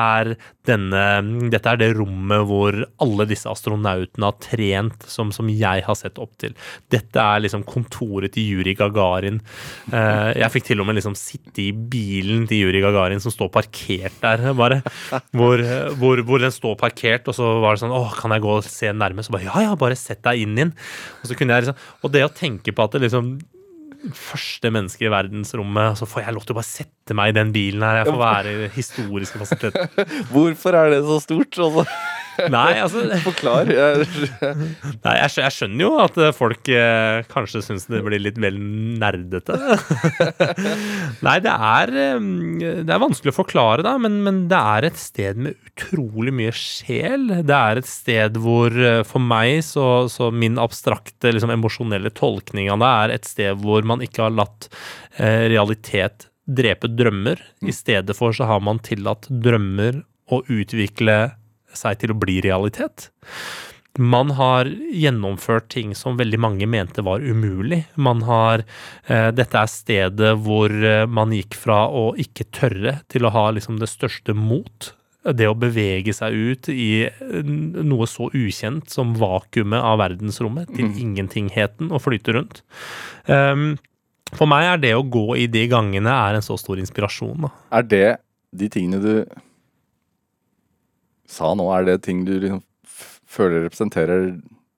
dette 0.65 1.71
er 1.71 1.79
det 1.81 1.91
rommet 1.97 2.45
hvor 2.49 2.77
alle 3.03 3.27
disse 3.29 3.49
astronautene 3.49 4.29
har 4.29 4.37
trent, 4.43 5.07
som, 5.09 5.31
som 5.35 5.49
jeg 5.51 5.85
har 5.85 5.97
sett 5.99 6.19
opp 6.21 6.35
til. 6.41 6.55
Dette 6.91 7.21
er 7.21 7.43
liksom 7.45 7.65
kontoret 7.67 8.35
til 8.35 8.55
Juri 8.55 8.75
Gagarin. 8.77 9.41
Eh, 9.91 10.31
jeg 10.41 10.53
fikk 10.53 10.69
til 10.69 10.83
og 10.83 10.89
med 10.89 10.99
liksom 10.99 11.17
sitte 11.19 11.63
i 11.65 11.71
bilen 11.71 12.45
til 12.49 12.65
Juri 12.65 12.83
Gagarin 12.83 13.23
som 13.23 13.33
står 13.33 13.51
parkert 13.53 14.19
der, 14.23 14.47
bare. 14.57 14.81
Hvor, 15.35 15.61
hvor, 15.99 16.21
hvor 16.27 16.43
den 16.43 16.53
står 16.53 16.77
parkert, 16.79 17.27
og 17.31 17.37
så 17.37 17.55
var 17.63 17.75
det 17.75 17.83
sånn 17.83 17.95
Å, 17.95 18.05
kan 18.17 18.33
jeg 18.35 18.43
gå 18.45 18.55
og 18.59 18.67
se 18.67 18.91
nærme? 18.93 19.25
Så 19.25 19.33
bare 19.35 19.47
ja, 19.47 19.67
ja, 19.69 19.75
bare 19.79 19.97
sett 19.99 20.23
deg 20.25 20.43
inn 20.43 20.55
i 20.55 20.63
den. 20.65 20.73
Og 21.21 21.29
så 21.29 21.37
kunne 21.37 21.55
jeg 21.55 21.65
liksom 21.65 22.05
Og 22.05 22.13
det 22.13 22.25
å 22.25 22.33
tenke 22.33 22.73
på 22.75 22.85
at 22.85 22.95
det 22.95 23.05
liksom 23.07 23.35
første 24.15 24.71
menneske 24.73 25.07
i 25.07 25.11
verdensrommet, 25.13 25.99
så 25.99 26.07
får 26.09 26.25
jeg 26.25 26.35
lov 26.35 26.45
til 26.47 26.55
å 26.55 26.59
bare 26.59 26.69
sette 26.69 27.17
meg 27.17 27.31
i 27.31 27.37
den 27.37 27.53
bilen 27.55 27.85
her. 27.85 28.01
Jeg 28.01 28.11
får 28.11 28.21
være 28.21 28.53
i 28.53 28.69
historiske 28.75 29.41
fasiliteter. 29.41 30.05
Hvorfor 30.33 30.77
er 30.81 30.93
det 30.95 31.01
så 31.05 31.19
stort? 31.23 31.59
Altså, 31.65 31.85
Nei, 32.51 32.79
altså 32.83 33.03
forklar. 33.29 33.69
Jeg, 33.71 34.07
Nei, 34.43 35.15
jeg, 35.21 35.31
jeg 35.39 35.55
skjønner 35.55 35.85
jo 35.85 35.91
at 36.03 36.17
eh, 36.19 36.33
folk 36.35 36.71
eh, 36.71 37.21
kanskje 37.31 37.63
syns 37.63 37.87
det 37.91 38.01
blir 38.05 38.21
litt 38.21 38.39
vel 38.41 38.57
nerdete. 38.59 39.55
Nei, 41.25 41.37
det 41.43 41.53
er, 41.53 41.93
det 41.95 42.91
er 42.91 43.01
vanskelig 43.01 43.33
å 43.33 43.37
forklare, 43.39 43.85
da, 43.85 43.95
men, 44.01 44.19
men 44.25 44.45
det 44.51 44.59
er 44.59 44.89
et 44.89 44.99
sted 44.99 45.39
med 45.39 45.55
utrolig 45.69 46.33
mye 46.35 46.53
sjel. 46.55 47.29
Det 47.47 47.55
er 47.55 47.81
et 47.81 47.89
sted 47.89 48.39
hvor 48.41 48.75
eh, 48.75 49.01
for 49.07 49.23
meg 49.23 49.61
så, 49.65 50.05
så 50.11 50.31
min 50.33 50.59
abstrakte, 50.61 51.31
liksom 51.31 51.53
emosjonelle 51.55 52.11
tolkning 52.15 52.71
av 52.73 52.83
det 52.83 52.91
er 52.91 53.15
et 53.15 53.29
sted 53.29 53.63
hvor 53.63 53.85
man 53.87 53.94
ikke 54.03 54.25
har 54.25 54.35
latt 54.35 54.69
eh, 55.17 55.47
realitet 55.51 56.29
drepe 56.45 56.89
drømmer. 56.91 57.39
I 57.65 57.73
stedet 57.73 58.15
for 58.17 58.35
så 58.35 58.47
har 58.49 58.61
man 58.63 58.81
tillatt 58.85 59.27
drømmer 59.29 60.03
å 60.31 60.41
utvikle 60.51 61.35
seg 61.75 62.01
til 62.01 62.13
å 62.13 62.19
bli 62.19 62.39
realitet. 62.45 63.09
Man 63.95 64.33
har 64.35 64.67
gjennomført 64.91 65.69
ting 65.71 65.93
som 65.95 66.17
veldig 66.19 66.39
mange 66.43 66.67
mente 66.67 67.03
var 67.05 67.23
umulig. 67.23 67.85
Man 67.95 68.25
har 68.27 68.65
eh, 69.07 69.29
Dette 69.31 69.61
er 69.61 69.71
stedet 69.71 70.33
hvor 70.43 70.71
eh, 70.71 71.05
man 71.07 71.31
gikk 71.35 71.55
fra 71.55 71.85
å 71.87 72.09
ikke 72.19 72.49
tørre 72.51 72.97
til 73.11 73.25
å 73.25 73.31
ha 73.31 73.47
liksom 73.55 73.79
det 73.79 73.89
største 73.91 74.35
mot. 74.35 74.91
Det 75.25 75.47
å 75.49 75.57
bevege 75.57 76.13
seg 76.13 76.35
ut 76.35 76.69
i 76.69 77.07
noe 77.41 78.05
så 78.09 78.27
ukjent 78.29 78.91
som 78.93 79.15
vakuumet 79.17 79.81
av 79.81 79.97
verdensrommet, 80.03 80.69
til 80.77 80.91
ingentingheten, 81.01 81.89
og 81.89 82.03
flyte 82.05 82.35
rundt. 82.35 82.61
Um, 83.25 83.73
for 84.35 84.49
meg 84.49 84.67
er 84.67 84.83
det 84.83 84.93
å 84.97 85.05
gå 85.05 85.35
i 85.39 85.47
de 85.49 85.65
gangene 85.71 86.13
er 86.13 86.37
en 86.37 86.45
så 86.45 86.57
stor 86.59 86.81
inspirasjon. 86.81 87.47
Da. 87.47 87.51
er 87.79 87.89
det 87.89 88.07
de 88.55 88.69
tingene 88.71 89.01
du 89.01 89.11
sa 91.29 91.53
nå, 91.57 91.67
er 91.73 91.87
det 91.89 92.01
ting 92.05 92.23
du 92.27 92.35
liksom 92.37 92.61
føler 93.35 93.65
representerer 93.65 94.33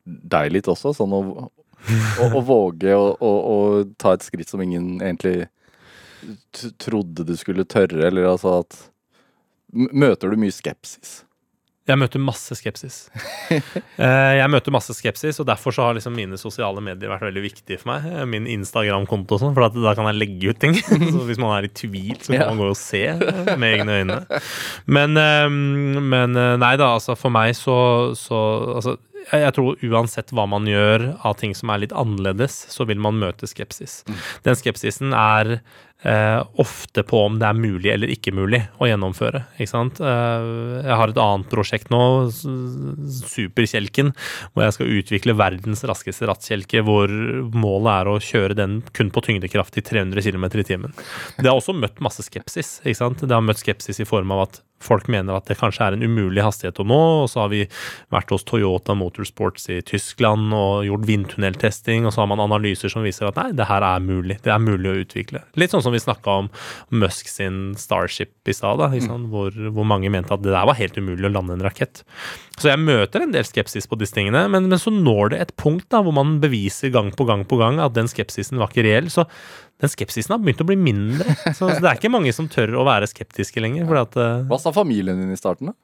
deg 0.05 0.51
litt 0.53 0.69
også? 0.71 0.93
Sånn 0.95 1.15
å, 1.15 1.21
å, 1.47 2.27
å 2.27 2.41
våge 2.45 2.95
å, 2.95 3.07
å, 3.21 3.57
ta 3.99 4.15
et 4.15 4.25
skritt 4.25 4.51
som 4.51 4.63
ingen 4.63 4.97
egentlig 5.01 5.49
trodde 6.81 7.25
du 7.27 7.35
skulle 7.37 7.67
tørre, 7.69 8.07
eller 8.07 8.31
altså 8.31 8.59
at 8.63 8.79
Møter 9.73 10.31
du 10.31 10.39
mye 10.39 10.53
skepsis? 10.53 11.21
Jeg 11.87 11.95
møter 12.01 12.19
masse 12.19 12.57
skepsis. 12.59 13.05
Eh, 13.97 14.33
jeg 14.37 14.51
møter 14.51 14.73
masse 14.75 14.93
skepsis, 14.93 15.39
og 15.41 15.47
derfor 15.47 15.73
så 15.73 15.87
har 15.87 15.95
liksom 15.97 16.13
mine 16.13 16.37
sosiale 16.37 16.81
medier 16.83 17.09
vært 17.09 17.23
veldig 17.25 17.41
viktige 17.41 17.79
for 17.81 17.89
meg. 17.89 18.03
Eh, 18.11 18.25
Min 18.29 18.45
Instagram-konto 18.51 19.37
og 19.37 19.41
sånn, 19.41 19.55
for 19.55 19.73
da 19.73 19.93
kan 19.97 20.09
jeg 20.11 20.19
legge 20.19 20.51
ut 20.51 20.59
ting. 20.61 20.75
Så 21.13 21.23
hvis 21.25 21.39
man 21.41 21.55
er 21.55 21.65
i 21.65 21.71
tvil, 21.73 22.13
så 22.21 22.35
kan 22.35 22.51
man 22.51 22.61
gå 22.61 22.67
og 22.73 22.77
se 22.77 23.01
med 23.57 23.65
egne 23.71 23.95
øyne. 24.03 24.19
Men, 24.85 25.17
eh, 25.17 25.47
men 25.49 26.37
nei 26.61 26.73
da, 26.77 26.91
altså 26.99 27.15
for 27.17 27.33
meg 27.33 27.55
så, 27.57 27.77
så 28.19 28.43
altså, 28.75 28.97
jeg, 29.23 29.41
jeg 29.47 29.55
tror 29.57 29.87
uansett 29.89 30.35
hva 30.35 30.45
man 30.51 30.67
gjør 30.69 31.07
av 31.25 31.39
ting 31.41 31.55
som 31.57 31.73
er 31.73 31.87
litt 31.87 31.95
annerledes, 31.95 32.59
så 32.73 32.85
vil 32.85 33.01
man 33.01 33.17
møte 33.23 33.49
skepsis. 33.49 34.03
Den 34.45 34.59
skepsisen 34.59 35.15
er 35.17 35.57
eh, 36.03 36.43
ofte 36.61 37.03
på 37.03 37.21
om 37.25 37.37
det 37.39 37.47
er 37.47 37.57
mulig 37.57 37.91
eller 37.93 38.11
ikke 38.13 38.33
mulig 38.35 38.61
å 38.81 38.89
gjennomføre. 38.89 39.43
Ikke 39.57 39.71
sant? 39.71 40.01
Eh, 40.01 40.47
jeg 40.85 40.99
har 40.99 41.13
et 41.13 41.21
annet 41.23 41.49
prosjekt 41.51 41.91
nå, 41.93 42.01
Superkjelken, 43.27 44.13
hvor 44.53 44.67
jeg 44.67 44.77
skal 44.77 44.93
utvikle 44.99 45.37
verdens 45.37 45.83
raskeste 45.87 46.29
rattkjelke, 46.29 46.83
hvor 46.87 47.11
målet 47.57 47.91
er 47.93 48.11
å 48.11 48.19
kjøre 48.23 48.57
den 48.57 48.79
kun 48.97 49.11
på 49.13 49.23
tyngdekraft 49.29 49.79
i 49.79 49.85
300 49.85 50.25
km 50.27 50.47
i 50.47 50.67
timen. 50.67 50.95
Det 51.39 51.49
har 51.49 51.57
også 51.57 51.75
møtt 51.77 52.01
masse 52.03 52.25
skepsis. 52.25 52.77
Ikke 52.85 53.01
sant? 53.01 53.23
Det 53.25 53.33
har 53.33 53.45
møtt 53.45 53.63
skepsis 53.63 54.03
i 54.03 54.07
form 54.09 54.33
av 54.35 54.47
at 54.47 54.61
folk 54.83 55.07
mener 55.11 55.37
at 55.37 55.47
det 55.49 55.57
kanskje 55.59 55.87
er 55.87 55.95
en 55.95 56.05
umulig 56.05 56.43
hastighet 56.45 56.79
å 56.81 56.85
nå, 56.87 56.99
og 57.23 57.29
så 57.31 57.43
har 57.43 57.51
vi 57.53 57.63
vært 58.13 58.31
hos 58.33 58.45
Toyota 58.47 58.95
Motorsports 58.97 59.69
i 59.73 59.79
Tyskland 59.85 60.53
og 60.55 60.85
gjort 60.87 61.07
vindtunneltesting, 61.09 62.05
og 62.05 62.13
så 62.13 62.23
har 62.23 62.31
man 62.31 62.43
analyser 62.43 62.91
som 62.93 63.05
viser 63.05 63.29
at 63.29 63.39
nei, 63.39 63.49
det 63.57 63.67
her 63.69 63.85
er 63.85 64.03
mulig. 64.03 64.39
Det 64.45 64.53
er 64.53 64.63
mulig 64.63 64.91
å 64.91 64.97
utvikle. 65.03 65.43
Litt 65.59 65.73
sånn 65.73 65.85
som 65.85 65.95
vi 65.95 66.03
snakka 66.03 66.39
om 66.43 66.51
Musk 66.93 67.31
sin 67.31 67.73
Starship 67.79 68.33
i 68.47 68.55
stad, 68.55 68.83
mm. 68.93 69.29
hvor, 69.33 69.55
hvor 69.73 69.87
mange 69.87 70.11
mente 70.13 70.35
at 70.35 70.45
det 70.45 70.53
der 70.53 70.67
var 70.69 70.77
helt 70.79 70.97
umulig 70.99 71.29
å 71.29 71.33
lande 71.33 71.57
en 71.57 71.65
rakett. 71.65 72.03
Så 72.57 72.71
jeg 72.71 72.81
møter 72.81 73.21
en 73.21 73.33
del 73.33 73.45
skepsis 73.45 73.85
på 73.89 73.99
disse 74.01 74.15
tingene, 74.17 74.47
men, 74.49 74.69
men 74.69 74.81
så 74.81 74.93
når 74.93 75.33
det 75.33 75.41
et 75.43 75.55
punkt 75.61 75.85
da, 75.93 76.01
hvor 76.05 76.15
man 76.17 76.37
beviser 76.41 76.93
gang 76.93 77.11
på 77.13 77.27
gang 77.29 77.45
på 77.47 77.59
gang 77.59 77.81
at 77.83 77.93
den 77.97 78.09
skepsisen 78.09 78.57
var 78.61 78.71
ikke 78.71 78.85
reell, 78.87 79.11
så 79.13 79.27
den 79.81 79.91
skepsisen 79.93 80.33
har 80.33 80.41
begynt 80.41 80.63
å 80.63 80.67
bli 80.67 80.77
mindre. 80.79 81.35
Så 81.57 81.69
det 81.69 81.85
er 81.85 81.99
ikke 81.99 82.13
mange 82.13 82.33
som 82.33 82.49
tør 82.49 82.79
å 82.81 82.85
være 82.87 83.09
skeptiske 83.09 83.61
lenger. 83.61 83.89
At, 83.99 84.17
eh, 84.17 84.45
Hva 84.49 84.57
sa 84.61 84.73
familien 84.75 85.19
din 85.21 85.33
i 85.35 85.39
starten, 85.39 85.71
da? 85.73 85.77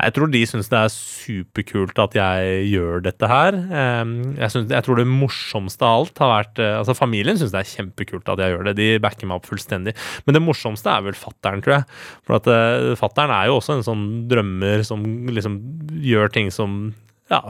jeg 0.00 0.14
tror 0.16 0.30
de 0.32 0.40
syns 0.48 0.70
det 0.70 0.78
er 0.78 0.92
superkult 0.94 1.98
at 2.00 2.14
jeg 2.16 2.68
gjør 2.70 3.02
dette 3.04 3.28
her. 3.28 3.56
Eh, 3.58 4.12
Jeg, 4.38 4.50
synes, 4.54 4.70
jeg 4.72 4.86
tror 4.86 5.00
det 5.00 5.06
morsomste 5.10 5.86
av 5.86 5.98
alt 6.00 6.22
har 6.22 6.30
vært 6.32 6.62
eh, 6.62 6.76
Altså 6.78 6.96
Familien 6.96 7.38
syns 7.38 7.52
det 7.52 7.60
er 7.60 7.72
kjempekult 7.74 8.30
at 8.32 8.40
jeg 8.40 8.54
gjør 8.54 8.70
det. 8.70 8.76
De 8.78 8.88
backer 9.02 9.28
meg 9.28 9.40
opp 9.40 9.50
fullstendig. 9.50 9.94
Men 10.26 10.36
det 10.38 10.44
morsomste 10.44 10.92
er 10.92 11.04
vel 11.04 11.18
fattern, 11.18 11.62
tror 11.64 11.80
jeg. 11.80 12.00
For 12.26 12.38
at 12.38 12.48
uh, 12.50 12.94
fattern 12.98 13.34
er 13.34 13.50
jo 13.50 13.58
også 13.58 13.76
en 13.76 13.86
sånn 13.86 14.04
drømmer 14.30 14.84
som 14.86 15.04
liksom 15.30 15.58
gjør 16.06 16.32
ting 16.32 16.50
som 16.54 16.94
ja, 17.30 17.40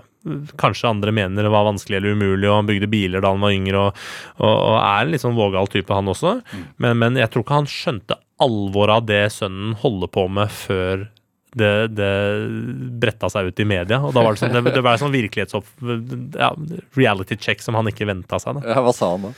kanskje 0.60 0.90
andre 0.90 1.12
mener 1.16 1.46
det 1.46 1.52
var 1.52 1.64
vanskelig 1.64 1.96
eller 1.96 2.16
umulig, 2.18 2.48
og 2.50 2.58
han 2.58 2.68
bygde 2.68 2.90
biler 2.92 3.24
da 3.24 3.32
han 3.32 3.44
var 3.44 3.54
yngre, 3.56 3.86
og, 3.86 4.02
og, 4.38 4.50
og 4.52 4.76
er 4.80 5.06
en 5.06 5.14
litt 5.14 5.24
sånn 5.24 5.38
vågal 5.38 5.70
type, 5.72 5.94
han 5.94 6.10
også. 6.12 6.34
Men, 6.82 6.98
men 7.00 7.16
jeg 7.20 7.32
tror 7.32 7.46
ikke 7.46 7.62
han 7.62 7.70
skjønte 7.70 8.18
alvoret 8.40 9.00
av 9.00 9.08
det 9.08 9.24
sønnen 9.36 9.74
holder 9.80 10.12
på 10.12 10.26
med 10.32 10.52
før 10.52 11.08
det, 11.58 11.72
det 11.98 12.12
bretta 13.02 13.30
seg 13.32 13.50
ut 13.50 13.60
i 13.60 13.66
media. 13.66 13.98
Og 14.04 14.14
da 14.14 14.22
var 14.22 14.36
det 14.36 14.42
sånn, 14.42 14.54
det, 14.54 14.74
det 14.76 14.84
var 14.86 15.00
sånn 15.00 15.14
virkelighetsopp... 15.14 15.72
Ja, 16.38 16.52
reality 16.98 17.38
check 17.40 17.64
som 17.64 17.78
han 17.78 17.90
ikke 17.90 18.08
venta 18.08 18.38
seg. 18.42 18.60
da. 18.60 18.76
Ja, 18.76 18.84
hva 18.84 18.94
sa 18.94 19.14
han 19.16 19.30
da? 19.30 19.34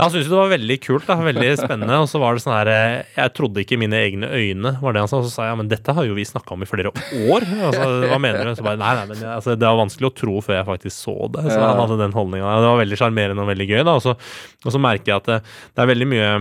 Han 0.00 0.12
syntes 0.12 0.30
det 0.30 0.38
var 0.38 0.52
veldig 0.52 0.76
kult, 0.82 1.06
da, 1.08 1.16
veldig 1.20 1.50
spennende. 1.60 1.98
Og 2.00 2.08
så 2.10 2.20
var 2.22 2.36
det 2.36 2.44
sånn 2.44 2.56
her 2.56 2.70
eh, 2.72 3.10
Jeg 3.18 3.34
trodde 3.36 3.62
ikke 3.62 3.78
mine 3.80 3.98
egne 4.00 4.30
øyne, 4.32 4.74
var 4.80 4.96
det 4.96 5.04
han 5.04 5.10
sa. 5.10 5.20
Og 5.20 5.28
så 5.28 5.34
sa 5.34 5.46
jeg 5.46 5.54
ja, 5.54 5.58
men 5.60 5.70
dette 5.70 5.94
har 5.96 6.08
jo 6.08 6.16
vi 6.16 6.26
snakka 6.28 6.56
om 6.56 6.64
i 6.64 6.70
flere 6.70 6.92
år. 6.94 7.46
Altså, 7.70 7.88
hva 8.10 8.20
mener 8.22 8.48
du? 8.48 8.54
Så 8.58 8.66
bare 8.66 8.80
nei, 8.80 8.94
nei, 8.98 9.06
men 9.12 9.26
altså, 9.36 9.56
det 9.58 9.68
var 9.68 9.82
vanskelig 9.82 10.10
å 10.10 10.16
tro 10.22 10.38
før 10.44 10.58
jeg 10.58 10.68
faktisk 10.70 10.96
så 10.96 11.16
det. 11.36 11.46
Så 11.50 11.60
han 11.60 11.82
hadde 11.82 12.00
den 12.00 12.16
holdninga. 12.16 12.56
Det 12.64 12.72
var 12.72 12.82
veldig 12.82 13.00
sjarmerende 13.02 13.44
og 13.44 13.52
veldig 13.52 13.68
gøy. 13.68 13.82
da, 13.84 13.98
og 14.00 14.04
så, 14.04 14.16
og 14.64 14.74
så 14.74 14.82
merker 14.82 15.12
jeg 15.14 15.22
at 15.22 15.30
det, 15.30 15.38
det 15.76 15.84
er 15.84 15.92
veldig 15.94 16.10
mye 16.10 16.32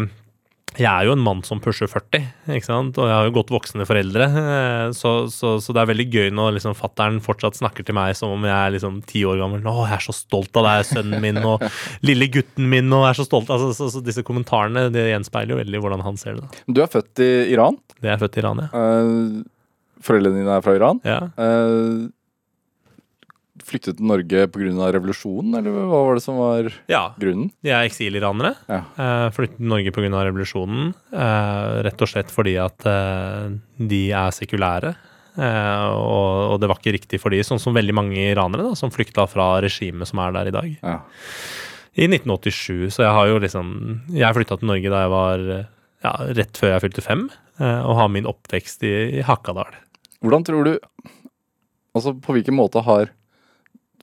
jeg 0.78 0.86
er 0.88 1.08
jo 1.08 1.14
en 1.16 1.24
mann 1.24 1.40
som 1.44 1.60
pusher 1.64 1.90
40, 1.90 2.22
ikke 2.56 2.68
sant? 2.68 2.98
og 3.00 3.08
jeg 3.10 3.16
har 3.16 3.26
jo 3.28 3.34
godt 3.40 3.50
voksne 3.52 3.88
foreldre. 3.90 4.28
eh, 4.42 4.92
Så, 4.96 5.14
så, 5.34 5.56
så 5.64 5.74
det 5.76 5.82
er 5.82 5.90
veldig 5.90 6.06
gøy 6.14 6.30
når 6.36 6.54
liksom 6.58 6.76
fattern 6.78 7.18
fortsatt 7.24 7.58
snakker 7.58 7.84
til 7.88 7.96
meg 7.98 8.16
som 8.16 8.36
om 8.36 8.46
jeg 8.46 8.54
er 8.54 8.76
liksom 8.76 9.02
ti 9.10 9.24
år 9.26 9.40
gammel. 9.42 9.64
'Å, 9.66 9.88
jeg 9.90 9.98
er 9.98 10.06
så 10.06 10.16
stolt 10.16 10.56
av 10.62 10.68
deg, 10.70 10.86
sønnen 10.92 11.22
min', 11.24 11.42
og 11.44 11.64
'lille 12.06 12.30
gutten 12.32 12.70
min', 12.70 12.94
og 12.94 13.08
'jeg 13.08 13.10
er 13.16 13.20
så 13.24 13.28
stolt'. 13.28 13.50
Altså, 13.50 13.74
så, 13.74 13.90
så 13.98 14.04
disse 14.06 14.24
kommentarene 14.24 14.92
det 14.94 15.10
gjenspeiler 15.10 15.56
jo 15.56 15.62
veldig 15.64 15.82
hvordan 15.82 16.02
han 16.06 16.18
ser 16.22 16.38
det. 16.38 16.46
da. 16.46 16.64
Du 16.70 16.82
er 16.86 16.92
født 16.94 17.20
i 17.26 17.32
Iran. 17.56 17.78
Det 18.00 18.10
er 18.14 18.22
født 18.22 18.38
i 18.38 18.44
Iran, 18.46 18.62
ja. 18.64 18.70
Uh, 18.76 19.44
foreldrene 20.06 20.40
dine 20.44 20.56
er 20.56 20.62
fra 20.64 20.76
Iran. 20.78 21.02
ja. 21.04 21.20
Eh, 21.36 22.08
flyktet 23.70 24.00
til 24.00 24.10
Norge 24.10 24.48
pga. 24.52 24.90
revolusjonen, 24.98 25.60
eller 25.60 25.78
hva 25.90 26.02
var 26.08 26.18
det 26.20 26.24
som 26.26 26.40
var 26.42 26.72
Ja, 26.92 27.04
grunnen? 27.20 27.52
de 27.64 27.70
er 27.74 27.86
eksiliranere. 27.88 28.56
Ja. 28.68 28.82
Uh, 28.98 29.28
flyttet 29.36 29.62
til 29.62 29.70
Norge 29.72 29.94
pga. 29.96 30.10
revolusjonen. 30.30 30.94
Uh, 31.14 31.84
rett 31.86 32.02
og 32.02 32.12
slett 32.12 32.34
fordi 32.34 32.58
at 32.62 32.90
uh, 32.90 33.54
de 33.78 34.04
er 34.12 34.36
sekulære. 34.36 34.96
Eh, 35.40 35.90
og, 35.96 36.54
og 36.54 36.58
det 36.60 36.68
var 36.68 36.80
ikke 36.82 36.96
riktig 36.98 37.20
for 37.22 37.32
de, 37.34 37.40
sånn 37.46 37.62
som 37.62 37.76
veldig 37.76 37.96
mange 37.96 38.18
iranere 38.32 38.66
da, 38.66 38.76
som 38.76 38.92
flykta 38.92 39.28
fra 39.30 39.60
regimet 39.64 40.10
som 40.10 40.20
er 40.24 40.34
der 40.36 40.50
i 40.50 40.56
dag. 40.56 40.72
Ja. 40.82 40.98
I 42.00 42.08
1987, 42.10 42.90
så 42.96 43.04
jeg 43.04 43.14
har 43.16 43.28
jo 43.28 43.40
liksom 43.42 43.70
Jeg 44.14 44.36
flytta 44.38 44.60
til 44.60 44.70
Norge 44.70 44.92
da 44.94 45.02
jeg 45.04 45.12
var 45.14 45.46
eh, 45.56 45.70
ja, 46.06 46.12
rett 46.38 46.60
før 46.60 46.74
jeg 46.76 46.84
fylte 46.88 47.04
fem, 47.06 47.24
eh, 47.60 47.80
og 47.86 47.98
har 48.00 48.12
min 48.12 48.28
oppvekst 48.30 48.84
i, 48.88 48.94
i 49.20 49.24
Hakadal. 49.28 49.72
Hvordan 50.24 50.46
tror 50.48 50.68
du 50.68 50.74
Altså, 51.98 52.14
på 52.14 52.36
hvilken 52.36 52.54
måte 52.54 52.84
har 52.86 53.10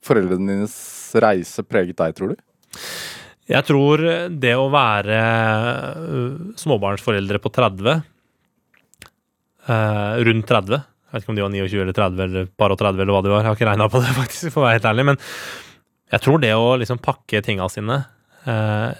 foreldrene 0.07 0.46
dines 0.54 0.76
reise 1.22 1.64
preget 1.66 1.98
deg, 2.00 2.14
tror 2.16 2.32
du? 2.34 2.40
Jeg 3.46 3.62
tror 3.68 4.02
det 4.42 4.54
å 4.59 4.66
være 4.72 5.18
øh, 5.22 6.32
småbarnsforeldre 6.59 7.38
på 7.42 7.52
30, 7.54 8.00
eh, 9.68 10.14
rundt 10.26 10.48
30 10.50 10.76
Jeg 10.80 11.14
vet 11.14 11.22
ikke 11.22 11.32
om 11.32 11.38
de 11.38 11.44
var 11.44 11.54
29 11.54 11.82
eller 11.84 11.96
30 11.96 12.24
eller 12.26 12.48
par 12.59 12.74
og 12.74 12.80
30 12.80 13.02
eller 13.04 13.14
hva 13.14 13.22
de 13.24 13.30
var, 13.32 13.44
jeg 13.44 13.48
har 13.50 13.59
ikke 13.61 13.68
regna 13.70 13.86
på 13.92 14.00
det, 14.02 14.14
faktisk, 14.22 14.50
for 14.54 14.62
å 14.64 14.66
være 14.66 14.78
helt 14.80 14.88
ærlig. 14.90 15.04
Men 15.12 15.20
jeg 16.16 16.24
tror 16.26 16.42
det 16.42 16.52
å 16.59 16.66
liksom 16.82 17.00
pakke 17.02 17.42
tinga 17.46 17.68
sine 17.72 18.00
eh, 18.46 18.90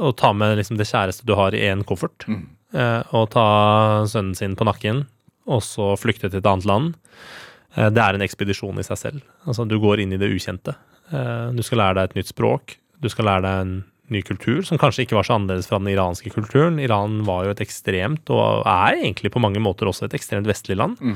og 0.00 0.14
ta 0.20 0.30
med 0.36 0.56
liksom 0.60 0.78
det 0.80 0.88
kjæreste 0.88 1.26
du 1.28 1.34
har 1.36 1.54
i 1.56 1.64
én 1.68 1.84
koffert, 1.88 2.24
Mm. 2.30 2.44
og 3.18 3.24
ta 3.34 3.42
sønnen 4.06 4.36
sin 4.38 4.52
på 4.54 4.62
nakken, 4.62 5.00
og 5.50 5.58
så 5.66 5.88
flykte 5.98 6.28
til 6.30 6.38
et 6.38 6.46
annet 6.46 6.68
land, 6.70 6.92
det 7.76 8.02
er 8.02 8.16
en 8.18 8.24
ekspedisjon 8.26 8.80
i 8.82 8.86
seg 8.86 8.98
selv. 8.98 9.20
Altså, 9.46 9.66
du 9.68 9.78
går 9.82 10.02
inn 10.02 10.16
i 10.16 10.20
det 10.20 10.30
ukjente. 10.34 10.74
Eh, 11.12 11.46
du 11.54 11.62
skal 11.66 11.82
lære 11.84 12.00
deg 12.00 12.10
et 12.10 12.20
nytt 12.20 12.32
språk. 12.34 12.76
Du 13.00 13.08
skal 13.12 13.28
lære 13.30 13.46
deg 13.46 13.64
en 13.64 13.78
ny 14.10 14.20
kultur, 14.26 14.58
som 14.66 14.78
kanskje 14.80 15.04
ikke 15.04 15.14
var 15.14 15.26
så 15.26 15.36
annerledes 15.36 15.68
fra 15.70 15.78
den 15.78 15.92
iranske 15.92 16.32
kulturen. 16.34 16.80
Iran 16.82 17.20
var 17.28 17.44
jo 17.46 17.52
et 17.54 17.60
ekstremt, 17.62 18.26
og 18.34 18.64
er 18.66 18.96
egentlig 18.98 19.30
på 19.30 19.42
mange 19.42 19.62
måter 19.62 19.86
også 19.86 20.08
et 20.08 20.16
ekstremt 20.18 20.48
vestlig 20.50 20.74
land. 20.80 20.98
Mm. 20.98 21.14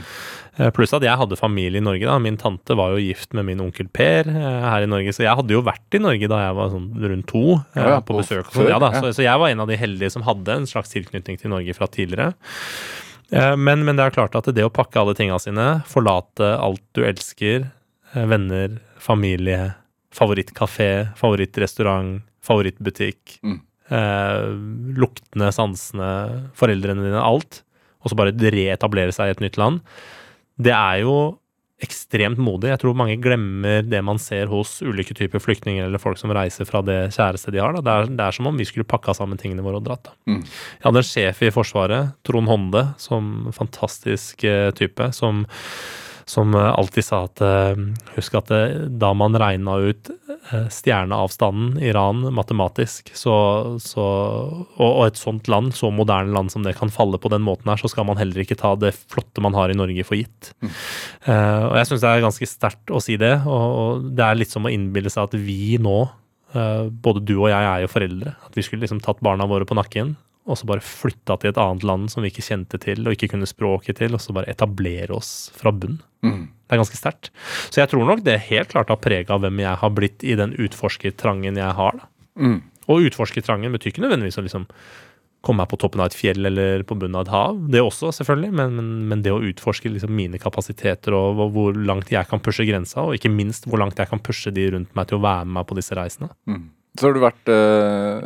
Eh, 0.61 0.71
Pluss 0.77 0.95
at 0.95 1.03
jeg 1.03 1.19
hadde 1.19 1.39
familie 1.41 1.83
i 1.83 1.85
Norge. 1.85 2.07
da. 2.07 2.21
Min 2.23 2.39
tante 2.39 2.77
var 2.79 2.95
jo 2.95 3.03
gift 3.03 3.35
med 3.35 3.49
min 3.51 3.65
onkel 3.67 3.91
Per 3.91 4.31
eh, 4.31 4.67
her 4.71 4.87
i 4.87 4.91
Norge, 4.91 5.11
så 5.17 5.27
jeg 5.27 5.35
hadde 5.35 5.57
jo 5.57 5.65
vært 5.67 5.99
i 5.99 6.03
Norge 6.05 6.31
da 6.31 6.39
jeg 6.45 6.59
var 6.61 6.71
sånn 6.77 6.89
rundt 7.03 7.27
to, 7.35 7.45
eh, 7.75 7.83
Ja, 7.83 7.89
ja, 7.97 8.01
på 8.01 8.15
på 8.15 8.23
besøk. 8.23 8.47
Så, 8.53 8.61
sånn. 8.61 8.71
Ja, 8.71 8.79
da, 8.79 8.93
så, 8.95 9.11
så 9.11 9.27
jeg 9.27 9.43
var 9.43 9.51
en 9.51 9.65
av 9.67 9.73
de 9.75 9.81
heldige 9.81 10.15
som 10.15 10.23
hadde 10.23 10.61
en 10.61 10.71
slags 10.71 10.95
tilknytning 10.95 11.41
til 11.43 11.51
Norge 11.51 11.75
fra 11.75 11.91
tidligere. 11.91 12.31
Eh, 13.33 13.57
Men, 13.57 13.85
men 13.85 13.97
det 13.97 14.05
er 14.07 14.15
klart 14.15 14.35
at 14.37 14.51
det 14.55 14.65
å 14.67 14.73
pakke 14.73 15.01
alle 15.01 15.15
tinga 15.17 15.39
sine, 15.43 15.83
forlate 15.89 16.53
alt 16.61 16.83
du 16.97 17.03
elsker, 17.07 17.71
eh, 18.15 18.27
venner, 18.31 18.79
familie, 19.01 19.75
favorittkafé, 20.15 20.91
favorittrestaurant, 21.19 22.23
favorittbutikk, 22.45 23.39
Mm. 23.43 23.61
eh, 23.91 24.45
luktene, 25.01 25.49
sansene, 25.53 26.11
foreldrene 26.55 27.03
dine, 27.03 27.21
alt, 27.23 27.63
og 28.05 28.11
så 28.13 28.17
bare 28.17 28.33
reetablere 28.37 29.13
seg 29.13 29.27
i 29.29 29.31
et 29.31 29.41
nytt 29.41 29.57
land, 29.59 29.81
det 30.61 30.73
er 30.73 31.01
jo 31.03 31.39
ekstremt 31.83 32.39
modig. 32.39 32.71
Jeg 32.71 32.81
tror 32.85 32.95
mange 32.97 33.17
glemmer 33.21 33.83
det 33.83 34.01
man 34.07 34.21
ser 34.23 34.47
hos 34.53 34.77
ulike 34.85 35.17
typer 35.17 35.43
flyktninger 35.43 35.89
eller 35.89 36.01
folk 36.03 36.21
som 36.21 36.33
reiser 36.35 36.69
fra 36.69 36.85
det 36.87 36.99
kjæreste 37.17 37.53
de 37.55 37.61
har. 37.61 37.75
Det, 37.75 37.91
er, 37.91 38.13
det 38.15 38.25
er 38.25 38.37
som 38.37 38.49
om 38.51 38.61
vi 38.61 38.67
skulle 38.69 38.87
pakka 38.89 39.17
sammen 39.19 39.41
tingene 39.41 39.65
våre 39.65 39.81
og 39.83 39.89
dratt. 39.89 40.13
Mm. 40.31 40.45
Jeg 40.45 40.87
hadde 40.87 41.03
en 41.03 41.11
sjef 41.11 41.43
i 41.43 41.53
Forsvaret, 41.55 42.15
Trond 42.27 42.51
Honde, 42.51 42.87
som 43.03 43.51
fantastisk 43.57 44.47
eh, 44.47 44.71
type, 44.79 45.11
som, 45.17 45.45
som 46.25 46.55
eh, 46.55 46.71
alltid 46.73 47.05
sa 47.05 47.25
at 47.29 47.43
eh, 47.45 47.81
Husk 48.17 48.37
at 48.39 48.53
eh, 48.55 48.77
da 48.89 49.13
man 49.17 49.37
regna 49.39 49.77
ut 49.83 50.13
stjerneavstanden 50.45 51.79
Iran 51.81 52.19
matematisk, 52.37 53.09
så, 53.17 53.35
så 53.81 54.03
og, 54.05 54.91
og 54.91 55.07
et 55.07 55.17
sånt 55.17 55.49
land, 55.49 55.73
så 55.77 55.89
moderne 55.95 56.35
land 56.35 56.53
som 56.53 56.67
det 56.67 56.75
kan 56.77 56.93
falle 56.93 57.17
på 57.21 57.31
den 57.33 57.45
måten 57.47 57.71
her, 57.73 57.81
så 57.81 57.89
skal 57.89 58.05
man 58.09 58.21
heller 58.21 58.43
ikke 58.43 58.59
ta 58.61 58.75
det 58.77 58.93
flotte 58.93 59.41
man 59.45 59.57
har 59.57 59.73
i 59.73 59.79
Norge 59.79 60.05
for 60.05 60.21
gitt. 60.21 60.53
Eh, 60.61 61.63
og 61.65 61.79
jeg 61.79 61.89
syns 61.89 62.05
det 62.05 62.11
er 62.11 62.27
ganske 62.27 62.51
sterkt 62.51 62.93
å 62.93 63.01
si 63.01 63.17
det, 63.21 63.33
og, 63.49 63.65
og 63.81 64.11
det 64.19 64.27
er 64.27 64.37
litt 64.37 64.53
som 64.53 64.69
å 64.69 64.73
innbille 64.73 65.13
seg 65.13 65.31
at 65.31 65.39
vi 65.41 65.79
nå, 65.81 65.97
uh, 66.57 66.85
både 66.89 67.25
du 67.25 67.39
og 67.39 67.49
jeg 67.49 67.71
er 67.71 67.85
jo 67.85 67.93
foreldre, 67.95 68.35
at 68.45 68.59
vi 68.59 68.67
skulle 68.67 68.85
liksom 68.85 69.01
tatt 69.05 69.25
barna 69.25 69.49
våre 69.49 69.69
på 69.69 69.79
nakken, 69.79 70.13
og 70.47 70.59
så 70.61 70.67
bare 70.69 70.85
flytta 70.85 71.39
til 71.41 71.51
et 71.53 71.61
annet 71.61 71.85
land 71.89 72.11
som 72.13 72.23
vi 72.25 72.29
ikke 72.33 72.45
kjente 72.45 72.77
til 72.83 73.01
og 73.07 73.15
ikke 73.17 73.31
kunne 73.33 73.49
språket 73.49 73.97
til, 74.03 74.13
og 74.17 74.21
så 74.21 74.35
bare 74.37 74.51
etablere 74.53 75.15
oss 75.17 75.51
fra 75.57 75.73
bunn. 75.73 76.01
Mm. 76.25 76.43
Det 76.69 76.77
er 76.77 76.81
ganske 76.83 76.99
sterkt. 77.01 77.31
Så 77.71 77.81
jeg 77.81 77.89
tror 77.93 78.05
nok 78.09 78.23
det 78.27 78.39
helt 78.51 78.69
klart 78.73 78.93
har 78.93 79.01
prega 79.01 79.39
hvem 79.41 79.59
jeg 79.65 79.81
har 79.81 79.91
blitt 79.97 80.25
i 80.25 80.37
den 80.37 80.53
utforskertrangen 80.61 81.57
jeg 81.61 81.73
har. 81.81 81.99
Mm. 82.37 82.61
Og 82.89 83.07
utforskertrangen 83.09 83.73
betyr 83.73 83.93
ikke 83.95 84.05
nødvendigvis 84.05 84.37
å 84.41 84.45
liksom 84.45 84.69
komme 85.45 85.61
meg 85.61 85.69
på 85.69 85.77
toppen 85.81 86.01
av 86.01 86.09
et 86.09 86.17
fjell 86.17 86.47
eller 86.49 86.83
på 86.89 86.97
bunnen 86.97 87.19
av 87.21 87.27
et 87.27 87.33
hav. 87.35 87.59
Det 87.73 87.81
også, 87.85 88.09
selvfølgelig, 88.17 88.53
men, 88.57 88.77
men, 88.79 88.93
men 89.11 89.25
det 89.25 89.33
å 89.35 89.43
utforske 89.45 89.91
liksom 89.93 90.13
mine 90.17 90.39
kapasiteter 90.41 91.13
og 91.17 91.35
hvor- 91.37 91.51
hvor 91.53 91.77
langt 91.85 92.09
jeg 92.13 92.29
kan 92.31 92.41
pushe 92.41 92.65
grensa, 92.65 93.03
og 93.05 93.17
ikke 93.19 93.29
minst 93.33 93.67
hvor 93.69 93.81
langt 93.81 93.99
jeg 94.01 94.09
kan 94.09 94.21
pushe 94.25 94.51
de 94.57 94.71
rundt 94.73 94.95
meg 94.97 95.09
til 95.11 95.19
å 95.19 95.25
være 95.25 95.45
med 95.45 95.59
meg 95.59 95.67
på 95.69 95.77
disse 95.77 95.93
reisene. 95.97 96.31
Mm. 96.49 96.63
Så 96.95 97.09
har 97.09 97.15
du 97.17 97.19
vært 97.19 97.49
uh, 97.51 98.23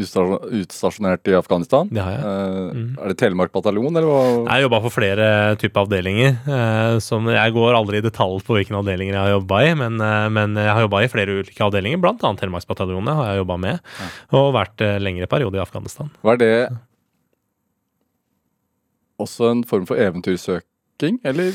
utstasjonert 0.00 1.28
i 1.28 1.34
Afghanistan. 1.36 1.90
Har 1.92 2.14
jeg. 2.14 2.20
Eh, 2.24 2.60
Mm. 2.72 2.94
Er 2.96 3.10
det 3.12 3.18
Telemark 3.20 3.52
bataljon, 3.52 3.90
eller 3.92 4.06
hva? 4.08 4.20
Jeg 4.46 4.48
har 4.48 4.62
jobba 4.62 4.78
for 4.80 4.94
flere 4.94 5.26
typer 5.60 5.82
avdelinger. 5.84 6.38
Uh, 6.46 6.98
som 7.04 7.26
jeg 7.28 7.52
går 7.52 7.76
aldri 7.76 8.00
i 8.00 8.04
detalj 8.06 8.40
på 8.46 8.56
hvilke 8.56 8.72
avdelinger 8.78 9.12
jeg 9.12 9.20
har 9.26 9.34
jobba 9.34 9.58
i, 9.66 9.74
men, 9.76 10.00
eh, 10.00 10.28
men 10.32 10.56
jeg 10.56 10.72
har 10.72 10.80
jobba 10.86 11.02
i 11.04 11.10
flere 11.12 11.36
ulike 11.42 11.66
avdelinger, 11.66 12.00
bl.a. 12.00 12.16
Telemarksbataljonen 12.40 13.12
har 13.12 13.28
jeg 13.34 13.42
jobba 13.42 13.58
med, 13.66 13.92
og 14.40 14.54
vært 14.56 14.80
eh, 14.80 14.96
lengre 15.04 15.28
periode 15.28 15.60
i 15.60 15.62
Afghanistan. 15.66 16.08
Hva 16.24 16.32
er 16.32 16.40
det 16.40 16.52
også 19.20 19.50
en 19.52 19.64
form 19.68 19.84
for 19.86 20.00
eventyrsøking, 20.00 21.20
eller? 21.28 21.52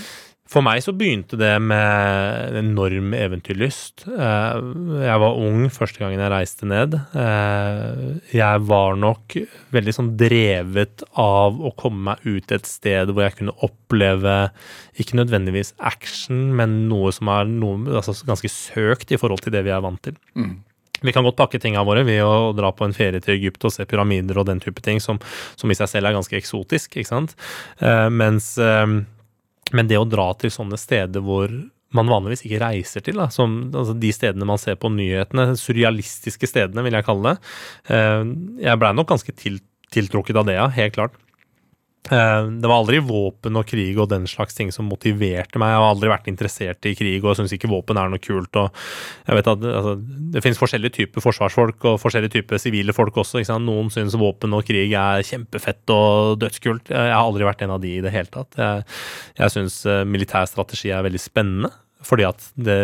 For 0.48 0.64
meg 0.64 0.80
så 0.84 0.94
begynte 0.96 1.36
det 1.40 1.54
med 1.60 2.54
en 2.56 2.70
enorm 2.72 3.12
eventyrlyst. 3.18 4.06
Eh, 4.08 4.60
Jeg 5.04 5.20
var 5.20 5.40
ung 5.44 5.66
første 5.74 6.00
gangen 6.00 6.22
jeg 6.24 6.32
reiste 6.32 6.70
ned. 6.70 6.96
Eh, 6.96 8.22
Jeg 8.32 8.62
var 8.70 8.96
nok 8.96 9.36
veldig 9.76 9.96
sånn 9.98 10.14
drevet 10.20 11.04
av 11.20 11.60
å 11.60 11.74
komme 11.76 12.14
meg 12.14 12.24
ut 12.24 12.52
et 12.56 12.66
sted 12.70 13.12
hvor 13.12 13.26
jeg 13.26 13.36
kunne 13.42 13.58
oppleve 13.68 14.38
ikke 14.98 15.20
nødvendigvis 15.20 15.74
action, 15.80 16.56
men 16.56 16.88
noe 16.88 17.12
som 17.12 17.28
er 17.34 17.44
noe, 17.52 17.84
altså 18.00 18.16
ganske 18.26 18.50
søkt 18.52 19.12
i 19.12 19.20
forhold 19.20 19.44
til 19.44 19.52
det 19.54 19.66
vi 19.68 19.76
er 19.76 19.84
vant 19.84 20.02
til. 20.08 20.16
Mm. 20.40 20.56
Vi 21.04 21.12
kan 21.14 21.28
godt 21.28 21.38
pakke 21.38 21.60
tingene 21.62 21.84
våre 21.86 22.02
ved 22.08 22.24
å 22.26 22.56
dra 22.58 22.72
på 22.74 22.88
en 22.88 22.96
ferie 22.96 23.20
til 23.22 23.36
Egypt 23.36 23.68
og 23.68 23.76
se 23.76 23.86
pyramider 23.86 24.40
og 24.42 24.48
den 24.50 24.64
type 24.64 24.82
ting, 24.82 24.98
som, 25.04 25.20
som 25.60 25.70
i 25.70 25.76
seg 25.78 25.92
selv 25.92 26.10
er 26.10 26.16
ganske 26.18 26.40
eksotisk, 26.40 26.96
ikke 26.98 27.12
sant. 27.12 27.36
Eh, 27.84 28.08
mens 28.10 28.56
Men 29.76 29.90
det 29.90 30.00
å 30.00 30.08
dra 30.08 30.30
til 30.40 30.54
sånne 30.54 30.80
steder 30.80 31.24
hvor 31.26 31.52
man 31.96 32.10
vanligvis 32.12 32.44
ikke 32.46 32.60
reiser 32.62 33.04
til, 33.04 33.20
da, 33.20 33.30
som 33.32 33.60
altså 33.72 33.96
de 33.98 34.12
stedene 34.16 34.48
man 34.48 34.60
ser 34.60 34.76
på 34.80 34.92
nyhetene, 34.92 35.56
surrealistiske 35.60 36.50
stedene, 36.50 36.84
vil 36.86 36.98
jeg 36.98 37.08
kalle 37.08 37.32
det. 37.32 37.54
Eh, 37.96 38.34
jeg 38.66 38.82
blei 38.82 38.92
nok 38.96 39.10
ganske 39.14 39.36
tiltrukket 39.94 40.40
av 40.40 40.50
det, 40.50 40.58
ja, 40.60 40.68
helt 40.76 40.98
klart. 40.98 41.16
Eh, 42.12 42.44
Det 42.48 42.68
var 42.68 42.78
aldri 42.80 43.00
våpen 43.04 43.58
og 43.60 43.68
krig 43.68 43.98
og 44.00 44.10
den 44.10 44.28
slags 44.30 44.56
ting 44.56 44.72
som 44.72 44.88
motiverte 44.90 45.60
meg. 45.60 45.74
Jeg 45.74 45.82
har 45.82 45.88
aldri 45.92 46.12
vært 46.12 46.30
interessert 46.32 46.86
i 46.88 46.96
krig 46.98 47.24
og 47.24 47.36
syns 47.38 47.54
ikke 47.56 47.70
våpen 47.72 48.00
er 48.00 48.12
noe 48.12 48.22
kult. 48.24 48.54
Jeg 48.54 49.40
vet 49.40 49.48
at 49.54 49.66
altså, 49.72 49.96
Det 50.34 50.44
finnes 50.44 50.62
forskjellige 50.62 50.96
typer 51.02 51.24
forsvarsfolk 51.24 51.88
og 51.92 52.00
forskjellige 52.02 52.38
typer 52.40 52.62
sivile 52.62 52.96
folk 52.96 53.18
også. 53.18 53.44
Noen 53.60 53.90
syns 53.94 54.16
våpen 54.20 54.54
og 54.54 54.66
krig 54.68 54.94
er 54.94 55.26
kjempefett 55.26 55.90
og 55.94 56.40
dødskult. 56.40 56.90
Jeg 56.94 57.12
har 57.14 57.24
aldri 57.24 57.48
vært 57.48 57.66
en 57.66 57.76
av 57.76 57.82
de 57.82 57.98
i 57.98 58.02
det 58.02 58.14
hele 58.14 58.32
tatt. 58.32 58.56
Jeg, 58.58 58.88
jeg 59.40 59.54
syns 59.56 59.84
militær 60.08 60.48
strategi 60.48 60.92
er 60.94 61.06
veldig 61.06 61.22
spennende. 61.22 61.74
Fordi 62.06 62.28
at 62.28 62.44
det 62.62 62.78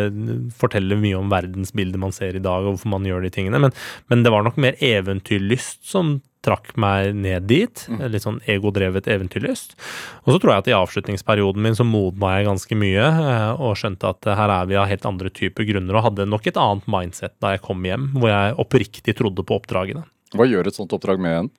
forteller 0.57 0.97
mye 0.99 1.19
om 1.19 1.29
verdensbildet 1.31 2.01
man 2.01 2.11
ser 2.15 2.35
i 2.35 2.41
dag, 2.43 2.65
og 2.65 2.73
hvorfor 2.73 2.89
man 2.95 3.05
gjør 3.05 3.21
de 3.23 3.29
tingene. 3.33 3.59
Men, 3.61 3.75
men 4.09 4.23
det 4.25 4.31
var 4.33 4.43
nok 4.43 4.57
mer 4.61 4.77
eventyrlyst 4.81 5.83
som 5.85 6.17
trakk 6.43 6.73
meg 6.79 7.13
ned 7.15 7.47
dit. 7.49 7.85
Litt 8.01 8.25
sånn 8.25 8.41
egodrevet 8.49 9.07
eventyrlyst. 9.11 9.77
Og 10.25 10.33
så 10.33 10.39
tror 10.39 10.53
jeg 10.53 10.63
at 10.63 10.71
i 10.71 10.77
avslutningsperioden 10.77 11.63
min 11.63 11.77
så 11.77 11.87
modna 11.87 12.35
jeg 12.37 12.49
ganske 12.49 12.79
mye, 12.79 13.05
eh, 13.05 13.51
og 13.55 13.77
skjønte 13.79 14.11
at 14.11 14.27
eh, 14.27 14.39
her 14.39 14.55
er 14.59 14.71
vi 14.71 14.79
av 14.79 14.89
helt 14.91 15.07
andre 15.09 15.31
typer 15.33 15.67
grunner, 15.69 15.99
og 15.99 16.09
hadde 16.09 16.29
nok 16.29 16.49
et 16.49 16.59
annet 16.59 16.89
mindset 16.91 17.37
da 17.43 17.55
jeg 17.55 17.63
kom 17.65 17.85
hjem, 17.87 18.11
hvor 18.17 18.33
jeg 18.33 18.59
oppriktig 18.63 19.17
trodde 19.19 19.45
på 19.47 19.61
oppdragene. 19.61 20.05
Hva 20.33 20.47
gjør 20.49 20.67
et 20.69 20.77
sånt 20.77 20.93
oppdrag 20.95 21.21
med 21.21 21.43
en? 21.43 21.49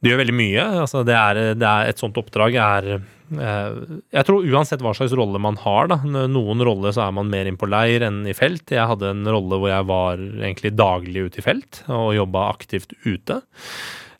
Det 0.00 0.08
gjør 0.08 0.22
veldig 0.22 0.36
mye. 0.36 0.66
Altså, 0.82 1.02
det 1.04 1.16
er, 1.16 1.40
det 1.60 1.68
er, 1.68 1.90
et 1.90 2.00
sånt 2.00 2.16
oppdrag 2.16 2.56
er 2.56 2.88
eh, 2.96 3.80
Jeg 4.16 4.26
tror 4.26 4.46
uansett 4.48 4.80
hva 4.84 4.94
slags 4.96 5.12
rolle 5.16 5.40
man 5.42 5.58
har, 5.60 5.90
da. 5.92 6.00
Noen 6.08 6.64
roller 6.64 6.96
så 6.96 7.04
er 7.06 7.16
man 7.16 7.28
mer 7.32 7.50
inn 7.50 7.60
på 7.60 7.68
leir 7.68 8.06
enn 8.08 8.22
i 8.28 8.36
felt. 8.36 8.72
Jeg 8.72 8.88
hadde 8.88 9.12
en 9.12 9.28
rolle 9.28 9.60
hvor 9.60 9.72
jeg 9.72 9.88
var 9.90 10.22
egentlig 10.22 10.72
daglig 10.78 11.28
ute 11.28 11.42
i 11.42 11.44
felt 11.44 11.82
og 11.92 12.14
jobba 12.16 12.48
aktivt 12.54 12.96
ute. 13.04 13.42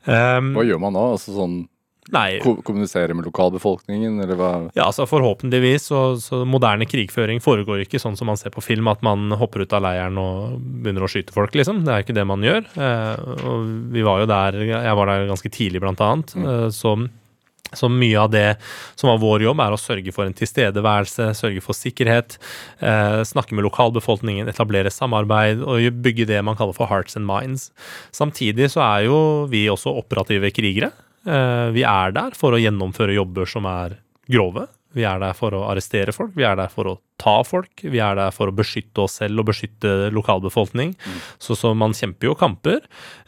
Um, 0.07 0.55
Hva 0.57 0.64
gjør 0.64 0.80
man 0.80 0.96
da? 0.96 1.05
Altså 1.16 1.34
sånn 1.36 1.61
nei, 2.11 2.40
ko 2.42 2.57
Kommunisere 2.66 3.14
med 3.14 3.26
lokalbefolkningen, 3.28 4.16
eller 4.24 4.38
hva? 4.38 4.51
ja, 4.74 4.86
altså 4.86 5.05
forhåpentligvis 5.07 5.90
så, 5.92 6.01
så 6.22 6.40
moderne 6.48 6.88
krigføring 6.88 7.42
foregår 7.44 7.84
ikke 7.84 8.01
sånn 8.03 8.16
som 8.18 8.30
man 8.32 8.40
ser 8.40 8.55
på 8.55 8.64
film, 8.64 8.88
at 8.90 9.05
man 9.07 9.30
hopper 9.38 9.62
ut 9.66 9.76
av 9.76 9.84
leiren 9.84 10.18
og 10.18 10.57
begynner 10.59 11.07
å 11.07 11.11
skyte 11.12 11.34
folk, 11.36 11.55
liksom. 11.55 11.84
Det 11.86 11.94
er 11.94 12.05
ikke 12.07 12.16
det 12.16 12.26
man 12.26 12.42
gjør. 12.46 12.64
Eh, 12.74 13.30
og 13.46 13.70
vi 13.94 14.05
var 14.07 14.24
jo 14.24 14.30
der, 14.32 14.59
jeg 14.72 14.98
var 14.98 15.12
der 15.12 15.28
ganske 15.30 15.53
tidlig, 15.55 15.84
blant 15.84 16.03
annet. 16.03 16.34
Eh, 16.40 16.66
så 16.74 16.96
så 17.77 17.91
mye 17.93 18.18
av 18.21 18.31
det 18.33 18.57
som 18.99 19.11
var 19.11 19.21
vår 19.23 19.45
jobb, 19.47 19.61
er 19.62 19.75
å 19.75 19.81
sørge 19.81 20.14
for 20.14 20.27
en 20.27 20.37
tilstedeværelse, 20.37 21.31
sørge 21.39 21.62
for 21.64 21.77
sikkerhet, 21.77 22.39
eh, 22.81 23.21
snakke 23.27 23.55
med 23.55 23.66
lokalbefolkningen, 23.68 24.51
etablere 24.51 24.93
samarbeid 24.93 25.62
og 25.62 26.03
bygge 26.03 26.27
det 26.31 26.43
man 26.45 26.59
kaller 26.59 26.77
for 26.77 26.91
hearts 26.91 27.16
and 27.16 27.27
minds. 27.29 27.71
Samtidig 28.12 28.71
så 28.75 28.83
er 28.87 29.07
jo 29.09 29.47
vi 29.51 29.66
også 29.71 29.95
operative 29.97 30.51
krigere. 30.55 30.93
Eh, 31.27 31.71
vi 31.77 31.85
er 31.85 32.12
der 32.16 32.37
for 32.39 32.57
å 32.57 32.61
gjennomføre 32.61 33.14
jobber 33.14 33.47
som 33.47 33.66
er 33.66 33.99
grove. 34.31 34.66
Vi 34.97 35.05
er 35.07 35.21
der 35.23 35.37
for 35.39 35.55
å 35.55 35.66
arrestere 35.71 36.14
folk, 36.14 36.35
vi 36.35 36.47
er 36.47 36.57
der 36.59 36.71
for 36.73 36.91
å 36.91 36.99
ta 37.21 37.41
folk, 37.47 37.83
vi 37.85 38.01
er 38.03 38.16
der 38.18 38.33
for 38.35 38.51
å 38.51 38.55
beskytte 38.57 39.05
oss 39.05 39.18
selv 39.21 39.43
og 39.43 39.51
beskytte 39.51 40.11
lokalbefolkning. 40.14 40.95
Så, 41.43 41.57
så 41.59 41.73
man 41.77 41.95
kjemper 41.97 42.31
jo 42.31 42.37
kamper. 42.39 42.81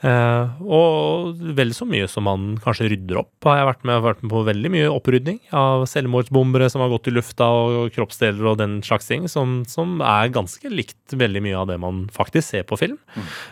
Eh, 0.02 0.62
og 0.64 1.42
vel 1.58 1.74
så 1.76 1.86
mye 1.88 2.08
som 2.10 2.26
man 2.28 2.56
kanskje 2.62 2.88
rydder 2.92 3.20
opp, 3.22 3.32
har 3.46 3.60
jeg 3.60 3.68
vært 3.70 3.84
med. 3.84 3.92
Jeg 3.92 4.00
har 4.00 4.08
vært 4.08 4.24
med 4.24 4.32
på 4.32 4.44
veldig 4.48 4.72
mye 4.74 4.90
opprydning 4.92 5.38
av 5.56 5.86
selvmordsbombere 5.90 6.70
som 6.72 6.84
har 6.84 6.92
gått 6.94 7.10
i 7.10 7.14
lufta, 7.14 7.48
og 7.52 7.92
kroppsdeler 7.94 8.52
og 8.52 8.58
den 8.62 8.80
slags 8.86 9.10
ting, 9.10 9.28
som, 9.30 9.60
som 9.68 10.00
er 10.00 10.32
ganske 10.34 10.72
likt 10.72 11.16
veldig 11.18 11.44
mye 11.44 11.58
av 11.60 11.68
det 11.70 11.78
man 11.82 12.06
faktisk 12.12 12.48
ser 12.48 12.66
på 12.68 12.78
film. 12.80 12.98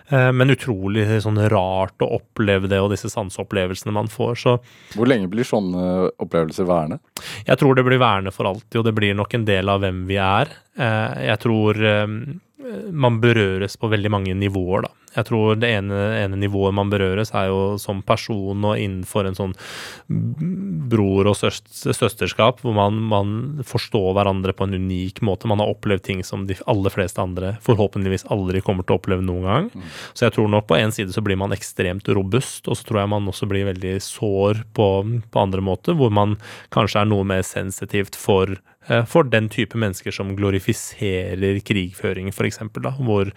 Eh, 0.09 0.31
men 0.35 0.55
utrolig 0.57 1.07
sånn 1.25 1.41
rart 1.53 2.01
å 2.05 2.11
oppleve 2.21 2.71
det, 2.71 2.81
og 2.81 2.93
disse 2.95 3.13
sanseopplevelsene 3.13 3.95
man 3.95 4.11
får. 4.11 4.41
Så 4.41 4.57
Hvor 4.97 5.11
lenge 5.11 5.31
blir 5.31 5.47
sånne 5.47 6.11
opplevelser 6.21 6.69
værende? 6.69 7.01
jeg 7.47 7.59
tror 7.61 7.77
det 7.77 7.85
blir 7.87 8.01
værende 8.01 8.33
for 8.35 8.49
alltid, 8.49 8.81
og 8.81 8.87
det 8.87 8.95
blir 8.97 9.17
nok 9.17 9.35
en 9.37 9.47
del 9.49 9.69
av 9.73 9.83
hvem 9.83 10.05
vi 10.09 10.17
er. 10.17 10.30
Eh, 10.79 11.27
Jeg 11.31 11.39
tror 11.43 11.81
eh, 11.83 12.07
man 12.93 13.21
berøres 13.23 13.77
på 13.81 13.89
veldig 13.91 14.11
mange 14.13 14.35
nivåer, 14.37 14.87
da. 14.87 14.95
Jeg 15.11 15.27
tror 15.27 15.57
det 15.59 15.67
ene, 15.75 15.97
ene 16.23 16.37
nivået 16.39 16.75
man 16.77 16.91
berøres, 16.93 17.33
er 17.35 17.49
jo 17.51 17.75
som 17.83 17.99
person 18.07 18.63
og 18.69 18.79
innenfor 18.79 19.27
en 19.27 19.35
sånn 19.35 19.55
bror- 20.91 21.27
og 21.33 21.35
søsterskap, 21.35 22.61
hvor 22.63 22.77
man, 22.77 23.01
man 23.11 23.33
forstår 23.67 24.13
hverandre 24.15 24.55
på 24.55 24.69
en 24.69 24.77
unik 24.79 25.19
måte. 25.27 25.51
Man 25.51 25.59
har 25.59 25.73
opplevd 25.73 26.05
ting 26.07 26.23
som 26.27 26.47
de 26.47 26.55
aller 26.71 26.95
fleste 26.95 27.19
andre 27.23 27.57
forhåpentligvis 27.67 28.29
aldri 28.31 28.63
kommer 28.63 28.87
til 28.87 28.95
å 28.97 29.01
oppleve 29.03 29.27
noen 29.27 29.49
gang. 29.49 29.69
Så 30.15 30.29
jeg 30.29 30.37
tror 30.39 30.51
nok 30.55 30.69
på 30.71 30.79
en 30.79 30.95
side 30.95 31.11
så 31.17 31.25
blir 31.27 31.41
man 31.43 31.57
ekstremt 31.57 32.07
robust, 32.15 32.69
og 32.71 32.79
så 32.79 32.87
tror 32.87 33.03
jeg 33.03 33.15
man 33.17 33.27
også 33.35 33.51
blir 33.51 33.67
veldig 33.73 33.97
sår 34.07 34.63
på, 34.79 34.89
på 35.27 35.43
andre 35.43 35.65
måter, 35.65 35.99
hvor 35.99 36.15
man 36.15 36.39
kanskje 36.71 37.03
er 37.03 37.11
noe 37.11 37.27
mer 37.27 37.43
sensitivt 37.47 38.15
for 38.15 38.61
for 39.09 39.29
den 39.31 39.49
type 39.53 39.79
mennesker 39.79 40.15
som 40.15 40.33
glorifiserer 40.39 41.61
krigføring, 41.67 42.31
f.eks., 42.33 42.61
hvor 42.99 43.31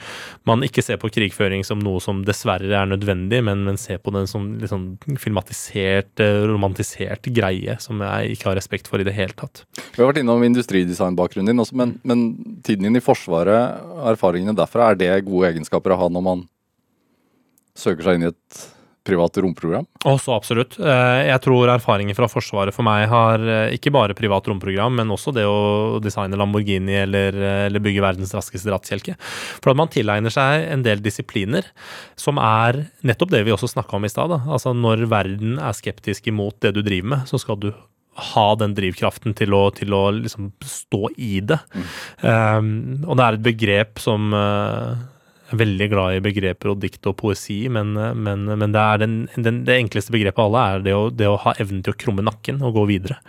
man 0.50 0.66
ikke 0.66 0.84
ser 0.86 1.00
på 1.02 1.12
krigføring 1.14 1.66
som 1.68 1.82
noe 1.84 2.02
som 2.04 2.24
dessverre 2.28 2.72
er 2.74 2.90
nødvendig, 2.90 3.44
men, 3.46 3.66
men 3.68 3.80
ser 3.82 4.02
på 4.04 4.14
den 4.16 4.30
som 4.30 4.52
sånn 4.70 4.88
filmatisert, 5.22 6.14
eh, 6.24 6.44
romantisert 6.50 7.30
greie 7.34 7.78
som 7.84 8.02
jeg 8.04 8.38
ikke 8.38 8.50
har 8.52 8.60
respekt 8.60 8.90
for 8.92 9.02
i 9.02 9.08
det 9.08 9.16
hele 9.16 9.36
tatt. 9.38 9.66
Vi 9.94 10.02
har 10.02 10.12
vært 10.12 10.24
innom 10.24 10.44
industridesignbakgrunnen 10.48 11.52
din 11.52 11.64
også, 11.64 11.78
men, 11.80 11.98
men 12.08 12.26
tiden 12.66 12.88
din 12.88 13.00
i 13.00 13.04
Forsvaret, 13.04 13.84
erfaringene 14.14 14.56
derfra, 14.58 14.92
er 14.92 15.00
det 15.00 15.12
gode 15.28 15.54
egenskaper 15.54 15.96
å 15.96 16.04
ha 16.04 16.12
når 16.14 16.26
man 16.26 16.48
søker 17.78 18.06
seg 18.06 18.20
inn 18.20 18.28
i 18.28 18.32
et 18.32 18.64
privat 19.04 19.38
romprogram? 19.44 19.86
Også 20.08 20.34
absolutt. 20.36 20.78
Eh, 20.80 21.28
Jeg 21.28 21.42
tror 21.44 21.72
erfaringer 21.74 22.16
fra 22.18 22.30
Forsvaret 22.32 22.76
for 22.76 22.86
meg 22.88 23.08
har 23.12 23.44
eh, 23.44 23.76
ikke 23.78 23.92
bare 23.94 24.16
privat 24.18 24.48
romprogram, 24.48 24.96
men 25.00 25.12
også 25.14 25.34
det 25.36 25.46
å 25.48 26.00
designe 26.04 26.40
Lamborghini 26.40 26.96
eller, 27.04 27.36
eh, 27.36 27.66
eller 27.68 27.84
bygge 27.84 28.04
verdens 28.04 28.34
raskeste 28.36 28.72
rattkjelke. 28.72 29.18
For 29.60 29.74
at 29.74 29.80
man 29.80 29.92
tilegner 29.92 30.34
seg 30.34 30.68
en 30.72 30.86
del 30.86 31.04
disipliner 31.04 31.68
som 32.20 32.40
er 32.42 32.86
nettopp 33.04 33.34
det 33.34 33.44
vi 33.48 33.56
også 33.56 33.74
snakka 33.76 34.00
om 34.00 34.08
i 34.08 34.14
stad. 34.14 34.38
Altså 34.48 34.76
når 34.78 35.08
verden 35.12 35.58
er 35.60 35.76
skeptisk 35.76 36.32
imot 36.32 36.62
det 36.64 36.76
du 36.78 36.84
driver 36.84 37.16
med, 37.18 37.28
så 37.28 37.42
skal 37.42 37.60
du 37.60 37.74
ha 38.14 38.48
den 38.60 38.76
drivkraften 38.78 39.34
til 39.38 39.56
å, 39.58 39.64
til 39.74 39.94
å 39.96 40.04
liksom 40.14 40.52
stå 40.62 41.10
i 41.18 41.40
det. 41.42 41.58
Um, 42.22 43.02
og 43.08 43.18
det 43.18 43.26
er 43.26 43.38
et 43.40 43.48
begrep 43.48 44.02
som 44.04 44.30
uh, 44.38 44.94
veldig 45.58 45.88
glad 45.92 46.18
i 46.18 46.22
begreper 46.24 46.72
og 46.72 46.82
dikt 46.82 47.08
og 47.10 47.18
poesi, 47.22 47.60
men, 47.72 47.94
men, 47.96 48.46
men 48.50 48.76
det, 48.76 48.84
den, 49.04 49.16
den, 49.36 49.62
det 49.68 49.78
enkleste 49.80 50.14
begrepet 50.16 50.42
av 50.42 50.50
alle 50.50 50.64
er 50.66 50.86
det 50.88 50.96
å, 50.98 51.08
det 51.14 51.30
å 51.30 51.40
ha 51.46 51.56
evnen 51.62 51.84
til 51.86 51.94
å 51.94 52.00
krumme 52.04 52.26
nakken 52.26 52.62
og 52.66 52.78
gå 52.78 52.86
videre. 52.90 53.20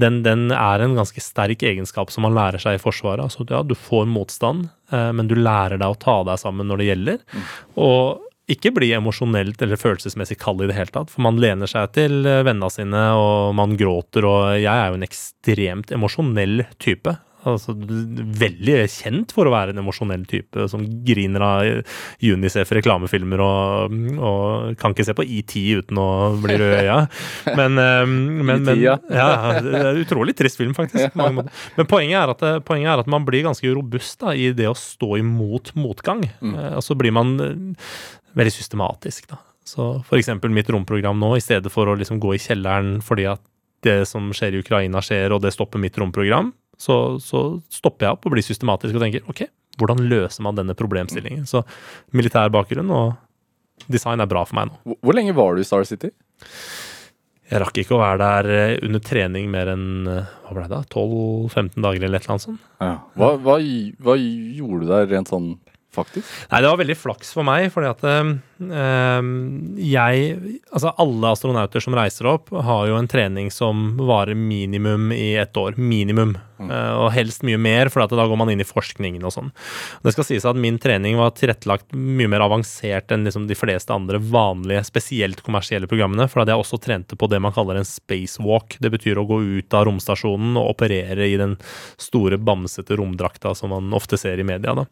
Den, 0.00 0.22
den 0.26 0.48
er 0.54 0.82
en 0.82 0.98
ganske 0.98 1.22
sterk 1.22 1.64
egenskap 1.66 2.12
som 2.14 2.26
man 2.26 2.36
lærer 2.36 2.62
seg 2.62 2.78
i 2.78 2.82
Forsvaret. 2.82 3.24
Altså, 3.26 3.46
ja, 3.50 3.62
du 3.66 3.74
får 3.78 4.06
motstand, 4.10 4.68
eh, 4.92 5.10
men 5.16 5.30
du 5.30 5.36
lærer 5.38 5.80
deg 5.80 5.88
å 5.94 5.98
ta 5.98 6.20
deg 6.28 6.40
sammen 6.42 6.70
når 6.70 6.82
det 6.82 6.90
gjelder. 6.92 7.24
Og 7.80 8.28
ikke 8.52 8.72
bli 8.74 8.90
emosjonelt 8.96 9.60
eller 9.62 9.78
følelsesmessig 9.80 10.36
kald 10.42 10.64
i 10.64 10.68
det 10.70 10.76
hele 10.76 10.92
tatt, 10.92 11.12
for 11.12 11.24
man 11.24 11.38
lener 11.40 11.70
seg 11.70 11.92
til 11.96 12.22
eh, 12.26 12.42
vennene 12.46 12.70
sine, 12.72 13.04
og 13.18 13.54
man 13.58 13.76
gråter, 13.78 14.26
og 14.28 14.56
jeg 14.58 14.72
er 14.72 14.90
jo 14.90 14.98
en 14.98 15.06
ekstremt 15.06 15.94
emosjonell 15.94 16.66
type. 16.82 17.14
Altså, 17.48 17.74
veldig 17.74 18.76
kjent 18.92 19.32
for 19.34 19.48
å 19.48 19.52
være 19.54 19.74
en 19.74 19.80
emosjonell 19.82 20.22
type 20.30 20.68
som 20.70 20.84
griner 21.06 21.42
av 21.42 21.92
Unicef-reklamefilmer 22.22 23.42
og, 23.42 23.96
og 24.22 24.76
kan 24.80 24.94
ikke 24.94 25.06
se 25.08 25.16
på 25.18 25.26
ET 25.26 25.54
uten 25.82 25.98
å 25.98 26.08
bli 26.42 26.58
rød 26.60 26.74
i 26.76 26.80
øya. 26.84 26.98
Men, 27.58 27.78
eh, 27.80 28.04
men, 28.06 28.62
men 28.64 28.82
ja. 28.86 28.96
det 29.02 29.82
er 29.82 30.00
utrolig 30.00 30.36
trist 30.38 30.60
film, 30.60 30.74
faktisk. 30.76 31.16
Men 31.18 31.88
poenget 31.90 32.20
er, 32.20 32.34
at, 32.34 32.64
poenget 32.68 32.94
er 32.94 33.02
at 33.02 33.10
man 33.10 33.26
blir 33.26 33.44
ganske 33.46 33.74
robust 33.74 34.22
da, 34.22 34.34
i 34.34 34.52
det 34.56 34.68
å 34.70 34.76
stå 34.78 35.16
imot 35.20 35.74
motgang. 35.78 36.24
Eh, 36.40 36.74
Og 36.78 36.84
så 36.86 36.96
blir 36.98 37.14
man 37.14 37.34
eh, 37.42 37.88
veldig 38.38 38.54
systematisk, 38.54 39.30
da. 39.32 39.40
Så 39.66 39.94
eksempel 40.16 40.50
mitt 40.50 40.70
romprogram 40.72 41.20
nå, 41.22 41.36
i 41.38 41.42
stedet 41.44 41.70
for 41.72 41.86
å 41.86 41.94
liksom 41.98 42.18
gå 42.22 42.34
i 42.34 42.40
kjelleren 42.42 42.96
fordi 43.04 43.28
at 43.30 43.42
det 43.86 44.02
som 44.10 44.30
skjer 44.34 44.56
i 44.56 44.62
Ukraina 44.62 45.02
skjer, 45.02 45.34
og 45.34 45.42
det 45.42 45.52
stopper 45.54 45.80
mitt 45.82 45.96
romprogram, 45.98 46.52
så, 46.80 47.18
så 47.22 47.42
stopper 47.72 48.06
jeg 48.06 48.16
opp 48.16 48.26
og 48.26 48.34
blir 48.34 48.44
systematisk 48.46 48.96
og 48.96 49.04
tenker 49.04 49.26
ok, 49.30 49.44
hvordan 49.80 50.02
løser 50.10 50.44
man 50.44 50.58
denne 50.58 50.76
problemstillingen? 50.76 51.44
Så 51.48 51.62
militær 52.16 52.52
bakgrunn 52.52 52.90
og 52.92 53.14
design 53.92 54.22
er 54.22 54.30
bra 54.30 54.44
for 54.46 54.58
meg 54.58 54.70
nå. 54.70 54.96
Hvor, 55.00 55.16
lenge 55.16 55.34
var 55.36 55.54
du 55.54 55.62
i 55.62 55.66
Star 55.66 55.86
City? 55.88 56.12
Jeg 57.52 57.60
rakk 57.60 57.82
ikke 57.82 57.96
å 57.96 58.00
være 58.00 58.20
der 58.20 58.50
eh, 58.56 58.78
under 58.86 59.02
trening 59.04 59.50
mer 59.52 59.68
enn 59.74 60.08
eh, 60.08 60.30
hva 60.46 60.54
ble 60.56 60.68
det 60.68 60.78
da, 60.78 60.84
12-15 60.88 61.84
dager 61.84 62.06
eller 62.06 62.20
et 62.20 62.24
eller 62.24 62.34
annet 62.36 62.46
sånt. 62.46 62.62
Ja. 62.80 62.94
Hva, 63.18 63.32
hva, 63.44 63.58
hva 64.06 64.16
gjorde 64.16 64.86
du 64.86 64.92
der 64.92 65.10
rent 65.10 65.32
sånn 65.32 65.50
faktisk? 65.94 66.28
Nei, 66.50 66.62
det 66.62 66.70
var 66.70 66.80
veldig 66.80 66.98
flaks 66.98 67.32
for 67.36 67.46
meg, 67.46 67.68
fordi 67.74 67.90
at 67.90 68.06
øh, 68.08 68.32
jeg 69.82 70.32
Altså, 70.72 70.92
alle 71.02 71.32
astronauter 71.34 71.82
som 71.82 71.96
reiser 71.96 72.28
opp, 72.30 72.52
har 72.52 72.86
jo 72.88 72.96
en 72.96 73.10
trening 73.10 73.50
som 73.52 73.92
varer 74.00 74.38
minimum 74.38 75.10
i 75.12 75.34
ett 75.40 75.56
år. 75.58 75.76
Minimum. 75.76 76.36
Eh, 76.70 76.94
og 77.00 77.10
helst 77.14 77.44
mye 77.46 77.58
mer, 77.60 77.90
for 77.92 78.04
da 78.06 78.26
går 78.28 78.38
man 78.38 78.52
inn 78.52 78.62
i 78.62 78.66
forskningen 78.66 79.24
og 79.26 79.34
sånn. 79.34 79.50
Det 80.04 80.14
skal 80.14 80.26
sies 80.28 80.46
at 80.48 80.58
min 80.58 80.78
trening 80.82 81.18
var 81.20 81.34
tilrettelagt 81.36 81.94
mye 81.96 82.30
mer 82.30 82.44
avansert 82.44 83.12
enn 83.14 83.26
liksom 83.26 83.48
de 83.50 83.58
fleste 83.58 83.94
andre 83.94 84.20
vanlige, 84.22 84.84
spesielt 84.88 85.42
kommersielle 85.44 85.90
programmene, 85.90 86.28
for 86.30 86.42
at 86.42 86.52
jeg 86.52 86.62
også 86.62 86.80
trente 86.82 87.18
på 87.18 87.30
det 87.32 87.42
man 87.42 87.54
kaller 87.56 87.80
en 87.80 87.88
spacewalk. 87.88 88.78
Det 88.82 88.92
betyr 88.94 89.20
å 89.20 89.26
gå 89.28 89.40
ut 89.58 89.78
av 89.78 89.86
romstasjonen 89.88 90.58
og 90.60 90.74
operere 90.74 91.28
i 91.28 91.38
den 91.40 91.58
store, 92.00 92.40
bamsete 92.42 92.98
romdrakta 92.98 93.56
som 93.58 93.74
man 93.74 93.92
ofte 93.96 94.20
ser 94.20 94.40
i 94.40 94.46
media. 94.46 94.76
da. 94.76 94.86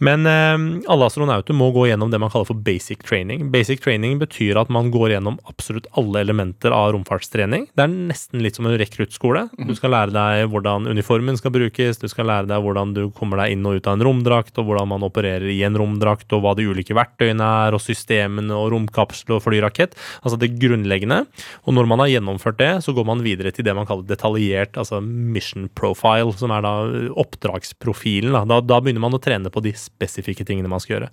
Men 0.00 0.26
eh, 0.28 0.56
alle 0.90 1.08
astronauter 1.08 1.56
må 1.56 1.70
gå 1.74 1.86
gjennom 1.90 2.10
det 2.12 2.20
man 2.22 2.32
kaller 2.32 2.48
for 2.48 2.60
basic 2.64 3.04
training. 3.06 3.50
Basic 3.52 3.82
training 3.84 4.18
betyr 4.20 4.58
at 4.60 4.72
man 4.72 4.88
går 4.92 5.14
gjennom 5.14 5.36
absolutt 5.50 5.88
alle 6.00 6.22
elementer 6.24 6.72
av 6.74 6.94
romfartstrening. 6.96 7.68
Det 7.76 7.84
er 7.84 7.92
nesten 7.92 8.40
litt 8.44 8.56
som 8.56 8.68
en 8.68 8.78
rekruttskole. 8.80 9.46
Du 9.68 9.74
skal 9.76 9.92
lære 9.94 10.14
deg 10.14 10.46
hvordan 10.52 10.88
uniformen 10.90 11.36
skal 11.38 11.52
brukes, 11.54 12.00
du 12.00 12.08
skal 12.10 12.30
lære 12.30 12.48
deg 12.50 12.64
hvordan 12.64 12.94
du 12.96 13.02
kommer 13.16 13.42
deg 13.42 13.56
inn 13.56 13.66
og 13.68 13.80
ut 13.80 13.90
av 13.90 13.98
en 13.98 14.06
romdrakt, 14.08 14.56
og 14.56 14.70
hvordan 14.70 14.90
man 14.94 15.04
opererer 15.06 15.50
i 15.52 15.60
en 15.66 15.76
romdrakt, 15.78 16.28
og 16.32 16.44
hva 16.44 16.54
de 16.56 16.68
ulike 16.70 16.96
verktøyene 16.96 17.50
er, 17.66 17.76
og 17.76 17.84
systemene, 17.84 18.56
og 18.56 18.70
romkapsel 18.74 19.36
og 19.36 19.44
flyrakett. 19.44 19.96
Altså 20.24 20.40
det 20.40 20.54
grunnleggende. 20.60 21.22
Og 21.66 21.76
når 21.76 21.90
man 21.90 22.04
har 22.04 22.14
gjennomført 22.14 22.60
det, 22.60 22.72
så 22.86 22.94
går 22.96 23.08
man 23.08 23.24
videre 23.26 23.52
til 23.54 23.66
det 23.66 23.76
man 23.76 23.88
kaller 23.88 24.08
detaljert, 24.08 24.80
altså 24.80 25.02
mission 25.04 25.68
profile, 25.76 26.32
som 26.40 26.52
er 26.56 26.64
da 26.64 26.74
oppdragsprofilen. 27.20 28.36
Da, 28.48 28.60
da, 28.64 28.80
begynner 28.80 29.04
man 29.04 29.16
å 29.16 29.22
trene 29.22 29.52
på 29.52 29.62
de 29.64 29.74
spesifikke 29.96 30.46
tingene 30.48 30.70
man 30.70 30.82
skal 30.82 30.96
gjøre. 30.96 31.12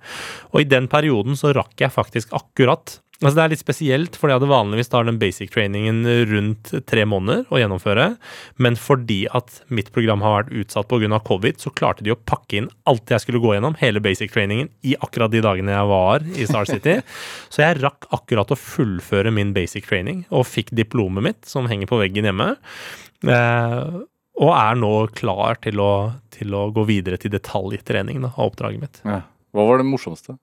Og 0.54 0.64
i 0.64 0.70
den 0.70 0.90
perioden 0.92 1.38
så 1.40 1.54
rakk 1.58 1.76
jeg 1.84 1.94
faktisk 1.94 2.34
akkurat 2.38 3.00
Altså 3.18 3.34
Det 3.34 3.42
er 3.42 3.50
litt 3.50 3.62
spesielt, 3.64 4.18
fordi 4.20 4.36
hadde 4.36 4.50
vanligvis 4.50 4.92
tar 4.94 5.08
den 5.08 5.18
basic 5.18 5.50
trainingen 5.50 6.04
rundt 6.30 6.70
tre 6.86 7.06
måneder 7.10 7.48
å 7.50 7.58
gjennomføre, 7.58 8.12
men 8.62 8.78
fordi 8.78 9.24
at 9.34 9.64
mitt 9.74 9.90
program 9.96 10.22
har 10.22 10.36
vært 10.36 10.52
utsatt 10.62 10.90
pga. 10.92 11.18
covid, 11.26 11.58
så 11.58 11.74
klarte 11.74 12.06
de 12.06 12.14
å 12.14 12.20
pakke 12.20 12.60
inn 12.60 12.68
alt 12.86 13.10
jeg 13.10 13.24
skulle 13.24 13.42
gå 13.42 13.56
gjennom, 13.56 13.78
hele 13.82 14.04
basic 14.06 14.36
trainingen, 14.36 14.70
i 14.86 14.94
akkurat 15.02 15.34
de 15.34 15.42
dagene 15.42 15.74
jeg 15.74 15.90
var 15.90 16.28
i 16.30 16.46
Star 16.46 16.70
City. 16.70 17.00
så 17.54 17.64
jeg 17.64 17.82
rakk 17.82 18.06
akkurat 18.14 18.54
å 18.54 18.60
fullføre 18.60 19.34
min 19.34 19.56
basic 19.56 19.90
training, 19.90 20.28
og 20.30 20.46
fikk 20.46 20.70
diplomet 20.78 21.26
mitt, 21.26 21.42
som 21.50 21.66
henger 21.66 21.90
på 21.90 21.98
veggen 22.04 22.30
hjemme. 22.30 22.54
Eh, 23.26 23.98
og 24.38 24.54
er 24.54 24.78
nå 24.78 24.94
klar 25.18 25.58
til 25.64 25.82
å, 25.82 25.92
til 26.38 26.56
å 26.58 26.68
gå 26.76 26.86
videre 26.88 27.20
til 27.22 27.34
detaljtrening 27.34 28.24
da, 28.26 28.34
av 28.36 28.52
oppdraget 28.52 28.84
mitt. 28.84 29.02
Ja. 29.06 29.22
Hva 29.56 29.66
var 29.68 29.82
det 29.82 29.88
morsomste? 29.90 30.38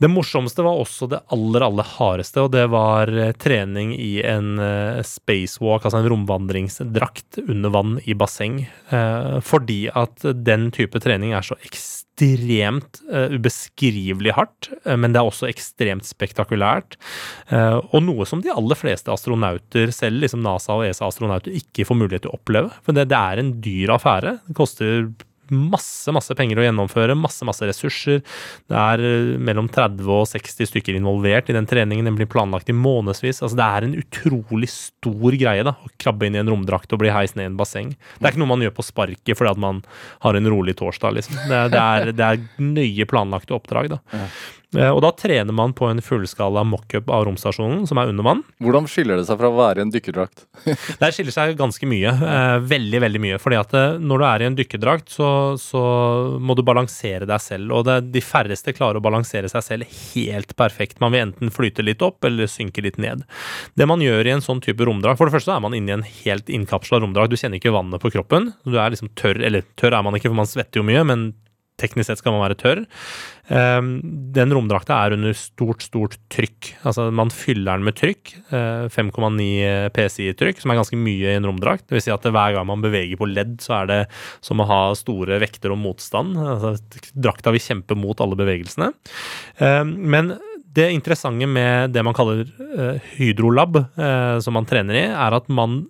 Det 0.00 0.08
morsomste 0.08 0.64
var 0.64 0.78
også 0.80 1.10
det 1.12 1.18
aller, 1.34 1.60
aller 1.66 1.84
hardeste, 1.84 2.40
og 2.40 2.54
det 2.54 2.62
var 2.72 3.10
eh, 3.12 3.34
trening 3.36 3.92
i 3.92 4.22
en 4.24 4.54
eh, 4.64 5.02
spacewalk, 5.04 5.84
altså 5.84 6.00
en 6.00 6.08
romvandringsdrakt 6.08 7.42
under 7.42 7.74
vann 7.74 7.98
i 8.08 8.16
basseng. 8.16 8.62
Eh, 8.64 9.34
fordi 9.44 9.82
at 9.92 10.24
den 10.40 10.70
type 10.72 11.02
trening 11.04 11.34
er 11.36 11.44
så 11.44 11.58
ekstremt 11.60 11.99
eh, 12.20 13.32
ubeskrivelig 13.34 14.34
hardt, 14.36 14.70
eh, 14.84 14.96
men 14.96 15.14
det 15.14 15.20
er 15.20 15.30
også 15.30 15.48
ekstremt 15.50 16.06
spektakulært. 16.08 16.98
Uh, 17.50 17.80
og 17.94 18.04
noe 18.06 18.26
som 18.28 18.42
de 18.44 18.52
aller 18.52 18.78
fleste 18.78 19.10
astronauter, 19.12 19.92
selv 19.94 20.22
liksom 20.22 20.44
NASA 20.44 20.76
og 20.76 20.86
ESA-astronauter, 20.88 21.54
ikke 21.56 21.86
får 21.88 21.98
mulighet 21.98 22.26
til 22.26 22.32
å 22.32 22.38
oppleve. 22.38 22.70
For 22.86 22.96
det, 22.96 23.08
det 23.12 23.18
er 23.18 23.42
en 23.42 23.52
dyr 23.64 23.94
affære. 23.96 24.36
Det 24.48 24.56
koster 24.58 25.08
masse 25.50 26.12
masse 26.14 26.34
penger 26.38 26.60
å 26.60 26.66
gjennomføre, 26.66 27.16
masse 27.18 27.46
masse 27.46 27.66
ressurser. 27.68 28.22
Det 28.70 28.78
er 28.78 29.04
eh, 29.06 29.32
mellom 29.40 29.68
30 29.72 30.08
og 30.10 30.28
60 30.30 30.70
stykker 30.70 30.98
involvert 30.98 31.50
i 31.50 31.56
den 31.56 31.68
treningen. 31.70 32.08
Den 32.08 32.18
blir 32.18 32.30
planlagt 32.30 32.70
i 32.70 32.76
månedsvis. 32.76 33.42
Altså, 33.42 33.58
det 33.60 33.66
er 33.66 33.88
en 33.88 33.96
utrolig 34.00 34.70
stor 34.72 35.36
greie 35.40 35.66
da, 35.66 35.74
å 35.74 35.92
krabbe 36.00 36.28
inn 36.28 36.38
i 36.38 36.42
en 36.42 36.52
romdrakt 36.52 36.92
og 36.94 37.02
bli 37.02 37.12
heist 37.14 37.38
ned 37.38 37.48
i 37.48 37.52
en 37.52 37.58
basseng. 37.60 37.92
Det 38.18 38.24
er 38.24 38.34
ikke 38.34 38.44
noe 38.44 38.54
man 38.54 38.64
gjør 38.64 38.76
på 38.78 38.86
sparket 38.86 39.36
fordi 39.38 39.54
at 39.54 39.62
man 39.62 39.82
har 40.24 40.38
en 40.38 40.50
rolig 40.54 40.76
torsdag. 40.80 41.18
liksom. 41.18 41.42
Det, 41.50 41.60
det, 41.74 41.82
er, 41.82 42.14
det 42.16 42.30
er 42.30 42.64
nøye 42.64 43.08
planlagte 43.10 43.56
oppdrag. 43.56 43.94
da. 43.96 44.02
Eh, 44.16 44.40
Og 44.70 45.00
da 45.02 45.10
trener 45.18 45.54
man 45.56 45.72
på 45.74 45.88
en 45.90 45.98
fullskala 46.04 46.62
mockup 46.68 47.08
av 47.10 47.24
romstasjonen, 47.26 47.88
som 47.90 47.98
er 47.98 48.12
under 48.12 48.26
vann. 48.26 48.42
Hvordan 48.62 48.86
skiller 48.90 49.18
det 49.18 49.26
seg 49.26 49.40
fra 49.40 49.50
å 49.50 49.56
være 49.56 49.82
i 49.82 49.86
en 49.86 49.90
dykkerdrakt? 49.94 50.44
det 51.00 51.10
skiller 51.14 51.34
seg 51.34 51.56
ganske 51.58 51.88
mye. 51.88 52.12
Eh, 52.12 52.56
veldig, 52.70 53.00
veldig 53.04 53.22
mye. 53.22 53.38
Fordi 53.42 53.58
at 53.60 53.74
eh, 53.76 53.98
når 53.98 54.22
du 54.22 54.26
er 54.28 54.42
i 54.42 54.48
en 54.48 54.58
dykkerdrakt, 54.58 55.10
så, 55.12 55.30
så 55.60 55.82
må 56.40 56.56
du 56.56 56.64
balansere 56.66 57.28
deg 57.28 57.42
selv. 57.42 57.74
Og 57.76 57.86
det, 57.88 57.98
de 58.14 58.22
færreste 58.24 58.74
klarer 58.76 59.00
å 59.00 59.04
balansere 59.04 59.50
seg 59.52 59.66
selv 59.66 59.98
helt 60.14 60.54
perfekt. 60.58 61.00
Man 61.02 61.14
vil 61.14 61.26
enten 61.26 61.54
flyte 61.54 61.84
litt 61.86 62.04
opp 62.06 62.24
eller 62.28 62.50
synke 62.50 62.84
litt 62.84 63.00
ned. 63.00 63.24
Det 63.78 63.88
man 63.90 64.02
gjør 64.04 64.28
i 64.28 64.34
en 64.36 64.44
sånn 64.44 64.62
type 64.64 64.84
romdrakt 64.86 65.18
For 65.20 65.28
det 65.28 65.34
første 65.34 65.52
er 65.54 65.62
man 65.62 65.74
inne 65.76 65.92
i 65.92 65.98
en 65.98 66.08
helt 66.24 66.50
innkapsla 66.52 67.00
romdrakt. 67.02 67.32
Du 67.32 67.40
kjenner 67.40 67.60
ikke 67.60 67.74
vannet 67.74 68.02
på 68.02 68.12
kroppen. 68.14 68.52
Du 68.66 68.78
er 68.78 68.92
liksom 68.92 69.12
tørr, 69.18 69.40
eller 69.46 69.66
tørr 69.80 69.96
er 69.96 70.04
man 70.06 70.16
ikke, 70.18 70.30
for 70.30 70.40
man 70.42 70.50
svetter 70.50 70.82
jo 70.82 70.86
mye, 70.86 71.04
men 71.06 71.30
teknisk 71.80 72.10
sett 72.10 72.20
skal 72.20 72.34
man 72.36 72.44
være 72.44 72.58
tørr. 72.60 72.82
Um, 73.50 73.88
den 74.34 74.52
romdrakta 74.54 74.94
er 75.02 75.16
under 75.16 75.34
stort, 75.34 75.82
stort 75.82 76.18
trykk. 76.30 76.74
Altså 76.86 77.08
man 77.14 77.32
fyller 77.34 77.72
den 77.72 77.88
med 77.88 77.96
trykk. 77.98 78.34
eh, 78.54 78.84
5,9 78.92 79.90
PSI-trykk, 79.96 80.60
som 80.62 80.70
er 80.70 80.78
ganske 80.78 80.98
mye 81.00 81.32
i 81.32 81.38
en 81.38 81.48
romdrakt. 81.48 81.88
Det 81.88 81.96
vil 81.96 82.04
si 82.04 82.14
at 82.14 82.28
hver 82.28 82.54
gang 82.54 82.68
man 82.68 82.84
beveger 82.84 83.18
på 83.18 83.28
ledd, 83.30 83.58
så 83.64 83.80
er 83.80 83.90
det 83.90 84.00
som 84.44 84.62
å 84.62 84.68
ha 84.70 84.82
store 84.98 85.40
vekter 85.42 85.74
og 85.74 85.80
motstand. 85.82 86.38
Altså, 86.38 86.76
drakta 87.16 87.54
vil 87.54 87.64
kjempe 87.64 87.98
mot 87.98 88.22
alle 88.22 88.38
bevegelsene. 88.38 88.92
Um, 89.58 89.96
men 90.12 90.36
det 90.70 90.90
interessante 90.94 91.48
med 91.50 91.94
det 91.94 92.04
man 92.06 92.14
kaller 92.16 92.44
eh, 92.46 93.08
hydrolab, 93.16 93.80
eh, 93.80 94.36
som 94.44 94.54
man 94.54 94.68
trener 94.70 94.98
i, 95.00 95.08
er 95.10 95.36
at 95.36 95.50
man 95.50 95.82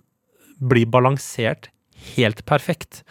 blir 0.61 0.89
balansert 0.89 1.69
helt 2.15 2.41
perfekt 2.49 3.03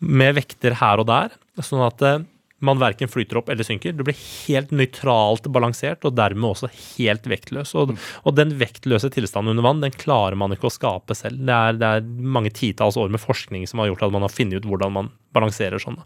med 0.00 0.38
vekter 0.38 0.78
her 0.80 1.02
og 1.02 1.10
der, 1.10 1.34
sånn 1.58 1.82
at 1.86 2.02
eh, 2.06 2.20
man 2.60 2.76
verken 2.76 3.08
flyter 3.08 3.38
opp 3.40 3.48
eller 3.48 3.64
synker. 3.64 3.94
Du 3.96 4.02
blir 4.04 4.16
helt 4.20 4.68
nøytralt 4.76 5.46
balansert, 5.52 6.04
og 6.04 6.12
dermed 6.18 6.44
også 6.50 6.68
helt 6.98 7.24
vektløs. 7.24 7.72
Og, 7.80 7.94
og 8.28 8.34
den 8.36 8.52
vektløse 8.60 9.08
tilstanden 9.14 9.54
under 9.54 9.64
vann, 9.64 9.80
den 9.80 9.94
klarer 9.96 10.36
man 10.36 10.52
ikke 10.52 10.68
å 10.68 10.74
skape 10.74 11.16
selv. 11.16 11.40
Det 11.48 11.56
er, 11.56 11.78
det 11.80 11.88
er 11.96 12.04
mange 12.36 12.52
titalls 12.52 12.98
år 13.00 13.08
med 13.14 13.22
forskning 13.22 13.64
som 13.70 13.80
har 13.80 13.88
gjort 13.88 14.04
at 14.04 14.12
man 14.12 14.26
har 14.28 14.34
funnet 14.34 14.60
ut 14.60 14.68
hvordan 14.68 14.92
man 14.92 15.08
balanserer 15.32 15.80
sånn. 15.80 16.02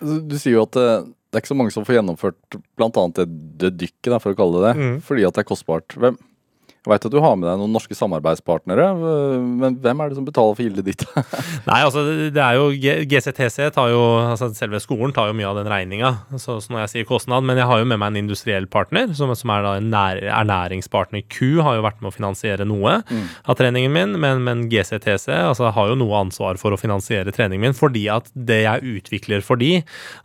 Du 0.00 0.36
sier 0.40 0.56
jo 0.56 0.64
at 0.64 0.72
det, 0.78 0.88
det 1.28 1.36
er 1.36 1.44
ikke 1.44 1.52
så 1.52 1.58
mange 1.60 1.74
som 1.76 1.84
får 1.84 1.98
gjennomført 1.98 2.58
annet 2.80 3.20
det, 3.20 3.28
det 3.60 3.72
dykket, 3.84 4.16
for 4.24 4.32
å 4.32 4.38
kalle 4.40 4.62
det 4.62 4.70
det, 4.70 4.74
Mm. 4.80 4.96
fordi 5.04 5.28
at 5.28 5.36
det 5.36 5.44
er 5.44 5.50
kostbart. 5.52 5.96
Hvem, 6.00 6.16
jeg 6.86 6.92
veit 6.94 7.06
at 7.08 7.14
du 7.14 7.18
har 7.22 7.34
med 7.38 7.48
deg 7.48 7.58
noen 7.60 7.74
norske 7.74 7.96
samarbeidspartnere, 7.98 8.86
øh, 8.94 9.46
men 9.62 9.78
hvem 9.82 10.02
er 10.02 10.10
det 10.10 10.18
som 10.18 10.26
betaler 10.26 10.56
for 10.56 10.62
gildet 10.64 10.86
ditt? 10.86 11.04
Nei, 11.68 11.80
altså 11.82 12.04
det 12.32 12.42
er 12.42 12.58
jo 12.58 12.68
GCTC 13.10 13.72
tar 13.74 13.90
jo 13.92 14.02
altså 14.22 14.52
Selve 14.56 14.78
skolen 14.80 15.12
tar 15.12 15.28
jo 15.28 15.36
mye 15.36 15.48
av 15.48 15.58
den 15.58 15.70
regninga, 15.70 16.12
så, 16.38 16.58
så 16.62 16.72
når 16.72 16.84
jeg 16.84 16.92
sier 16.92 17.08
kostnad. 17.08 17.44
Men 17.46 17.58
jeg 17.60 17.68
har 17.68 17.82
jo 17.82 17.88
med 17.90 18.00
meg 18.00 18.12
en 18.12 18.20
industriell 18.22 18.68
partner, 18.70 19.10
som, 19.18 19.32
som 19.36 19.52
er 19.52 19.64
da 19.66 19.74
en 19.80 19.90
nær, 19.92 20.20
ernæringspartner. 20.40 21.26
Q 21.32 21.60
har 21.66 21.76
jo 21.76 21.84
vært 21.84 22.00
med 22.00 22.12
å 22.12 22.14
finansiere 22.14 22.66
noe 22.68 23.00
av 23.02 23.58
treningen 23.58 23.92
min, 23.92 24.14
men, 24.22 24.44
men 24.46 24.64
GCTC 24.72 25.28
altså, 25.34 25.72
har 25.74 25.90
jo 25.90 25.98
noe 25.98 26.22
ansvar 26.22 26.60
for 26.60 26.72
å 26.72 26.80
finansiere 26.80 27.34
treningen 27.34 27.66
min, 27.68 27.76
fordi 27.76 28.06
at 28.12 28.30
det 28.32 28.62
jeg 28.64 28.96
utvikler 28.96 29.44
for 29.44 29.60
de 29.60 29.76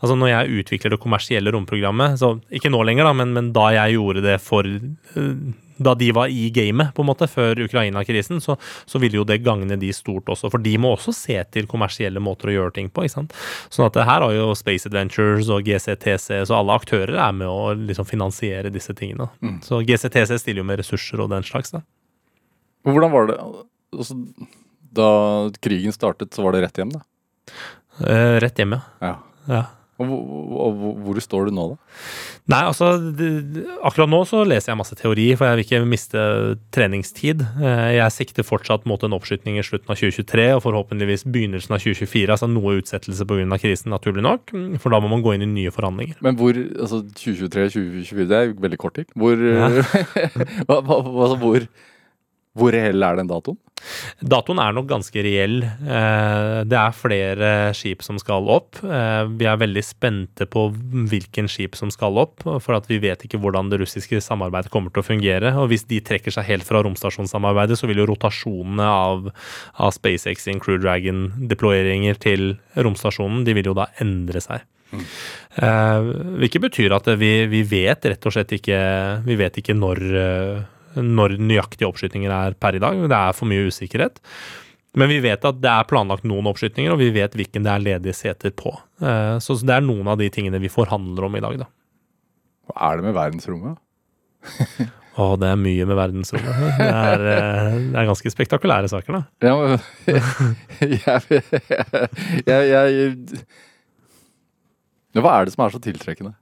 Altså 0.01 0.15
når 0.17 0.31
jeg 0.31 0.61
utvikler 0.61 0.93
det 0.93 1.01
kommersielle 1.01 1.51
romprogrammet, 1.53 2.19
så 2.21 2.35
ikke 2.53 2.71
nå 2.71 2.81
lenger, 2.87 3.07
da, 3.07 3.15
men, 3.17 3.33
men 3.35 3.51
da 3.55 3.67
jeg 3.75 3.97
gjorde 3.97 4.23
det 4.25 4.37
for 4.43 4.67
øh, 4.67 5.35
da 5.83 5.93
de 5.97 6.11
var 6.15 6.31
i 6.31 6.49
gamet, 6.53 6.93
på 6.95 7.03
en 7.03 7.09
måte, 7.09 7.27
før 7.31 7.59
Ukraina-krisen, 7.65 8.41
så, 8.43 8.57
så 8.85 9.01
ville 9.01 9.19
jo 9.19 9.25
det 9.27 9.41
gagne 9.45 9.77
de 9.81 9.91
stort 9.95 10.29
også. 10.31 10.51
For 10.53 10.61
de 10.63 10.75
må 10.81 10.93
også 10.95 11.13
se 11.15 11.37
til 11.53 11.67
kommersielle 11.71 12.21
måter 12.23 12.51
å 12.51 12.55
gjøre 12.55 12.75
ting 12.77 12.89
på. 12.93 13.05
ikke 13.07 13.15
sant? 13.17 13.35
Sånn 13.73 13.87
at 13.89 13.97
det 13.97 14.05
her 14.07 14.25
har 14.25 14.35
jo 14.35 14.51
Space 14.57 14.87
Adventures 14.89 15.49
og 15.53 15.65
GCTC, 15.67 16.41
så 16.47 16.59
alle 16.59 16.77
aktører 16.77 17.17
er 17.17 17.35
med 17.35 17.49
å 17.49 17.73
liksom 17.77 18.07
finansiere 18.09 18.71
disse 18.73 18.95
tingene. 18.97 19.29
Så 19.65 19.81
GCTC 19.87 20.37
stiller 20.41 20.63
jo 20.63 20.69
med 20.69 20.81
ressurser 20.81 21.23
og 21.23 21.31
den 21.33 21.45
slags. 21.47 21.73
da. 21.75 21.83
Hvordan 22.87 23.11
var 23.13 23.27
det 23.29 23.37
altså, 23.93 24.15
Da 24.91 25.09
krigen 25.63 25.93
startet, 25.95 26.33
så 26.35 26.43
var 26.43 26.55
det 26.55 26.65
rett 26.65 26.79
hjem, 26.81 26.89
da? 26.95 27.03
Eh, 28.05 28.39
rett 28.43 28.57
hjemme. 28.59 28.81
Ja. 29.03 29.15
Ja. 29.47 29.61
Og 30.01 30.09
hvor, 30.09 30.21
og 30.65 31.01
hvor- 31.05 31.21
står 31.21 31.47
du 31.47 31.51
nå, 31.55 31.65
da? 31.71 31.75
Nei, 32.51 32.61
altså 32.65 32.87
Akkurat 33.85 34.09
nå 34.09 34.21
så 34.27 34.41
leser 34.47 34.71
jeg 34.71 34.79
masse 34.79 34.95
teori, 34.97 35.27
for 35.37 35.45
jeg 35.45 35.59
vil 35.59 35.65
ikke 35.67 35.81
miste 35.87 36.23
treningstid. 36.73 37.43
Eh, 37.61 37.91
Jeg 37.99 38.11
sikter 38.15 38.43
fortsatt 38.47 38.85
mot 38.89 39.01
en 39.05 39.13
oppskytning 39.13 39.59
i 39.61 39.65
slutten 39.65 39.91
av 39.93 39.99
2023 40.01 40.47
og 40.57 40.63
forhåpentligvis 40.65 41.25
begynnelsen 41.29 41.75
av 41.77 41.83
2024. 41.85 42.33
Altså 42.33 42.49
noe 42.49 42.79
utsettelse 42.81 43.27
pga. 43.29 43.59
krisen, 43.61 43.91
naturlig 43.93 44.23
nok. 44.25 44.49
For 44.81 44.89
da 44.89 44.99
må 44.99 45.09
man 45.13 45.21
gå 45.23 45.35
inn 45.35 45.45
i 45.45 45.51
nye 45.53 45.71
forhandlinger. 45.71 46.17
Men 46.21 46.35
hvor 46.39 46.51
Altså 46.81 47.03
2023-2024, 47.21 48.27
det 48.27 48.37
er 48.37 48.47
jo 48.49 48.57
veldig 48.61 48.77
kort 48.81 48.95
tid. 48.95 49.05
Hvor 49.15 49.37
Ja. 49.37 49.69
hva, 50.67 50.81
hva, 50.81 50.97
altså, 51.27 51.37
hvor 51.41 51.67
Hvor 52.57 52.73
reell 52.75 53.03
er 53.03 53.15
den 53.15 53.29
datoen? 53.31 53.57
Datoen 54.21 54.59
er 54.61 54.73
nok 54.75 54.85
ganske 54.91 55.21
reell. 55.25 55.63
Eh, 55.63 56.63
Det 56.69 56.77
er 56.77 56.91
flere 56.93 57.73
skip 57.73 58.03
som 58.05 58.19
skal 58.21 58.45
opp. 58.51 58.77
Eh, 58.83 59.23
Vi 59.25 59.45
er 59.49 59.57
veldig 59.57 59.83
spente 59.83 60.45
på 60.45 60.67
hvilken 61.09 61.47
skip 61.49 61.75
som 61.75 61.89
skal 61.89 62.17
opp, 62.21 62.43
for 62.43 62.75
at 62.75 62.85
vi 62.87 62.99
vet 62.99 63.23
ikke 63.25 63.39
hvordan 63.41 63.71
det 63.71 63.79
russiske 63.81 64.21
samarbeidet 64.21 64.69
kommer 64.69 64.91
til 64.93 65.01
å 65.01 65.07
fungere. 65.07 65.55
Og 65.57 65.69
hvis 65.71 65.87
de 65.87 65.99
trekker 66.01 66.31
seg 66.31 66.45
helt 66.45 66.63
fra 66.67 66.83
romstasjonssamarbeidet, 66.83 67.79
så 67.79 67.87
vil 67.87 68.03
jo 68.03 68.09
rotasjonene 68.11 68.83
av, 68.85 69.31
av 69.79 69.91
SpaceX 69.95 70.43
sin 70.43 70.59
Crew 70.59 70.77
Dragon-deployeringer 70.77 72.19
til 72.19 72.57
romstasjonen, 72.77 73.45
de 73.45 73.53
vil 73.57 73.65
jo 73.71 73.73
da 73.73 73.87
endre 73.99 74.41
seg. 74.43 74.61
Eh, 74.91 76.01
Hvilket 76.37 76.61
betyr 76.67 76.91
at 76.93 77.07
vi, 77.17 77.45
vi 77.47 77.63
vet 77.63 78.03
rett 78.11 78.25
og 78.27 78.33
slett 78.35 78.51
ikke 78.51 79.23
Vi 79.23 79.37
vet 79.39 79.55
ikke 79.61 79.71
når 79.73 80.01
når 80.95 81.37
nøyaktige 81.39 81.87
oppskytinger 81.87 82.31
er 82.35 82.51
per 82.59 82.75
i 82.77 82.81
dag. 82.83 82.95
Det 83.07 83.17
er 83.17 83.33
for 83.37 83.45
mye 83.51 83.67
usikkerhet. 83.71 84.15
Men 84.99 85.07
vi 85.07 85.21
vet 85.23 85.45
at 85.47 85.61
det 85.63 85.71
er 85.71 85.87
planlagt 85.87 86.25
noen 86.27 86.49
oppskytinger, 86.51 86.91
og 86.91 86.99
vi 86.99 87.13
vet 87.15 87.31
hvilken 87.39 87.63
det 87.63 87.71
er 87.71 87.79
ledige 87.85 88.13
seter 88.17 88.51
på. 88.51 88.73
Eh, 88.99 89.37
Så 89.39 89.55
det 89.63 89.71
er 89.77 89.81
noen 89.85 90.07
av 90.11 90.17
de 90.19 90.27
tingene 90.33 90.59
vi 90.59 90.67
forhandler 90.71 91.23
om 91.29 91.35
i 91.39 91.43
dag, 91.43 91.55
da. 91.63 91.67
Hva 92.67 92.75
er 92.91 92.95
det 92.99 93.05
med 93.07 93.15
verdensrommet? 93.15 93.75
Å, 95.21 95.35
det 95.39 95.47
er 95.51 95.57
mye 95.59 95.85
med 95.87 95.95
verdensrommet. 95.99 96.55
Det 96.79 96.87
er, 96.87 97.19
eh, 97.37 97.73
det 97.91 97.97
er 97.99 98.07
ganske 98.11 98.31
spektakulære 98.31 98.87
saker, 98.91 99.11
da. 99.15 99.21
Ja, 99.43 99.53
men 99.59 99.79
jeg, 100.11 100.21
jeg, 102.47 102.47
jeg, 102.47 102.63
jeg 102.97 103.09
Hva 105.23 105.31
er 105.39 105.43
det 105.47 105.53
som 105.55 105.63
er 105.65 105.71
så 105.75 105.81
tiltrekkende? 105.83 106.33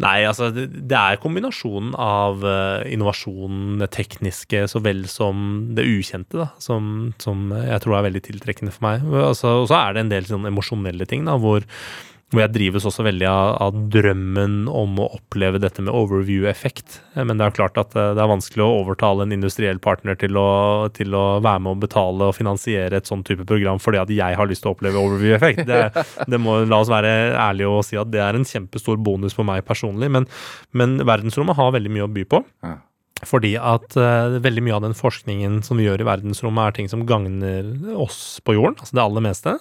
Nei, 0.00 0.20
altså 0.24 0.48
det, 0.54 0.96
er 0.96 1.18
kombinasjonen 1.20 1.92
av 2.00 2.44
eh, 2.46 2.86
innovasjon, 2.94 3.80
det 3.82 3.90
tekniske 3.92 4.62
så 4.72 4.80
vel 4.84 5.04
som 5.10 5.72
det 5.76 5.84
ukjente, 5.84 6.38
da, 6.40 6.46
som, 6.62 7.10
som 7.20 7.50
jeg 7.52 7.82
tror 7.84 7.98
er 7.98 8.06
veldig 8.08 8.22
tiltrekkende 8.30 8.72
for 8.72 8.86
meg. 8.86 9.04
Altså, 9.20 9.58
og 9.62 9.68
så 9.68 9.76
er 9.82 9.96
det 9.96 10.04
en 10.06 10.14
del 10.14 10.30
sånn 10.30 10.48
emosjonelle 10.48 11.08
ting, 11.10 11.26
da, 11.28 11.36
hvor, 11.40 11.66
hvor 12.30 12.44
jeg 12.44 12.52
drives 12.54 12.86
også 12.86 13.04
veldig 13.06 13.26
av, 13.26 13.56
av 13.64 13.78
drømmen 13.90 14.68
om 14.70 14.98
å 15.02 15.08
oppleve 15.16 15.58
dette 15.62 15.82
med 15.82 15.94
overview-effekt. 15.94 17.00
Eh, 17.16 17.24
Men 17.26 17.40
det 17.40 17.46
er 17.46 17.56
klart 17.56 17.80
at 17.80 17.96
eh, 17.98 18.12
det 18.16 18.22
er 18.22 18.30
vanskelig 18.30 18.64
å 18.64 18.76
overtale 18.84 19.26
en 19.26 19.34
industriell 19.34 19.80
partner 19.82 20.18
til 20.20 20.38
å, 20.38 20.50
til 20.94 21.16
å 21.16 21.24
være 21.42 21.64
med 21.64 21.72
å 21.74 21.80
betale 21.82 22.30
og 22.30 22.36
finansiere 22.38 23.00
et 23.00 23.10
sånn 23.10 23.24
type 23.26 23.46
program 23.48 23.82
fordi 23.82 24.02
at 24.02 24.14
jeg 24.14 24.38
har 24.38 24.50
lyst 24.50 24.62
til 24.64 24.72
å 24.72 24.76
oppleve 24.76 25.02
overview-effekt. 25.02 25.64
Det, 25.66 25.80
det 26.30 26.42
må, 26.42 26.60
la 26.70 26.82
oss 26.84 26.92
være 26.92 27.34
ærlige 27.34 27.72
og 27.72 27.82
si 27.86 27.98
at 27.98 28.12
det 28.12 28.22
er 28.22 28.38
en 28.38 28.46
kjempestor 28.46 29.00
bonus 29.02 29.34
for 29.34 29.48
meg 29.48 29.66
personlig, 29.66 30.10
men, 30.12 30.28
men 30.76 31.00
verdensrommet 31.02 31.58
har 31.58 31.74
veldig 31.74 31.96
mye 31.96 32.06
å 32.06 32.14
by 32.14 32.28
på. 32.30 32.44
Ja. 32.66 32.78
Fordi 33.26 33.52
at 33.58 33.96
uh, 34.00 34.38
veldig 34.40 34.62
mye 34.64 34.76
av 34.78 34.84
den 34.84 34.96
forskningen 34.96 35.60
som 35.66 35.80
vi 35.80 35.86
gjør 35.86 36.04
i 36.04 36.08
verdensrommet, 36.08 36.62
er 36.70 36.76
ting 36.76 36.90
som 36.90 37.04
gagner 37.08 37.68
oss 38.00 38.40
på 38.44 38.54
jorden, 38.56 38.78
altså 38.80 38.96
det 38.96 39.04
aller 39.04 39.24
meste. 39.24 39.56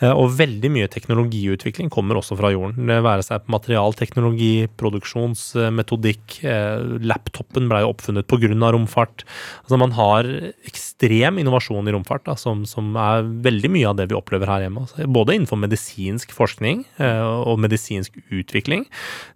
Uh, 0.00 0.12
og 0.12 0.32
veldig 0.38 0.70
mye 0.72 0.90
teknologiutvikling 0.92 1.92
kommer 1.92 2.20
også 2.20 2.38
fra 2.40 2.52
jorden. 2.54 2.88
Det 2.88 3.00
være 3.04 3.26
seg 3.26 3.44
på 3.44 3.54
materialteknologi, 3.56 4.52
produksjonsmetodikk. 4.80 6.38
uh, 6.48 6.96
laptopen 7.04 7.68
blei 7.70 7.84
jo 7.84 7.92
oppfunnet 7.92 8.28
pga. 8.30 8.52
romfart. 8.74 9.24
Altså 9.64 9.78
man 9.80 9.92
har 9.96 10.28
ekstrem 10.66 11.38
innovasjon 11.42 11.88
i 11.88 11.94
romfart, 11.94 12.24
da, 12.28 12.36
som, 12.40 12.64
som 12.68 12.94
er 12.96 13.24
veldig 13.44 13.70
mye 13.72 13.90
av 13.90 13.98
det 14.00 14.08
vi 14.10 14.18
opplever 14.18 14.48
her 14.48 14.64
hjemme. 14.64 14.84
Altså, 14.84 15.06
både 15.06 15.36
innenfor 15.36 15.60
medisinsk 15.60 16.32
forskning 16.34 16.84
og 16.98 17.58
medisinsk 17.60 18.16
utvikling, 18.32 18.84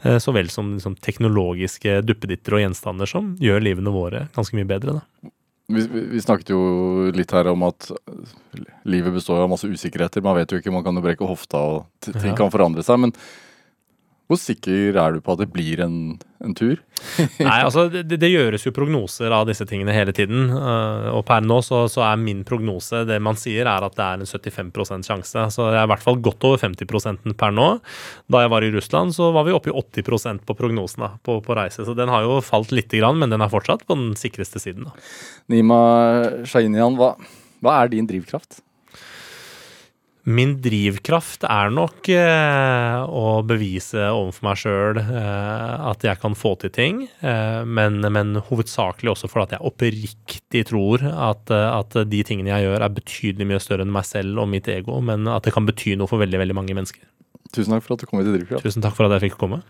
så 0.02 0.32
vel 0.34 0.50
som 0.52 0.74
liksom, 0.74 0.96
teknologiske 1.04 2.00
duppeditter 2.06 2.56
og 2.56 2.62
gjenstander 2.64 3.10
som 3.10 3.30
gjør 3.42 3.57
livene 3.64 3.92
våre 3.94 4.26
ganske 4.36 4.56
mye 4.58 4.68
bedre. 4.68 4.98
Da. 4.98 5.30
Vi, 5.68 5.82
vi 5.92 6.00
vi 6.14 6.20
snakket 6.24 6.48
jo 6.54 7.10
litt 7.12 7.30
her 7.36 7.50
om 7.50 7.62
at 7.66 7.90
livet 8.88 9.12
består 9.12 9.42
av 9.44 9.50
masse 9.52 9.68
usikkerheter. 9.68 10.22
Man 10.24 10.36
vet 10.38 10.50
jo 10.54 10.60
ikke, 10.62 10.72
man 10.72 10.84
kan 10.86 10.96
jo 10.96 11.02
brekke 11.04 11.28
hofta, 11.28 11.58
og 11.58 11.86
ting 12.06 12.32
Ja. 12.32 12.36
kan 12.38 12.50
forandre 12.54 12.82
seg. 12.86 12.98
Men 13.02 13.12
hvor 14.28 14.36
sikker 14.36 14.96
er 15.00 15.14
du 15.14 15.22
på 15.24 15.32
at 15.32 15.40
det 15.40 15.46
blir 15.54 15.80
en, 15.80 15.94
en 16.44 16.54
tur? 16.56 16.76
Nei, 17.40 17.62
altså 17.64 17.86
det, 17.88 18.18
det 18.20 18.28
gjøres 18.28 18.66
jo 18.66 18.74
prognoser 18.76 19.32
av 19.32 19.46
disse 19.48 19.64
tingene 19.68 19.94
hele 19.96 20.12
tiden. 20.12 20.50
øh, 20.52 21.08
og 21.14 21.22
per 21.30 21.46
nå 21.46 21.62
så, 21.64 21.86
så 21.88 22.04
er 22.04 22.20
min 22.20 22.42
prognose 22.48 23.06
Det 23.08 23.16
man 23.24 23.40
sier, 23.40 23.64
er 23.64 23.86
at 23.86 23.96
det 23.96 24.04
er 24.04 24.20
en 24.20 24.28
75% 24.28 25.08
sjanse. 25.08 25.46
Så 25.54 25.70
jeg 25.70 25.80
er 25.80 25.88
i 25.88 25.92
hvert 25.94 26.04
fall 26.04 26.20
godt 26.20 26.44
over 26.44 26.60
50% 26.60 27.32
per 27.40 27.56
nå. 27.56 27.70
Da 28.28 28.44
jeg 28.44 28.52
var 28.52 28.68
i 28.68 28.70
Russland, 28.76 29.16
så 29.16 29.30
var 29.32 29.48
vi 29.48 29.56
oppe 29.56 29.72
i 29.72 29.76
80% 29.80 30.44
på 30.44 30.58
prognosen 30.60 31.06
da, 31.06 31.14
på, 31.24 31.40
på 31.44 31.56
reise. 31.56 31.88
Så 31.88 31.96
den 31.96 32.12
har 32.12 32.28
jo 32.28 32.42
falt 32.44 32.76
lite 32.76 33.00
grann, 33.00 33.16
men 33.22 33.32
den 33.32 33.40
er 33.40 33.52
fortsatt 33.52 33.88
på 33.88 33.96
den 33.96 34.12
sikreste 34.20 34.60
siden. 34.60 34.90
da. 34.90 35.10
Nima 35.56 35.80
Shahinian, 36.44 37.00
hva, 37.00 37.14
hva 37.64 37.80
er 37.80 37.96
din 37.96 38.12
drivkraft? 38.12 38.60
Min 40.28 40.58
drivkraft 40.60 41.46
er 41.48 41.70
nok 41.72 42.08
eh, 42.12 42.96
å 43.00 43.40
bevise 43.48 44.10
overfor 44.12 44.44
meg 44.44 44.58
sjøl 44.60 45.00
eh, 45.00 45.86
at 45.88 46.04
jeg 46.04 46.20
kan 46.20 46.36
få 46.36 46.52
til 46.60 46.72
ting, 46.74 46.98
eh, 47.24 47.62
men, 47.64 48.02
men 48.12 48.36
hovedsakelig 48.50 49.14
også 49.14 49.30
for 49.32 49.46
at 49.46 49.54
jeg 49.56 49.64
oppriktig 49.64 50.66
tror 50.68 51.06
at, 51.08 51.48
eh, 51.54 51.68
at 51.70 51.96
de 52.12 52.20
tingene 52.28 52.52
jeg 52.52 52.66
gjør, 52.66 52.84
er 52.84 52.96
betydelig 52.98 53.48
mye 53.48 53.62
større 53.64 53.86
enn 53.86 53.94
meg 53.94 54.04
selv 54.10 54.42
og 54.44 54.50
mitt 54.52 54.68
ego, 54.68 54.98
men 55.00 55.24
at 55.32 55.48
det 55.48 55.54
kan 55.56 55.68
bety 55.68 55.96
noe 55.96 56.10
for 56.10 56.20
veldig, 56.20 56.42
veldig 56.44 56.58
mange 56.60 56.76
mennesker. 56.76 57.08
Tusen 57.54 57.72
takk 57.72 57.86
for 57.86 57.96
at 57.96 58.04
du 58.04 58.10
kom 58.10 58.20
hit 58.20 58.28
til 58.28 58.36
Drivkraft. 58.36 58.68
Tusen 58.68 58.84
takk 58.84 58.98
for 58.98 59.08
at 59.08 59.16
jeg 59.16 59.30
fikk 59.30 59.40
komme. 59.40 59.62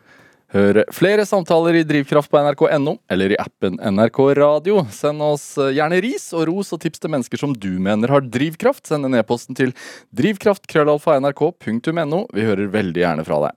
Hør 0.49 0.79
flere 0.97 1.27
samtaler 1.29 1.77
i 1.77 1.83
Drivkraft 1.85 2.31
på 2.33 2.41
nrk.no 2.41 2.95
eller 3.13 3.35
i 3.35 3.37
appen 3.43 3.75
NRK 3.77 4.17
Radio. 4.39 4.79
Send 4.97 5.21
oss 5.21 5.59
eh, 5.61 5.75
gjerne 5.77 5.99
ris 6.01 6.31
og 6.33 6.47
ros 6.49 6.73
og 6.73 6.81
tips 6.81 7.03
til 7.03 7.13
mennesker 7.13 7.37
som 7.43 7.53
du 7.53 7.75
mener 7.85 8.09
har 8.09 8.25
drivkraft. 8.25 8.87
Send 8.89 9.05
en 9.05 9.13
e-posten 9.21 9.53
til 9.59 9.75
drivkraft.krøllalfa.nrk.no. 10.17 12.23
Vi 12.33 12.47
hører 12.49 12.73
veldig 12.73 13.03
gjerne 13.05 13.27
fra 13.29 13.43
deg. 13.45 13.53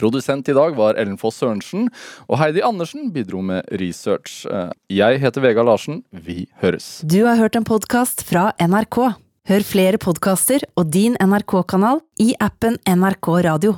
Produsent 0.00 0.48
i 0.50 0.54
dag 0.56 0.72
var 0.74 0.96
Ellen 0.98 1.14
Foss 1.20 1.36
Sørensen, 1.38 1.86
og 2.26 2.40
Heidi 2.40 2.58
Andersen 2.66 3.12
bidro 3.14 3.38
med 3.44 3.62
research. 3.78 4.40
Eh, 4.50 4.72
Jeg 4.90 5.20
heter 5.22 5.44
Vegard 5.44 5.68
Larsen. 5.68 6.00
Vi 6.10 6.48
høres. 6.64 7.04
Du 7.06 7.20
har 7.28 7.36
hørt 7.38 7.54
en 7.60 7.68
podkast 7.68 8.24
fra 8.26 8.48
NRK. 8.58 9.12
Hør 9.46 9.62
flere 9.62 9.94
podkaster 10.02 10.58
og 10.74 10.90
din 10.90 11.14
NRK-kanal 11.22 12.00
i 12.18 12.32
appen 12.42 12.80
NRK 12.82 13.28
Radio. 13.46 13.76